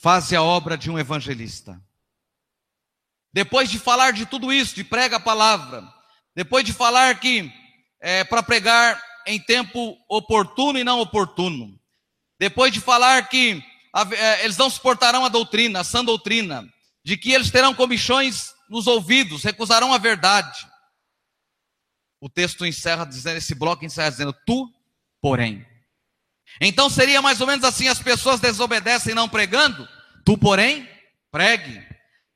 Faz 0.00 0.32
a 0.32 0.42
obra 0.42 0.78
de 0.78 0.90
um 0.90 0.98
evangelista. 0.98 1.82
Depois 3.32 3.68
de 3.68 3.78
falar 3.78 4.12
de 4.12 4.26
tudo 4.26 4.52
isso, 4.52 4.76
de 4.76 4.84
prega 4.84 5.16
a 5.16 5.20
palavra, 5.20 5.82
depois 6.36 6.64
de 6.64 6.72
falar 6.72 7.18
que 7.18 7.52
é, 8.00 8.22
para 8.22 8.42
pregar 8.42 9.02
em 9.28 9.38
tempo 9.38 9.96
oportuno 10.08 10.78
e 10.78 10.84
não 10.84 11.00
oportuno. 11.00 11.78
Depois 12.40 12.72
de 12.72 12.80
falar 12.80 13.28
que 13.28 13.62
é, 14.12 14.44
eles 14.44 14.56
não 14.56 14.70
suportarão 14.70 15.24
a 15.24 15.28
doutrina, 15.28 15.80
a 15.80 15.84
sã 15.84 16.04
doutrina, 16.04 16.66
de 17.04 17.16
que 17.16 17.32
eles 17.32 17.50
terão 17.50 17.74
comichões 17.74 18.54
nos 18.68 18.86
ouvidos, 18.86 19.42
recusarão 19.42 19.92
a 19.92 19.98
verdade. 19.98 20.66
O 22.20 22.28
texto 22.28 22.66
encerra 22.66 23.04
dizendo, 23.04 23.36
esse 23.36 23.54
bloco 23.54 23.84
encerra 23.84 24.10
dizendo, 24.10 24.34
tu, 24.46 24.68
porém. 25.20 25.66
Então 26.60 26.90
seria 26.90 27.22
mais 27.22 27.40
ou 27.40 27.46
menos 27.46 27.64
assim: 27.64 27.88
as 27.88 28.00
pessoas 28.00 28.40
desobedecem 28.40 29.14
não 29.14 29.28
pregando, 29.28 29.88
tu, 30.24 30.36
porém, 30.36 30.88
pregue. 31.30 31.86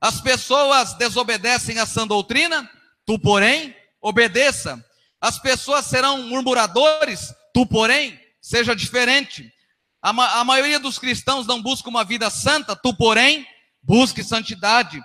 As 0.01 0.21
pessoas 0.21 0.95
desobedecem 0.95 1.79
a 1.79 1.87
sã 1.87 2.07
doutrina, 2.07 2.69
tu, 3.07 3.19
porém, 3.19 3.75
obedeça. 4.01 4.85
As 5.23 5.39
pessoas 5.39 5.87
serão 5.87 6.25
murmuradores, 6.25 7.33
tu, 7.55 7.65
porém, 7.65 8.21
seja 8.41 8.75
diferente. 8.75 9.55
A, 10.03 10.13
ma 10.13 10.41
a 10.41 10.45
maioria 10.45 10.81
dos 10.81 10.99
cristãos 10.99 11.47
não 11.47 11.63
busca 11.63 11.89
uma 11.89 12.03
vida 12.03 12.29
santa, 12.29 12.75
tu, 12.75 12.93
porém, 12.97 13.47
busque 13.81 14.25
santidade. 14.25 15.01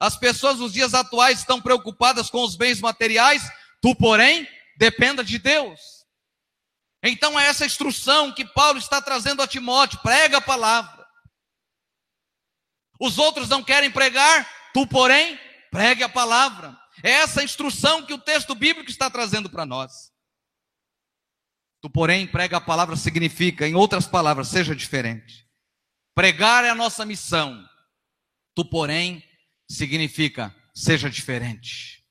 As 0.00 0.16
pessoas 0.16 0.58
nos 0.58 0.72
dias 0.72 0.92
atuais 0.92 1.38
estão 1.38 1.60
preocupadas 1.60 2.28
com 2.28 2.42
os 2.42 2.56
bens 2.56 2.80
materiais, 2.80 3.48
tu, 3.80 3.94
porém, 3.94 4.48
dependa 4.76 5.22
de 5.22 5.38
Deus. 5.38 5.78
Então 7.00 7.38
é 7.38 7.46
essa 7.46 7.64
instrução 7.64 8.32
que 8.32 8.44
Paulo 8.44 8.78
está 8.78 9.00
trazendo 9.00 9.40
a 9.40 9.46
Timóteo: 9.46 10.00
prega 10.00 10.38
a 10.38 10.40
palavra. 10.40 11.06
Os 12.98 13.18
outros 13.18 13.48
não 13.48 13.62
querem 13.62 13.90
pregar, 13.90 14.50
tu, 14.74 14.84
porém, 14.84 15.38
pregue 15.70 16.02
a 16.02 16.08
palavra. 16.08 16.76
É 17.02 17.10
essa 17.10 17.42
instrução 17.42 18.04
que 18.04 18.12
o 18.12 18.18
texto 18.18 18.54
bíblico 18.54 18.90
está 18.90 19.10
trazendo 19.10 19.48
para 19.48 19.66
nós. 19.66 20.12
Tu, 21.80 21.88
porém, 21.88 22.26
prega 22.26 22.58
a 22.58 22.60
palavra 22.60 22.94
significa, 22.96 23.66
em 23.66 23.74
outras 23.74 24.06
palavras, 24.06 24.48
seja 24.48 24.74
diferente. 24.76 25.48
Pregar 26.14 26.64
é 26.64 26.70
a 26.70 26.74
nossa 26.74 27.06
missão. 27.06 27.64
Tu, 28.54 28.64
porém, 28.64 29.24
significa 29.68 30.54
seja 30.74 31.08
diferente. 31.08 32.04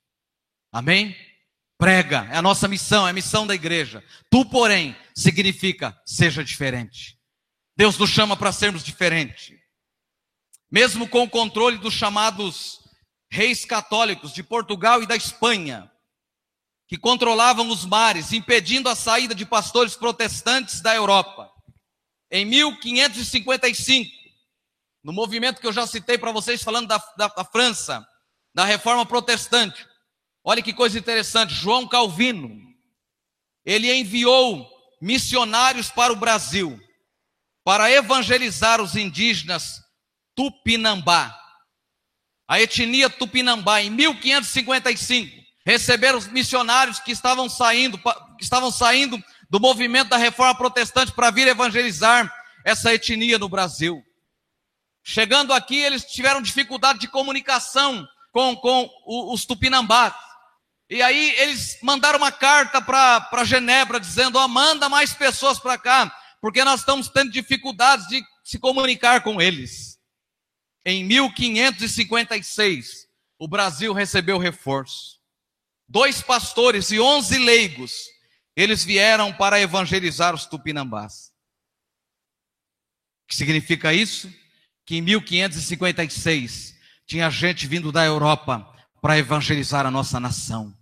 Amém? 0.72 1.16
Prega 1.78 2.28
é 2.32 2.36
a 2.36 2.42
nossa 2.42 2.68
missão, 2.68 3.08
é 3.08 3.12
a 3.12 3.14
missão 3.14 3.46
da 3.46 3.56
igreja. 3.56 4.04
Tu, 4.30 4.46
porém, 4.46 4.96
significa 5.16 6.00
seja 6.06 6.44
diferente. 6.44 7.18
Deus 7.78 7.98
nos 7.98 8.10
chama 8.10 8.36
para 8.36 8.52
sermos 8.52 8.84
diferentes. 8.84 9.58
Mesmo 10.72 11.08
com 11.08 11.24
o 11.24 11.30
controle 11.30 11.78
dos 11.78 11.94
chamados 11.94 12.79
reis 13.32 13.64
católicos 13.64 14.34
de 14.34 14.42
Portugal 14.42 15.04
e 15.04 15.08
da 15.08 15.16
Espanha, 15.16 15.92
que 16.88 16.98
controlavam 16.98 17.70
os 17.70 17.86
mares, 17.86 18.34
impedindo 18.34 18.90
a 18.90 18.96
saída 18.96 19.36
de 19.36 19.46
pastores 19.46 19.96
protestantes 19.96 20.82
da 20.82 20.96
Europa. 20.96 21.52
Em 22.32 22.44
1555, 22.46 24.12
no 25.04 25.14
movimento 25.14 25.62
que 25.62 25.68
eu 25.68 25.74
já 25.74 25.86
citei 25.86 26.18
para 26.18 26.32
vocês, 26.32 26.64
falando 26.64 26.88
da, 26.88 26.98
da, 27.16 27.28
da 27.28 27.46
França, 27.46 28.06
da 28.54 28.66
reforma 28.66 29.06
protestante, 29.06 29.88
olha 30.44 30.62
que 30.62 30.74
coisa 30.74 30.98
interessante, 30.98 31.54
João 31.54 31.88
Calvino, 31.88 32.50
ele 33.64 33.94
enviou 33.94 34.68
missionários 35.00 35.90
para 35.90 36.12
o 36.12 36.16
Brasil, 36.16 36.80
para 37.64 37.92
evangelizar 37.92 38.82
os 38.82 38.96
indígenas 38.96 39.80
Tupinambá, 40.36 41.38
a 42.50 42.60
etnia 42.60 43.12
Tupinambá, 43.12 43.80
em 43.80 43.92
1555, 43.92 45.38
receberam 45.64 46.18
os 46.18 46.26
missionários 46.26 47.00
que 47.00 47.12
estavam 47.12 47.48
saindo, 47.48 48.00
que 48.00 48.44
estavam 48.44 48.72
saindo 48.72 49.24
do 49.48 49.60
movimento 49.60 50.10
da 50.10 50.18
reforma 50.18 50.56
protestante 50.56 51.12
para 51.12 51.30
vir 51.30 51.48
evangelizar 51.48 52.34
essa 52.66 52.92
etnia 52.92 53.38
no 53.38 53.48
Brasil. 53.48 54.04
Chegando 55.04 55.54
aqui, 55.54 55.78
eles 55.78 56.04
tiveram 56.04 56.42
dificuldade 56.42 56.98
de 56.98 57.08
comunicação 57.08 58.08
com, 58.32 58.56
com 58.56 58.90
os 59.06 59.46
tupinambás. 59.46 60.16
E 60.90 61.04
aí 61.04 61.36
eles 61.38 61.78
mandaram 61.84 62.18
uma 62.18 62.32
carta 62.32 62.82
para 62.82 63.44
Genebra 63.46 64.00
dizendo: 64.00 64.40
oh, 64.40 64.48
manda 64.48 64.90
mais 64.90 65.14
pessoas 65.14 65.60
para 65.60 65.78
cá, 65.78 66.12
porque 66.42 66.64
nós 66.64 66.80
estamos 66.80 67.10
tendo 67.10 67.30
dificuldades 67.30 68.08
de 68.08 68.24
se 68.44 68.58
comunicar 68.58 69.22
com 69.22 69.40
eles. 69.40 69.89
Em 70.92 71.04
1556, 71.04 73.08
o 73.38 73.48
Brasil 73.48 73.94
recebeu 73.94 74.40
reforço. 74.40 75.20
Dois 75.88 76.20
pastores 76.20 76.90
e 76.90 77.00
onze 77.00 77.38
leigos, 77.38 77.94
eles 78.56 78.84
vieram 78.84 79.32
para 79.32 79.62
evangelizar 79.62 80.34
os 80.34 80.48
tupinambás. 80.48 81.32
O 83.24 83.28
que 83.28 83.36
significa 83.36 83.94
isso? 83.94 84.34
Que 84.84 84.96
em 84.96 85.02
1556 85.02 86.76
tinha 87.06 87.30
gente 87.30 87.68
vindo 87.68 87.92
da 87.92 88.04
Europa 88.04 88.76
para 89.00 89.20
evangelizar 89.20 89.86
a 89.86 89.92
nossa 89.92 90.20
nação, 90.20 90.76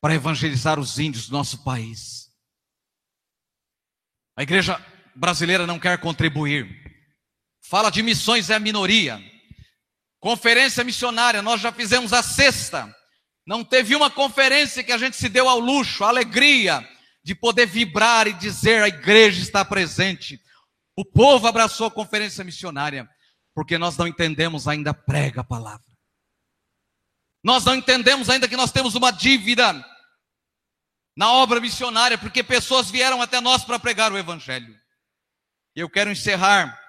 para 0.00 0.14
evangelizar 0.14 0.78
os 0.78 1.00
índios 1.00 1.26
do 1.26 1.32
nosso 1.32 1.64
país. 1.64 2.32
A 4.36 4.44
igreja 4.44 4.80
brasileira 5.12 5.66
não 5.66 5.80
quer 5.80 5.98
contribuir. 5.98 6.83
Fala 7.66 7.90
de 7.90 8.02
missões 8.02 8.50
é 8.50 8.54
a 8.54 8.60
minoria. 8.60 9.18
Conferência 10.20 10.84
missionária, 10.84 11.40
nós 11.40 11.60
já 11.60 11.72
fizemos 11.72 12.12
a 12.12 12.22
sexta. 12.22 12.94
Não 13.46 13.64
teve 13.64 13.96
uma 13.96 14.10
conferência 14.10 14.84
que 14.84 14.92
a 14.92 14.98
gente 14.98 15.16
se 15.16 15.28
deu 15.28 15.48
ao 15.48 15.58
luxo, 15.58 16.04
a 16.04 16.08
alegria 16.08 16.86
de 17.22 17.34
poder 17.34 17.66
vibrar 17.66 18.26
e 18.26 18.34
dizer 18.34 18.82
a 18.82 18.88
igreja 18.88 19.40
está 19.40 19.64
presente. 19.64 20.38
O 20.94 21.04
povo 21.04 21.46
abraçou 21.46 21.86
a 21.86 21.90
conferência 21.90 22.44
missionária, 22.44 23.08
porque 23.54 23.78
nós 23.78 23.96
não 23.96 24.06
entendemos 24.06 24.68
ainda 24.68 24.92
prega 24.92 25.40
a 25.40 25.44
palavra. 25.44 25.84
Nós 27.42 27.64
não 27.64 27.74
entendemos 27.74 28.28
ainda 28.28 28.48
que 28.48 28.56
nós 28.56 28.72
temos 28.72 28.94
uma 28.94 29.10
dívida 29.10 29.72
na 31.16 31.32
obra 31.32 31.60
missionária, 31.60 32.18
porque 32.18 32.42
pessoas 32.42 32.90
vieram 32.90 33.22
até 33.22 33.40
nós 33.40 33.64
para 33.64 33.78
pregar 33.78 34.12
o 34.12 34.18
Evangelho. 34.18 34.74
E 35.74 35.80
eu 35.80 35.88
quero 35.88 36.10
encerrar 36.10 36.83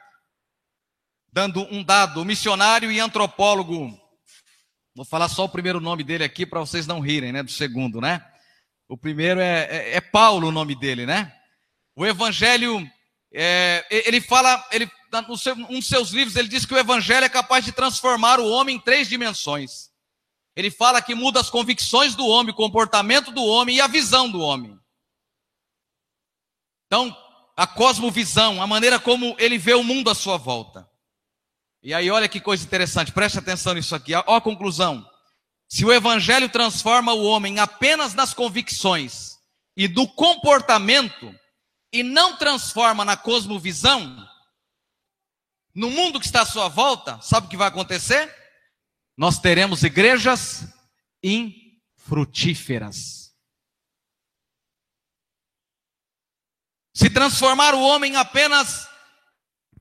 dando 1.35 1.67
um 1.69 1.83
dado: 1.83 2.23
missionário 2.23 2.89
e 2.89 2.99
antropólogo. 3.01 3.93
Vou 4.95 5.03
falar 5.03 5.27
só 5.27 5.43
o 5.43 5.49
primeiro 5.49 5.81
nome 5.81 6.01
dele 6.01 6.23
aqui 6.23 6.45
para 6.45 6.61
vocês 6.61 6.87
não 6.87 7.01
rirem, 7.01 7.33
né? 7.33 7.43
Do 7.43 7.51
segundo, 7.51 7.99
né? 7.99 8.25
O 8.87 8.97
primeiro 8.97 9.41
é, 9.41 9.67
é, 9.69 9.95
é 9.97 10.01
Paulo, 10.01 10.47
o 10.47 10.51
nome 10.51 10.73
dele, 10.73 11.05
né? 11.05 11.35
O 11.93 12.05
Evangelho, 12.05 12.89
é, 13.33 13.85
ele 13.89 14.21
fala, 14.21 14.65
ele, 14.71 14.89
no 15.27 15.37
seu, 15.37 15.53
um 15.55 15.79
dos 15.79 15.87
seus 15.87 16.11
livros, 16.11 16.37
ele 16.37 16.47
diz 16.47 16.65
que 16.65 16.73
o 16.73 16.77
Evangelho 16.77 17.25
é 17.25 17.29
capaz 17.29 17.65
de 17.65 17.73
transformar 17.73 18.39
o 18.39 18.49
homem 18.49 18.77
em 18.77 18.79
três 18.79 19.09
dimensões. 19.09 19.89
Ele 20.55 20.71
fala 20.71 21.01
que 21.01 21.13
muda 21.13 21.41
as 21.41 21.49
convicções 21.49 22.15
do 22.15 22.25
homem, 22.25 22.53
o 22.53 22.55
comportamento 22.55 23.31
do 23.31 23.43
homem 23.43 23.75
e 23.75 23.81
a 23.81 23.87
visão 23.87 24.29
do 24.29 24.39
homem. 24.39 24.79
Então, 26.87 27.15
a 27.57 27.67
cosmovisão, 27.67 28.61
a 28.61 28.67
maneira 28.67 28.97
como 28.99 29.35
ele 29.37 29.57
vê 29.57 29.73
o 29.73 29.83
mundo 29.83 30.09
à 30.09 30.15
sua 30.15 30.37
volta. 30.37 30.89
E 31.85 31.93
aí, 31.93 32.09
olha 32.09 32.27
que 32.27 32.41
coisa 32.41 32.65
interessante, 32.65 33.13
preste 33.13 33.39
atenção 33.39 33.73
nisso 33.73 33.95
aqui. 33.95 34.13
Ó 34.13 34.35
a 34.35 34.41
conclusão. 34.41 35.09
Se 35.69 35.85
o 35.85 35.93
evangelho 35.93 36.49
transforma 36.49 37.13
o 37.13 37.23
homem 37.23 37.59
apenas 37.59 38.13
nas 38.13 38.33
convicções 38.33 39.37
e 39.77 39.87
do 39.87 40.07
comportamento, 40.07 41.33
e 41.93 42.03
não 42.03 42.35
transforma 42.35 43.05
na 43.05 43.15
cosmovisão, 43.15 44.27
no 45.73 45.89
mundo 45.89 46.19
que 46.19 46.25
está 46.25 46.41
à 46.41 46.45
sua 46.45 46.67
volta, 46.67 47.21
sabe 47.21 47.47
o 47.47 47.49
que 47.49 47.57
vai 47.57 47.69
acontecer? 47.69 48.29
nós 49.17 49.39
teremos 49.39 49.83
igrejas 49.83 50.67
infrutíferas. 51.23 53.33
Se 56.93 57.09
transformar 57.09 57.73
o 57.73 57.81
homem 57.81 58.15
apenas 58.15 58.87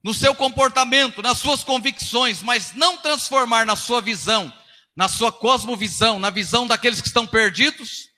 no 0.05 0.13
seu 0.15 0.35
comportamento, 0.35 1.23
nas 1.23 1.39
suas 1.39 1.65
convicções, 1.65 2.43
mas 2.43 2.75
não 2.75 2.99
transformar 2.99 3.65
na 3.65 3.75
sua 3.75 4.01
visão, 4.01 4.53
na 4.95 5.09
sua 5.09 5.33
cosmovisão, 5.33 6.19
na 6.19 6.31
visão 6.31 6.67
daqueles 6.67 7.01
que 7.01 7.09
estão 7.09 7.27
perdidos, 7.27 8.11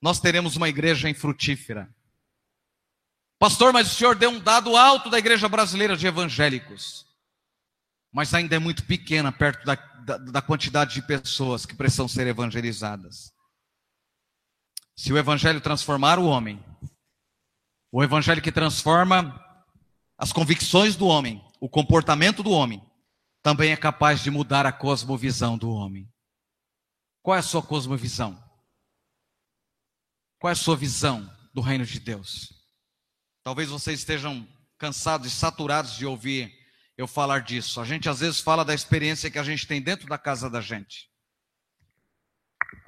nós 0.00 0.20
teremos 0.20 0.54
uma 0.54 0.68
igreja 0.68 1.08
infrutífera. 1.08 1.92
Pastor, 3.38 3.72
mas 3.72 3.90
o 3.90 3.94
senhor 3.94 4.14
deu 4.14 4.30
um 4.30 4.38
dado 4.38 4.76
alto 4.76 5.10
da 5.10 5.18
igreja 5.18 5.48
brasileira 5.48 5.96
de 5.96 6.06
evangélicos 6.06 7.06
mas 8.16 8.32
ainda 8.32 8.56
é 8.56 8.58
muito 8.58 8.82
pequena 8.86 9.30
perto 9.30 9.62
da, 9.66 9.74
da, 9.74 10.16
da 10.16 10.40
quantidade 10.40 10.94
de 10.94 11.02
pessoas 11.02 11.66
que 11.66 11.74
precisam 11.74 12.08
ser 12.08 12.26
evangelizadas. 12.26 13.30
Se 14.96 15.12
o 15.12 15.18
evangelho 15.18 15.60
transformar 15.60 16.18
o 16.18 16.24
homem, 16.24 16.58
o 17.92 18.02
evangelho 18.02 18.40
que 18.40 18.50
transforma 18.50 19.38
as 20.18 20.32
convicções 20.32 20.96
do 20.96 21.06
homem, 21.06 21.44
o 21.60 21.68
comportamento 21.68 22.42
do 22.42 22.50
homem, 22.50 22.82
também 23.42 23.70
é 23.70 23.76
capaz 23.76 24.22
de 24.22 24.30
mudar 24.30 24.66
a 24.66 24.72
cosmovisão 24.72 25.56
do 25.56 25.70
homem. 25.70 26.10
Qual 27.22 27.36
é 27.36 27.38
a 27.38 27.42
sua 27.42 27.62
cosmovisão? 27.62 28.42
Qual 30.38 30.48
é 30.48 30.52
a 30.52 30.56
sua 30.56 30.76
visão 30.76 31.30
do 31.52 31.60
reino 31.60 31.84
de 31.84 32.00
Deus? 32.00 32.52
Talvez 33.42 33.68
vocês 33.68 34.00
estejam 34.00 34.46
cansados 34.78 35.28
e 35.28 35.30
saturados 35.30 35.96
de 35.96 36.06
ouvir 36.06 36.52
eu 36.96 37.06
falar 37.06 37.40
disso. 37.40 37.80
A 37.80 37.84
gente 37.84 38.08
às 38.08 38.20
vezes 38.20 38.40
fala 38.40 38.64
da 38.64 38.74
experiência 38.74 39.30
que 39.30 39.38
a 39.38 39.44
gente 39.44 39.66
tem 39.66 39.80
dentro 39.80 40.08
da 40.08 40.18
casa 40.18 40.48
da 40.48 40.60
gente. 40.60 41.10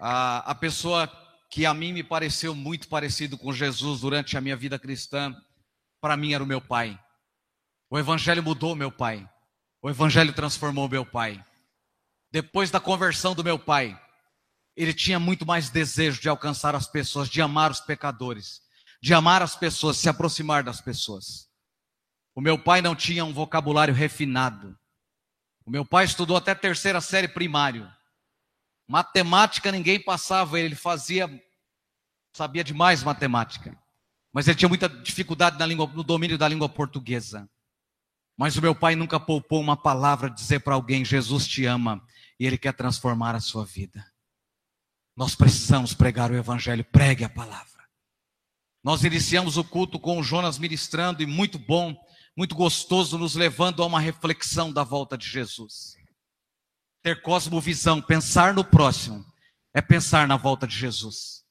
A, 0.01 0.51
a 0.51 0.55
pessoa 0.55 1.11
que 1.51 1.65
a 1.65 1.73
mim 1.73 1.93
me 1.93 2.03
pareceu 2.03 2.55
muito 2.55 2.89
parecido 2.89 3.39
com 3.39 3.53
Jesus 3.53 4.01
durante 4.01 4.37
a 4.37 4.41
minha 4.41 4.57
vida 4.57 4.79
cristã, 4.79 5.35
para 6.01 6.17
mim 6.17 6.33
era 6.33 6.43
o 6.43 6.47
meu 6.47 6.61
pai. 6.61 6.99
O 7.91 7.99
evangelho 7.99 8.43
mudou 8.43 8.75
meu 8.77 8.93
pai. 8.93 9.29
O 9.81 9.89
evangelho 9.89 10.33
transformou 10.33 10.89
meu 10.89 11.07
pai. 11.07 11.43
Depois 12.31 12.71
da 12.71 12.79
conversão 12.79 13.35
do 13.35 13.43
meu 13.43 13.59
pai, 13.59 13.99
ele 14.77 14.93
tinha 14.93 15.19
muito 15.19 15.47
mais 15.47 15.71
desejo 15.71 16.21
de 16.21 16.29
alcançar 16.29 16.75
as 16.75 16.87
pessoas, 16.87 17.29
de 17.29 17.41
amar 17.41 17.71
os 17.71 17.81
pecadores, 17.81 18.61
de 19.03 19.15
amar 19.15 19.43
as 19.43 19.57
pessoas, 19.57 19.97
se 19.97 20.09
aproximar 20.09 20.63
das 20.63 20.81
pessoas. 20.81 21.49
O 22.35 22.41
meu 22.41 22.59
pai 22.59 22.83
não 22.83 22.95
tinha 22.95 23.25
um 23.25 23.33
vocabulário 23.33 23.95
refinado. 23.95 24.79
O 25.65 25.71
meu 25.71 25.85
pai 25.85 26.05
estudou 26.05 26.37
até 26.37 26.55
terceira 26.55 27.01
série 27.01 27.29
primário. 27.29 27.91
Matemática 28.87 29.73
ninguém 29.73 30.03
passava, 30.03 30.61
ele 30.61 30.75
fazia, 30.75 31.29
sabia 32.33 32.63
demais 32.63 33.03
matemática. 33.03 33.77
Mas 34.33 34.47
ele 34.47 34.57
tinha 34.57 34.69
muita 34.69 34.89
dificuldade 34.89 35.59
na 35.59 35.67
língua, 35.67 35.87
no 35.87 36.05
domínio 36.05 36.39
da 36.39 36.47
língua 36.47 36.69
portuguesa. 36.69 37.49
Mas 38.39 38.57
o 38.57 38.63
meu 38.63 38.75
pai 38.75 38.95
nunca 38.95 39.21
poupou 39.21 39.61
uma 39.61 39.77
palavra 39.77 40.31
dizer 40.31 40.61
para 40.61 40.75
alguém: 40.75 41.05
Jesus 41.05 41.47
te 41.47 41.67
ama 41.67 42.03
e 42.39 42.47
ele 42.47 42.57
quer 42.57 42.73
transformar 42.73 43.35
a 43.35 43.41
sua 43.41 43.65
vida. 43.65 44.07
Nós 45.17 45.35
precisamos 45.35 45.93
pregar 45.93 46.31
o 46.31 46.37
evangelho, 46.37 46.85
pregue 46.85 47.25
a 47.25 47.29
palavra. 47.29 47.67
Nós 48.85 49.03
iniciamos 49.03 49.57
o 49.57 49.65
culto 49.65 49.99
com 49.99 50.19
o 50.19 50.23
Jonas 50.23 50.59
ministrando 50.59 51.23
e 51.23 51.27
muito 51.27 51.59
bom 51.59 51.95
muito 52.39 52.55
gostoso, 52.55 53.19
nos 53.19 53.35
levando 53.35 53.83
a 53.83 53.87
uma 53.87 53.99
reflexão 53.99 54.73
da 54.73 54.85
volta 54.85 55.19
de 55.19 55.29
Jesus. 55.29 55.97
Ter 57.03 57.21
cosmovisão, 57.21 58.01
pensar 58.01 58.55
no 58.55 58.65
próximo, 58.65 59.27
é 59.75 59.83
pensar 59.83 60.29
na 60.29 60.37
volta 60.37 60.65
de 60.65 60.79
Jesus. 60.79 61.43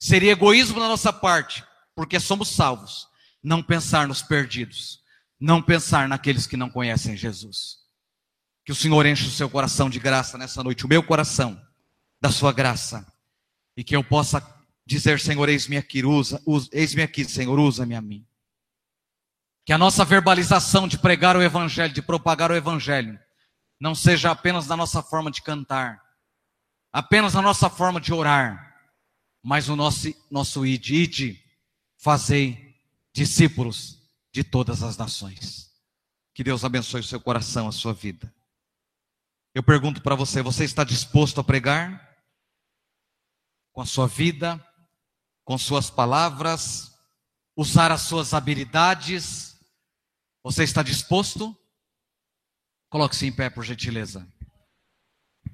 Seria 0.00 0.30
egoísmo 0.30 0.78
da 0.78 0.86
nossa 0.86 1.12
parte, 1.12 1.64
porque 1.92 2.20
somos 2.20 2.50
salvos, 2.50 3.08
não 3.42 3.60
pensar 3.64 4.06
nos 4.06 4.22
perdidos, 4.22 5.00
não 5.40 5.62
pensar 5.62 6.08
naqueles 6.08 6.46
que 6.46 6.56
não 6.56 6.68
conhecem 6.68 7.16
Jesus. 7.16 7.78
Que 8.64 8.72
o 8.72 8.74
Senhor 8.74 9.06
enche 9.06 9.26
o 9.26 9.30
seu 9.30 9.48
coração 9.48 9.88
de 9.88 9.98
graça 9.98 10.36
nessa 10.36 10.62
noite, 10.62 10.84
o 10.84 10.88
meu 10.88 11.02
coração, 11.02 11.60
da 12.20 12.30
sua 12.30 12.52
graça, 12.52 13.06
e 13.76 13.84
que 13.84 13.94
eu 13.94 14.02
possa 14.02 14.42
dizer, 14.84 15.20
Senhor, 15.20 15.48
eis-me 15.48 15.76
aqui, 15.76 16.04
usa, 16.04 16.42
eis-me 16.72 17.02
aqui, 17.02 17.24
Senhor, 17.24 17.58
usa-me 17.58 17.94
a 17.94 18.00
mim. 18.00 18.26
Que 19.64 19.72
a 19.72 19.78
nossa 19.78 20.04
verbalização 20.04 20.88
de 20.88 20.98
pregar 20.98 21.36
o 21.36 21.42
Evangelho, 21.42 21.92
de 21.92 22.02
propagar 22.02 22.50
o 22.50 22.56
Evangelho, 22.56 23.18
não 23.80 23.94
seja 23.94 24.30
apenas 24.30 24.66
na 24.66 24.76
nossa 24.76 25.02
forma 25.02 25.30
de 25.30 25.42
cantar, 25.42 26.02
apenas 26.92 27.34
na 27.34 27.42
nossa 27.42 27.70
forma 27.70 28.00
de 28.00 28.12
orar, 28.12 28.74
mas 29.42 29.68
o 29.68 29.76
nosso, 29.76 30.12
nosso 30.30 30.66
id, 30.66 30.90
id, 30.90 31.36
fazei 31.96 32.74
discípulos 33.14 33.97
de 34.38 34.44
todas 34.44 34.84
as 34.84 34.96
nações. 34.96 35.68
Que 36.32 36.44
Deus 36.44 36.64
abençoe 36.64 37.00
o 37.00 37.04
seu 37.04 37.20
coração, 37.20 37.66
a 37.66 37.72
sua 37.72 37.92
vida. 37.92 38.32
Eu 39.52 39.64
pergunto 39.64 40.00
para 40.00 40.14
você: 40.14 40.40
você 40.40 40.62
está 40.64 40.84
disposto 40.84 41.40
a 41.40 41.44
pregar? 41.44 42.06
Com 43.72 43.80
a 43.80 43.86
sua 43.86 44.06
vida, 44.06 44.64
com 45.44 45.58
suas 45.58 45.90
palavras, 45.90 46.96
usar 47.56 47.90
as 47.90 48.02
suas 48.02 48.32
habilidades, 48.32 49.58
você 50.44 50.62
está 50.62 50.84
disposto? 50.84 51.56
Coloque-se 52.88 53.26
em 53.26 53.32
pé, 53.32 53.50
por 53.50 53.64
gentileza. 53.64 54.26